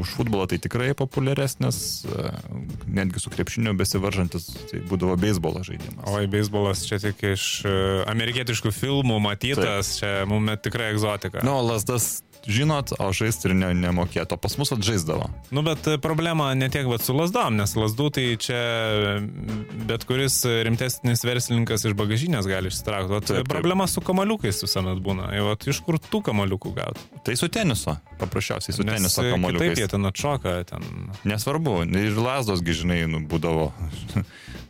už 0.00 0.14
futbolą 0.16 0.46
tai 0.48 0.56
tikrai 0.62 0.94
populiaresnis, 0.96 1.80
e, 2.06 2.30
netgi 2.88 3.20
su 3.20 3.32
krepšiniu 3.34 3.74
besivaržantis, 3.76 4.48
tai 4.70 4.80
būdavo 4.88 5.18
beisbolo 5.20 5.60
žaidimas. 5.66 6.06
Oi, 6.14 6.24
beisbolas 6.32 6.86
čia 6.88 7.00
tik 7.02 7.20
iš 7.34 7.46
e, 7.68 7.76
amerikietiškų 8.08 8.72
filmų 8.72 9.20
matytas, 9.26 9.92
Taip. 9.92 10.00
čia 10.00 10.14
mums 10.30 10.64
tikrai 10.64 10.94
egzotika. 10.94 11.44
Nu, 11.44 11.58
lasdas 11.66 12.22
žinot, 12.48 12.92
o 12.98 13.10
žaisti 13.16 13.50
ir 13.50 13.54
ne, 13.58 13.72
nemokėto. 13.76 14.38
Pas 14.40 14.56
mus 14.60 14.72
atžaisdavo. 14.74 15.28
Nu, 15.54 15.64
bet 15.66 15.86
e, 15.90 15.96
problema 16.02 16.50
ne 16.58 16.70
tiek 16.72 16.88
vat 16.90 17.04
su 17.04 17.14
lasdom, 17.16 17.58
nes 17.60 17.74
lasdų 17.76 18.08
tai 18.16 18.26
čia 18.40 18.60
bet 19.88 20.06
kuris 20.08 20.40
rimtesnis 20.66 21.24
verslininkas 21.26 21.84
iš 21.88 21.96
bagažinės 21.98 22.48
gali 22.50 22.72
išsitraukti. 22.72 23.12
Vat 23.14 23.28
Taip, 23.30 23.42
taip. 23.42 23.50
problema 23.52 23.86
su 23.90 24.02
kamaliukais 24.04 24.62
visuomet 24.64 25.02
būna. 25.04 25.30
Jau 25.36 25.50
vat 25.50 25.66
iš 25.70 25.82
kur 25.86 26.00
tų 26.02 26.22
kamaliukų 26.30 26.74
gauti? 26.76 27.06
Tai 27.26 27.36
su 27.38 27.50
teniso, 27.52 27.96
paprasčiausiai 28.20 28.76
su 28.76 28.86
Nes 28.86 28.98
teniso 28.98 29.26
Taip, 29.60 29.78
jie 29.78 29.88
ten 29.90 30.08
atšoka, 30.08 30.54
ten 30.68 30.86
Nesvarbu, 31.28 31.82
ir 32.00 32.16
lasdosgi, 32.16 32.76
žinai, 32.82 33.02
nu, 33.10 33.22
būdavo, 33.28 33.70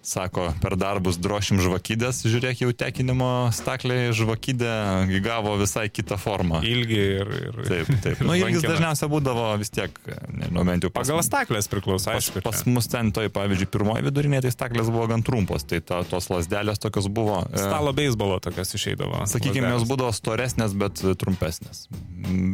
sako, 0.02 0.46
per 0.62 0.76
darbus 0.80 1.18
drošim 1.20 1.60
žvakydės, 1.60 2.22
žiūrėk, 2.24 2.62
jau 2.64 2.70
tekinimo 2.72 3.50
staklė 3.52 4.10
žvakydė 4.16 4.70
įgavo 5.18 5.56
visai 5.60 5.88
kitą 5.92 6.16
formą. 6.20 6.62
ilgi 6.64 7.00
ir... 7.20 7.32
ir 7.36 7.58
Taip, 7.68 7.90
taip. 8.04 8.22
ir 8.22 8.26
Nu, 8.26 8.36
ilgis 8.38 8.64
dažniausiai 8.64 9.10
būdavo 9.12 9.44
vis 9.60 9.72
tiek, 9.74 9.92
nežinau, 10.32 10.64
bent 10.64 10.86
jau 10.86 10.92
pas, 10.94 11.04
Pagal 11.04 11.20
staklės 11.26 11.68
priklauso, 11.70 12.08
pas, 12.08 12.16
aišku. 12.16 12.40
pas 12.46 12.62
čia. 12.62 12.72
mus 12.72 12.88
ten, 12.88 13.12
toj, 13.12 13.28
pavyzdžiui, 13.34 13.68
pirmoji 13.74 14.06
vidurinė, 14.08 14.40
tai 14.46 14.54
staklės 14.54 14.88
buvo 14.92 15.04
gan 15.12 15.24
trumpos, 15.26 15.68
tai 15.68 15.82
ta, 15.84 16.00
tos 16.08 16.30
lasdelės 16.32 16.80
tokios 16.80 17.10
buvo. 17.12 17.42
e, 17.52 17.60
Stalo 17.60 17.92
beisbolo 17.96 18.40
tokias 18.40 18.72
išeidavo. 18.80 19.20
Sakykime, 19.28 19.68
jos 19.68 19.82
lazdelės. 19.82 19.90
būdavo 19.92 20.16
storesnės, 20.16 20.78
bet 20.80 21.04
e, 21.04 21.12
trumpesnės. 21.20 21.84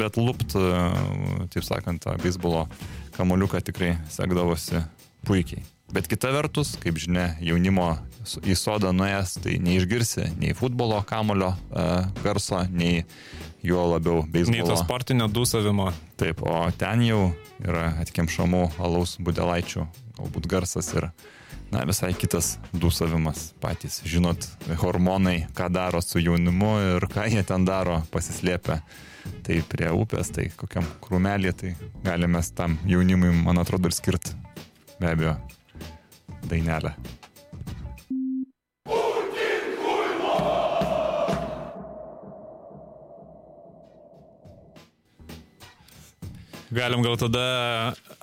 Bet 0.03 0.19
lupt, 0.19 0.59
e, 0.59 0.91
taip 1.55 1.67
sakant, 1.67 2.11
beisbolo 2.27 2.67
kamoliuką 3.17 3.63
tikrai 3.71 3.95
sekdavosi 4.13 4.83
puikiai. 5.27 5.63
Bet 5.93 6.09
kita 6.11 6.33
vertus, 6.35 6.75
kaip 6.83 6.99
žinia, 6.99 7.37
jaunimo 7.39 7.93
į 8.43 8.57
sodą 8.59 8.91
nuėjęs, 8.97 9.37
tai 9.45 9.55
neišgirsi 9.63 10.33
nei 10.41 10.55
futbolo 10.59 10.99
kamulio 11.07 11.53
uh, 11.55 12.09
garso, 12.25 12.65
nei 12.75 13.05
juo 13.63 13.85
labiau 13.93 14.25
Nei 14.25 14.27
to 14.27 14.51
beisbolo. 14.51 14.77
sportinio 14.83 15.29
dūsavimo. 15.31 15.93
Taip, 16.19 16.43
o 16.43 16.67
ten 16.79 17.05
jau 17.07 17.21
yra 17.63 17.93
atkemšamų 18.03 18.65
alaus 18.83 19.15
budelaičių, 19.23 19.87
galbūt 20.19 20.51
garsas 20.51 20.91
ir 20.97 21.09
na, 21.71 21.85
visai 21.87 22.11
kitas 22.19 22.57
dūsavimas 22.75 23.53
patys. 23.63 24.01
Žinot, 24.07 24.47
hormonai, 24.83 25.45
ką 25.55 25.71
daro 25.71 26.03
su 26.03 26.19
jaunimu 26.19 26.73
ir 26.97 27.07
ką 27.15 27.29
jie 27.31 27.47
ten 27.47 27.67
daro 27.69 28.01
pasislėpę. 28.11 28.81
Tai 29.47 29.63
prie 29.71 29.89
upės, 29.91 30.35
tai 30.35 30.51
kokiam 30.55 30.87
krūmelį, 31.03 31.55
tai 31.59 31.77
galime 32.03 32.43
tam 32.59 32.79
jaunimui, 32.87 33.33
man 33.47 33.63
atrodo, 33.63 33.91
ir 33.91 33.95
skirti 33.95 34.35
be 35.01 35.11
abejo 35.11 35.35
dainelę. 36.51 36.95
Galim 46.77 47.01
gal 47.01 47.15
tada 47.17 47.43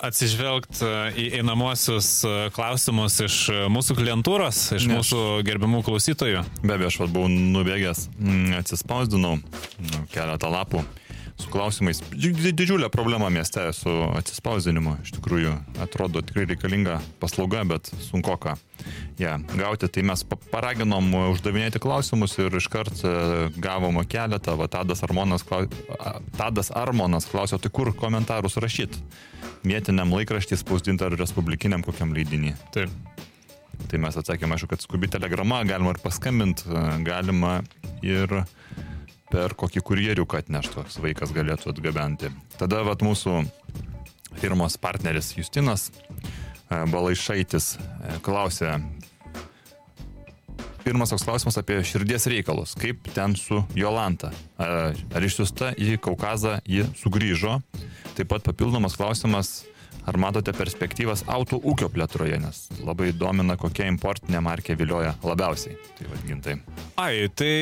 atsižvelgti 0.04 0.86
į 1.18 1.24
einamosius 1.40 2.08
e, 2.28 2.32
klausimus 2.54 3.16
iš 3.24 3.38
e, 3.50 3.62
mūsų 3.72 3.96
klientūros, 3.98 4.60
iš 4.76 4.86
Ne, 4.90 4.98
mūsų 5.00 5.22
gerbiamų 5.48 5.80
klausytojų. 5.86 6.44
Be 6.62 6.76
abejo, 6.76 6.92
aš 6.92 7.00
buvau 7.08 7.30
nubėgęs, 7.32 8.04
mm, 8.14 8.52
atsispausdinau 8.60 9.38
mm, 9.40 10.04
keletą 10.12 10.52
lapų 10.52 10.84
su 11.36 11.50
klausimais. 11.50 11.98
Dži- 12.14 12.52
Didžiulė 12.54 12.88
problema 12.94 13.28
mieste 13.32 13.64
su 13.74 13.90
atsispausdinimu. 14.14 14.96
Iš 15.02 15.14
tikrųjų, 15.16 15.54
atrodo 15.82 16.22
tikrai 16.22 16.44
reikalinga 16.50 17.00
paslauga, 17.22 17.64
bet 17.66 17.90
sunku 18.06 18.36
ką 18.38 18.54
ją 19.18 19.34
gauti. 19.58 19.88
Tai 19.88 20.02
mes 20.06 20.22
pa- 20.24 20.38
paraginom 20.52 21.10
uždavinėti 21.34 21.82
klausimus 21.82 22.36
ir 22.38 22.54
iškart 22.60 23.02
e, 23.04 23.14
gavom 23.58 23.98
keletą. 24.06 24.54
Va, 24.60 24.68
Tadas, 24.70 25.02
Armonas, 25.06 25.42
klau... 25.46 25.66
a, 25.98 26.18
Tadas 26.38 26.70
Armonas 26.70 27.26
klausė, 27.30 27.58
tai 27.58 27.70
kur 27.74 27.92
komentarus 27.98 28.56
rašyti? 28.62 29.02
Vietiniam 29.64 30.12
laikraštį 30.14 30.58
spausdinti 30.60 31.04
ar 31.06 31.16
respublikiniam 31.18 31.82
kokiam 31.82 32.14
leidinį? 32.14 32.54
Taip. 32.74 32.90
Tai 33.90 33.98
mes 33.98 34.16
atsakėme, 34.16 34.54
aišku, 34.54 34.68
kad 34.70 34.82
skubi 34.84 35.08
telegrama, 35.10 35.64
galima 35.66 35.90
ir 35.92 35.98
paskambinti, 36.02 36.68
galima 37.04 37.56
ir 38.06 38.30
per 39.34 39.54
kokį 39.58 39.82
kurjerių, 39.82 40.26
kad 40.30 40.50
neštos 40.52 41.00
vaikas 41.02 41.32
galėtų 41.34 41.72
atgabenti. 41.72 42.30
Tada 42.60 42.84
vat 42.86 43.02
mūsų 43.02 43.40
firmos 44.38 44.76
partneris 44.78 45.32
Justinas 45.34 45.88
e, 45.90 46.84
Balaišaitis 46.92 47.72
e, 47.74 48.18
klausė, 48.22 48.76
pirmas 50.84 51.10
toks 51.10 51.26
klausimas 51.26 51.58
apie 51.58 51.80
širdies 51.86 52.28
reikalus. 52.30 52.76
Kaip 52.78 53.10
ten 53.16 53.34
su 53.40 53.62
Jolanta? 53.74 54.30
Ar 54.60 55.26
išsiusta 55.26 55.72
į 55.80 55.96
Kaukazą 56.04 56.60
ji 56.68 56.86
sugrįžo? 57.00 57.58
Taip 58.14 58.30
pat 58.30 58.44
papildomas 58.46 58.94
klausimas, 58.98 59.56
Ar 60.04 60.18
matote 60.20 60.52
perspektyvas 60.52 61.22
auto 61.32 61.56
ūkio 61.64 61.88
plėtroje, 61.92 62.36
nes 62.42 62.58
labai 62.84 63.08
domina, 63.16 63.56
kokia 63.60 63.86
importinė 63.88 64.42
markė 64.44 64.76
vilioja 64.76 65.14
labiausiai. 65.24 65.78
Tai 65.96 66.08
vadintai. 66.10 66.56
Ai, 67.00 67.30
tai 67.32 67.52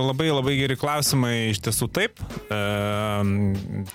labai 0.00 0.30
labai 0.30 0.54
geri 0.62 0.78
klausimai, 0.80 1.50
iš 1.52 1.60
tiesų 1.66 1.90
taip. 1.92 2.22
E, 2.48 2.60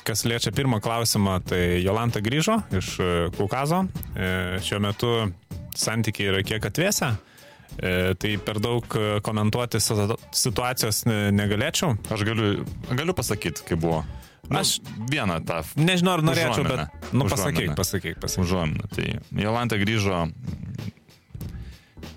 kas 0.06 0.22
liečia 0.30 0.54
pirmą 0.54 0.78
klausimą, 0.86 1.40
tai 1.50 1.64
Jolanta 1.82 2.22
grįžo 2.22 2.60
iš 2.78 2.94
Kaukazo. 3.40 3.82
E, 4.14 4.62
šiuo 4.70 4.84
metu 4.86 5.16
santykiai 5.74 6.30
yra 6.36 6.46
kiek 6.46 6.70
atvėsę. 6.70 7.16
E, 7.80 7.98
tai 8.22 8.38
per 8.46 8.62
daug 8.62 8.86
komentuoti 9.26 9.82
situacijos 9.82 11.08
negalėčiau. 11.10 11.98
Aš 12.14 12.30
galiu, 12.30 12.60
galiu 12.94 13.18
pasakyti, 13.18 13.66
kaip 13.66 13.82
buvo. 13.82 14.04
Nu, 14.48 14.60
Aš 14.62 14.80
vieną 15.12 15.40
tą. 15.46 15.60
Nežinau, 15.78 16.16
ar 16.18 16.24
norėčiau, 16.26 16.64
užuomenę, 16.64 16.86
bet... 16.90 17.12
Nu, 17.14 17.28
pasakyk, 17.30 17.74
pasakyk, 17.78 18.18
pasakyk. 18.22 18.46
Užuomenę. 18.46 18.88
Tai 18.96 19.44
Jolanta 19.44 19.78
grįžo, 19.82 20.24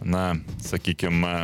na, 0.06 0.24
sakykime, 0.64 1.34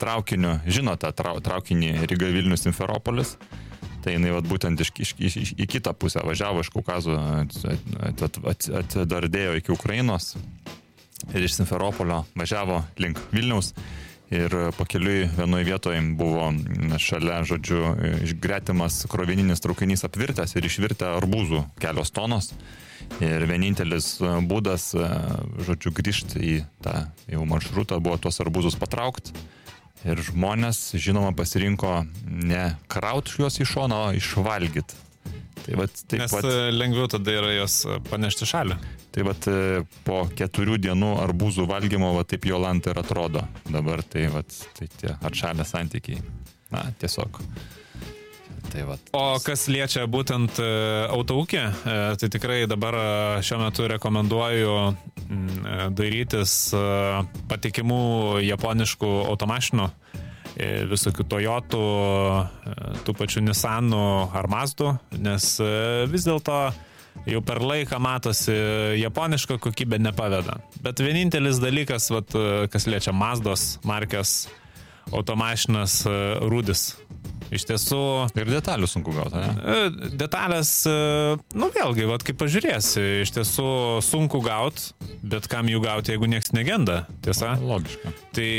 traukiniu, 0.00 0.56
žinote, 0.66 1.10
trau, 1.16 1.40
traukinį 1.44 2.06
Ryga 2.10 2.30
Vilnius 2.34 2.66
Inferopolis. 2.70 3.36
Tai 4.04 4.12
jinai 4.12 4.34
vat, 4.34 4.44
būtent 4.44 4.80
iš, 4.84 4.90
iš, 5.00 5.14
iš, 5.16 5.36
iš, 5.40 5.52
į 5.64 5.66
kitą 5.76 5.94
pusę 5.96 6.20
važiavo 6.24 6.60
iš 6.60 6.68
Kaukazo, 6.74 7.16
atidardėjo 8.84 9.54
iki 9.56 9.72
Ukrainos 9.72 10.34
ir 11.32 11.46
iš 11.46 11.54
Simferopolio 11.56 12.24
važiavo 12.36 12.82
link 13.00 13.20
Vilniaus 13.32 13.72
ir 14.34 14.54
pakeliui 14.78 15.28
vienoje 15.36 15.68
vietoje 15.68 16.00
buvo 16.18 16.48
šalia, 17.00 17.42
žodžiu, 17.46 17.80
gretimas 18.42 19.04
krovininis 19.10 19.62
traukinys 19.64 20.04
apvirtęs 20.06 20.56
ir 20.56 20.66
išvirtę 20.66 21.08
arbūzų 21.14 21.62
kelios 21.82 22.12
tonos. 22.14 22.52
Ir 23.22 23.44
vienintelis 23.46 24.16
būdas, 24.48 24.90
žodžiu, 25.66 25.92
grįžti 25.94 26.40
į 26.40 26.54
tą 26.84 27.04
jau 27.30 27.44
maršrutą 27.48 28.00
buvo 28.02 28.18
tuos 28.18 28.40
arbūzus 28.42 28.78
patraukti. 28.80 29.34
Ir 30.04 30.20
žmonės, 30.20 30.90
žinoma, 31.00 31.32
pasirinko 31.36 32.02
ne 32.24 32.74
kraut 32.92 33.30
juos 33.38 33.56
į 33.60 33.68
šoną, 33.68 34.00
o 34.08 34.16
išvalgyti. 34.18 35.00
Tai 35.62 35.76
vat, 35.78 36.00
taip 36.10 36.24
Nes 36.24 36.32
pat, 36.34 36.46
e, 36.48 36.72
lengviau 36.74 37.08
tada 37.10 37.34
yra 37.38 37.52
jos 37.54 37.84
e, 37.86 37.98
panešti 38.08 38.48
šalį. 38.48 38.76
Tai 39.14 39.26
vat, 39.28 39.46
e, 39.48 39.84
po 40.06 40.24
keturių 40.36 40.80
dienų 40.88 41.12
arbūzų 41.22 41.68
valgymo, 41.70 42.10
va 42.18 42.24
taip 42.28 42.48
Jolanta 42.48 42.92
ir 42.92 43.00
atrodo. 43.00 43.46
Dabar 43.68 44.02
tai, 44.02 44.26
vat, 44.34 44.50
tai 44.78 44.90
tie 44.98 45.14
atšalę 45.14 45.66
santykiai. 45.68 46.20
Na, 46.74 46.84
tiesiog. 47.00 47.40
Tai 48.72 48.82
vat. 48.88 49.10
o 49.14 49.36
kas 49.44 49.68
liečia 49.70 50.06
būtent 50.10 50.56
autoūkį, 50.58 51.60
tai 52.18 52.28
tikrai 52.32 52.64
dabar 52.66 52.96
šiuo 53.44 53.60
metu 53.60 53.84
rekomenduoju 53.92 54.72
darytis 55.94 56.56
patikimų 57.52 58.00
japoniškų 58.42 59.12
automašinų 59.28 59.86
visokių 60.90 61.26
Toyotų, 61.30 61.84
e, 62.70 62.74
tų 63.06 63.14
pačių 63.18 63.44
Nissanų 63.48 64.06
ar 64.34 64.48
Mazdų, 64.50 64.94
nes 65.18 65.54
e, 65.62 65.70
vis 66.10 66.26
dėlto 66.28 66.58
jau 67.30 67.40
per 67.46 67.62
laiką 67.62 67.98
matosi 68.02 68.54
japoniška 69.00 69.58
kokybė 69.62 70.00
nepaveda. 70.02 70.58
Bet 70.82 71.02
vienintelis 71.02 71.60
dalykas, 71.62 72.10
vat, 72.10 72.34
kas 72.70 72.88
liečia 72.90 73.14
Mazdos 73.14 73.78
markės 73.86 74.48
automašinas 75.14 76.02
rūdis. 76.50 76.88
Iš 77.54 77.66
tiesų. 77.68 78.02
Ir 78.34 78.50
detalių 78.50 78.88
sunku 78.90 79.14
gauti, 79.14 79.38
ne? 79.38 80.10
Detalės, 80.18 80.72
nu 81.54 81.70
vėlgi, 81.74 82.08
vat, 82.10 82.24
kaip 82.26 82.40
pažiūrėsi, 82.40 83.04
iš 83.22 83.34
tiesų 83.36 83.68
sunku 84.02 84.40
gauti, 84.44 84.90
bet 85.22 85.46
kam 85.52 85.70
jų 85.70 85.84
gauti, 85.84 86.14
jeigu 86.14 86.30
niekas 86.30 86.54
negenda, 86.56 87.04
tiesa? 87.24 87.54
Logiška. 87.62 88.14
Tai, 88.34 88.50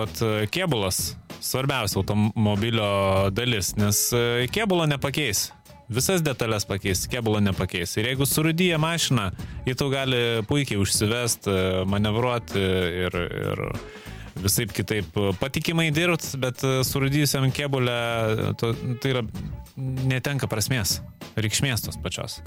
vat, 0.00 0.24
kėbulas 0.50 1.12
svarbiausia 1.40 2.00
automobilio 2.00 3.30
dalis, 3.32 3.74
nes 3.80 4.10
e, 4.16 4.46
kėbulo 4.52 4.86
nepakeis. 4.90 5.50
Visas 5.90 6.22
detalės 6.22 6.68
pakeis, 6.70 7.02
kėbulo 7.10 7.40
nepakeis. 7.42 7.96
Ir 7.98 8.12
jeigu 8.12 8.28
surudyja 8.28 8.78
mašina, 8.78 9.30
jį 9.66 9.74
tau 9.80 9.90
gali 9.90 10.20
puikiai 10.46 10.78
užsivest, 10.78 11.48
e, 11.50 11.84
manevruoti 11.90 12.62
ir, 13.06 13.18
ir 13.18 13.64
visai 14.38 14.66
kitaip 14.70 15.16
patikimai 15.40 15.88
dirbti, 15.94 16.36
bet 16.42 16.64
e, 16.66 16.80
surudyjusiam 16.86 17.48
kėbulę 17.54 18.00
to, 18.60 18.74
tai 19.02 19.14
yra 19.14 19.24
netenka 19.76 20.50
prasmės, 20.50 20.98
reikšmės 21.38 21.86
tos 21.86 22.00
pačios. 22.02 22.40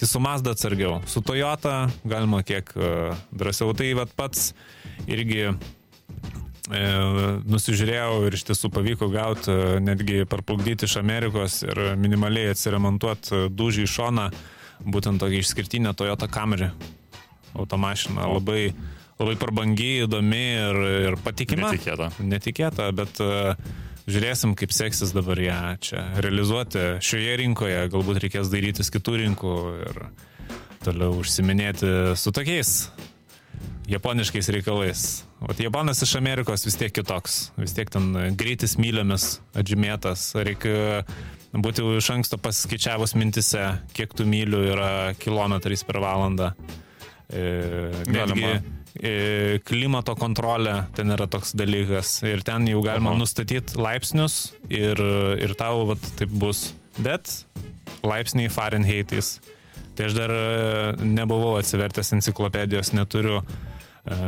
Tai 0.00 0.08
su 0.08 0.20
Mazda 0.22 0.54
atsargiau, 0.54 1.02
su 1.10 1.20
Toyota 1.20 1.90
galima 2.08 2.40
kiek 2.46 2.70
drąsiau. 3.36 3.74
Tai 3.76 3.90
vad 3.98 4.14
pats 4.16 4.54
irgi 5.10 5.50
E, 6.70 6.80
nusižiūrėjau 7.50 8.26
ir 8.28 8.36
iš 8.36 8.44
tiesų 8.46 8.70
pavyko 8.70 9.08
gauti, 9.10 9.50
e, 9.50 9.78
netgi 9.82 10.22
parplukdyti 10.30 10.86
iš 10.86 11.00
Amerikos 11.00 11.64
ir 11.66 11.80
minimaliai 11.98 12.52
atsiremontuoti 12.52 13.32
e, 13.34 13.48
dūžį 13.50 13.86
į 13.86 13.90
šoną, 13.90 14.26
būtent 14.86 15.22
tokį 15.22 15.40
išskirtinę 15.42 15.94
Toyota 15.98 16.28
Camry 16.30 16.70
automašiną. 17.58 18.28
Labai, 18.36 18.70
labai 19.20 19.36
prabangiai, 19.40 20.06
įdomi 20.06 20.42
ir, 20.56 20.80
ir 21.10 21.18
patikima. 21.24 21.70
Netikėta. 21.70 22.10
Netikėta, 22.24 22.88
bet 22.96 23.20
uh, 23.24 23.52
žiūrėsim, 24.10 24.56
kaip 24.58 24.74
seksis 24.74 25.14
dabar 25.16 25.40
ją 25.42 25.60
čia 25.84 26.04
realizuoti 26.24 26.86
šioje 27.04 27.38
rinkoje. 27.44 27.84
Galbūt 27.92 28.24
reikės 28.24 28.50
darytis 28.52 28.92
kitų 28.92 29.20
rinkų 29.24 29.54
ir 29.86 30.02
toliau 30.84 31.20
užsiminėti 31.20 32.16
su 32.16 32.32
tokiais 32.34 32.74
japoniškais 33.90 34.48
reikalais. 34.54 35.24
O 35.42 35.50
Japonas 35.58 36.02
iš 36.02 36.14
Amerikos 36.20 36.64
vis 36.66 36.78
tiek 36.78 36.92
kitoks. 36.94 37.50
Vis 37.58 37.74
tiek 37.74 37.90
ten 37.90 38.12
greitis 38.38 38.76
mylėmis 38.78 39.40
atžymėtas. 39.58 40.30
Reikia 40.46 41.02
būti 41.50 41.84
iš 41.98 42.10
anksto 42.14 42.38
pasiskaičiavus 42.38 43.16
mintise, 43.18 43.64
kiek 43.96 44.14
tų 44.14 44.28
mylių 44.30 44.62
yra 44.74 44.92
kilometrais 45.18 45.82
per 45.86 45.98
valandą. 46.04 46.52
E, 47.30 47.42
netgi 48.10 48.46
e, 48.46 48.60
klimato 49.66 50.16
kontrolė 50.18 50.74
ten 50.96 51.12
yra 51.14 51.28
toks 51.30 51.54
dalykas. 51.58 52.18
Ir 52.26 52.42
ten 52.46 52.66
jau 52.70 52.82
galima 52.84 53.12
Aha. 53.14 53.20
nustatyti 53.22 53.78
laipsnius 53.78 54.52
ir, 54.68 55.00
ir 55.40 55.54
tau 55.58 55.86
vat, 55.92 56.10
taip 56.18 56.32
bus. 56.42 56.70
Bet 56.98 57.30
laipsniai 58.02 58.50
Fahrenheitais. 58.52 59.38
Tai 59.94 60.06
aš 60.08 60.14
dar 60.16 60.32
e, 60.32 60.44
nebuvau 61.04 61.58
atsivertęs 61.60 62.14
enciklopedijos, 62.16 62.94
neturiu 62.96 63.42
E, 63.42 63.69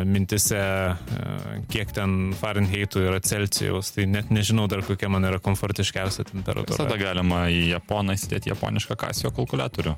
mintise, 0.04 0.58
e, 0.58 1.60
kiek 1.72 1.92
ten 1.96 2.32
Fahrenheitų 2.36 3.06
yra 3.06 3.20
Celsijaus, 3.24 3.92
tai 3.96 4.04
net 4.10 4.28
nežinau 4.34 4.66
dar 4.70 4.84
kokia 4.86 5.08
man 5.12 5.24
yra 5.28 5.40
komfortiškiausia 5.42 6.26
temperatūra. 6.28 6.76
Tada 6.84 6.98
galima 7.00 7.46
į 7.52 7.64
Japoną 7.70 8.16
įsidėti 8.18 8.52
japonišką 8.52 8.98
kasio 9.00 9.32
kalkulatorių. 9.34 9.96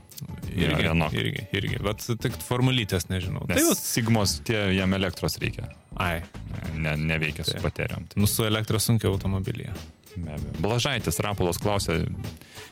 Irgi, 0.55 0.87
ja, 0.87 0.95
irgi, 1.19 1.47
irgi, 1.59 1.83
bet 1.83 2.07
tik 2.23 2.39
formulytės 2.47 3.09
nežinau. 3.11 3.43
Nes 3.51 3.59
tai 3.59 3.67
jau 3.67 3.75
Sigmos, 3.79 4.39
tie 4.47 4.61
jam 4.77 4.95
elektros 4.95 5.41
reikia. 5.43 5.67
Ai. 6.01 6.23
Ne, 6.79 6.95
neveikia 6.99 7.43
tai. 7.43 7.59
su 7.59 7.67
baterijom. 7.67 8.09
Tai. 8.11 8.23
Nu, 8.23 8.31
su 8.31 8.47
elektros 8.47 8.87
sunkiau 8.87 9.17
automobilyje. 9.17 9.75
Blažaitis 10.63 11.19
Rapolas 11.27 11.59
klausė, 11.59 12.05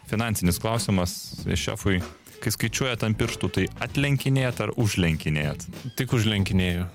finansinis 0.07 0.63
klausimas 0.63 1.17
šefui 1.59 1.99
kai 2.43 2.53
skaičiuojat 2.55 3.07
ant 3.07 3.19
pirštų, 3.19 3.51
tai 3.57 3.67
atlenkinėjat 3.85 4.63
ar 4.67 4.75
užlenkinėjat? 4.81 5.67
Tik 5.99 6.15
užlenkinėjau. 6.19 6.89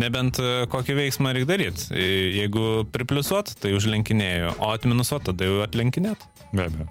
Nebent 0.00 0.38
e, 0.38 0.50
kokį 0.70 0.96
veiksmą 1.00 1.32
reikia 1.34 1.50
daryti. 1.50 1.86
E, 1.90 2.08
jeigu 2.38 2.84
pripliusuot, 2.94 3.56
tai 3.62 3.72
užlenkinėjau, 3.74 4.52
o 4.62 4.74
atminusuot, 4.74 5.26
tada 5.30 5.48
jau 5.48 5.62
atlenkinėt. 5.64 6.26
Be 6.52 6.68
abejo. 6.68 6.86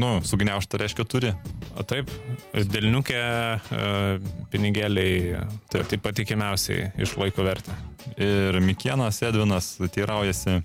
Nu, 0.00 0.14
sugniaužta 0.24 0.78
reiškia 0.80 1.04
turi. 1.04 1.30
O 1.78 1.84
taip, 1.86 2.10
dėlniukė 2.54 3.20
e, 3.20 3.90
pinigėliai 4.50 5.44
taip, 5.70 5.86
taip 5.92 6.02
patikimiausiai 6.06 6.90
išlaiko 7.04 7.44
vertę. 7.46 7.76
Ir 8.18 8.58
Mikienas 8.64 9.20
Edvinas 9.26 9.74
teiraujasi, 9.92 10.60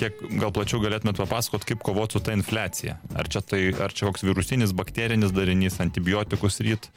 kiek 0.00 0.18
gal 0.40 0.52
plačiau 0.54 0.80
galėtumėt 0.80 1.18
papasakot, 1.20 1.66
kaip 1.68 1.82
kovoti 1.84 2.16
su 2.16 2.22
ta 2.24 2.34
infliacija? 2.36 2.96
Ar 3.18 3.28
čia, 3.28 3.42
tai, 3.44 3.62
ar 3.72 3.92
čia 3.92 4.08
koks 4.08 4.24
virusinis, 4.26 4.74
bakterinis 4.76 5.34
darinys, 5.36 5.80
antibiotikus 5.84 6.60
ryt, 6.64 6.88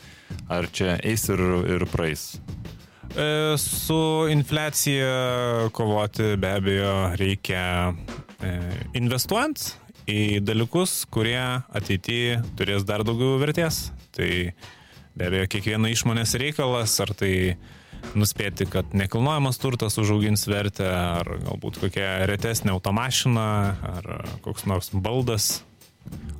ar 0.51 0.69
čia 0.71 0.95
eis 1.03 1.27
ir, 1.31 1.43
ir 1.75 1.85
praeis? 1.91 2.37
E, 3.15 3.57
su 3.57 4.27
infliacija 4.31 5.69
kovoti 5.75 6.35
be 6.39 6.53
abejo 6.59 6.95
reikia 7.19 7.63
e, 7.89 8.55
investuojant 8.99 9.71
į 10.09 10.39
dalykus, 10.45 11.03
kurie 11.11 11.41
ateityje 11.75 12.39
turės 12.57 12.85
dar 12.87 13.03
daugiau 13.05 13.39
vertės. 13.41 13.89
Tai 14.15 14.29
be 15.17 15.27
abejo 15.27 15.49
kiekviena 15.55 15.91
išmonės 15.91 16.37
reikalas, 16.39 16.95
ar 17.03 17.13
tai 17.17 17.33
nuspėti, 18.17 18.67
kad 18.69 18.93
nekilnojamas 18.97 19.59
turtas 19.61 19.97
užaugins 20.01 20.45
vertę, 20.49 20.87
ar 20.89 21.29
galbūt 21.45 21.79
kokia 21.83 22.25
retesnė 22.29 22.73
automašina, 22.75 23.47
ar 23.93 24.09
koks 24.45 24.65
nors 24.69 24.91
baldas 24.93 25.59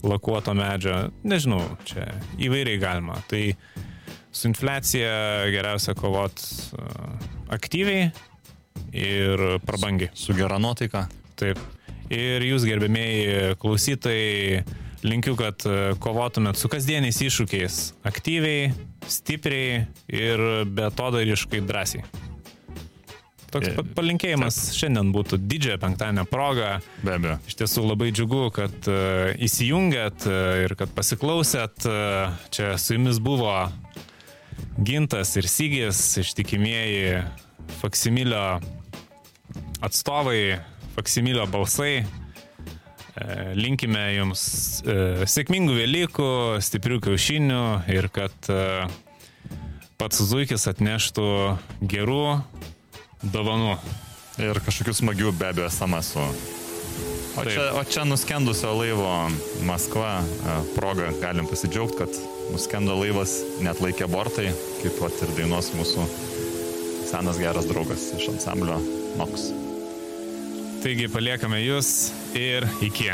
lakuoto 0.03 0.53
medžio. 0.57 1.09
Nežinau, 1.27 1.61
čia 1.87 2.07
įvairiai 2.41 2.79
galima. 2.81 3.19
Tai 3.29 3.43
su 4.31 4.49
infliacija 4.49 5.49
geriausia 5.53 5.95
kovot 5.97 6.41
aktyviai 7.53 8.09
ir 8.95 9.45
prabangiai. 9.65 10.13
Su 10.17 10.35
gera 10.37 10.59
nuotaika. 10.61 11.07
Taip. 11.39 11.59
Ir 12.09 12.41
jūs, 12.41 12.65
gerbėmėjai 12.65 13.57
klausytojai, 13.61 14.63
linkiu, 15.05 15.35
kad 15.39 15.63
kovotumėt 16.03 16.59
su 16.59 16.71
kasdieniais 16.71 17.21
iššūkiais 17.23 17.77
aktyviai, 18.07 18.71
stipriai 19.07 19.85
ir 20.11 20.43
betodariškai 20.67 21.63
drąsiai. 21.65 22.03
Toks 23.49 23.71
pat 23.73 23.87
palinkėjimas 23.97 24.57
Taip. 24.59 24.77
šiandien 24.77 25.09
būtų 25.13 25.39
didžiąją 25.49 25.79
penktadienio 25.81 26.25
progą. 26.29 26.69
Be 27.01 27.15
abejo. 27.15 27.37
Iš 27.49 27.57
tiesų 27.63 27.85
labai 27.87 28.11
džiugu, 28.13 28.43
kad 28.53 28.89
uh, 28.91 29.31
įsijungėt 29.41 30.27
uh, 30.29 30.37
ir 30.65 30.75
kad 30.77 30.93
pasiklausėt. 30.93 31.87
Uh, 31.89 32.37
čia 32.53 32.75
su 32.77 32.97
jumis 32.97 33.21
buvo 33.23 33.53
Gintas 34.85 35.33
ir 35.39 35.47
Sygis, 35.49 36.01
ištikimieji 36.21 37.23
Faksimilio 37.79 38.59
atstovai, 39.81 40.59
Faksimilio 40.97 41.47
balsai. 41.49 42.03
Linkime 43.57 44.03
jums 44.15 44.41
sėkmingų 45.27 45.75
Velykų, 45.79 46.29
stiprių 46.63 46.99
kiaušinių 47.03 47.63
ir 47.91 48.07
kad 48.15 48.51
pats 49.99 50.21
Zuikis 50.23 50.69
atneštų 50.71 51.27
gerų 51.91 52.39
dovanų. 53.33 53.75
Ir 54.39 54.61
kažkokių 54.63 54.95
smagių 54.95 55.33
be 55.35 55.49
abejo 55.51 55.67
SMS-ų. 55.67 56.25
O 57.39 57.43
čia, 57.43 57.65
o 57.75 57.83
čia 57.83 58.05
nuskendusio 58.07 58.71
laivo 58.75 59.11
Maskva 59.67 60.19
proga 60.77 61.11
galim 61.19 61.47
pasidžiaugti, 61.47 61.99
kad 61.99 62.19
nuskendo 62.53 62.95
laivas, 62.99 63.35
net 63.63 63.83
laikė 63.83 64.07
bortai, 64.11 64.49
kaip 64.81 64.99
pat 65.03 65.23
ir 65.23 65.35
dainos 65.37 65.73
mūsų 65.75 66.07
senas 67.11 67.39
geras 67.41 67.67
draugas 67.69 68.11
iš 68.17 68.31
ansamblio 68.33 68.79
Nox. 69.19 69.49
Taigi 70.79 71.09
paliekame 71.11 71.59
jūs 71.59 71.89
ir 72.39 72.63
iki. 72.85 73.11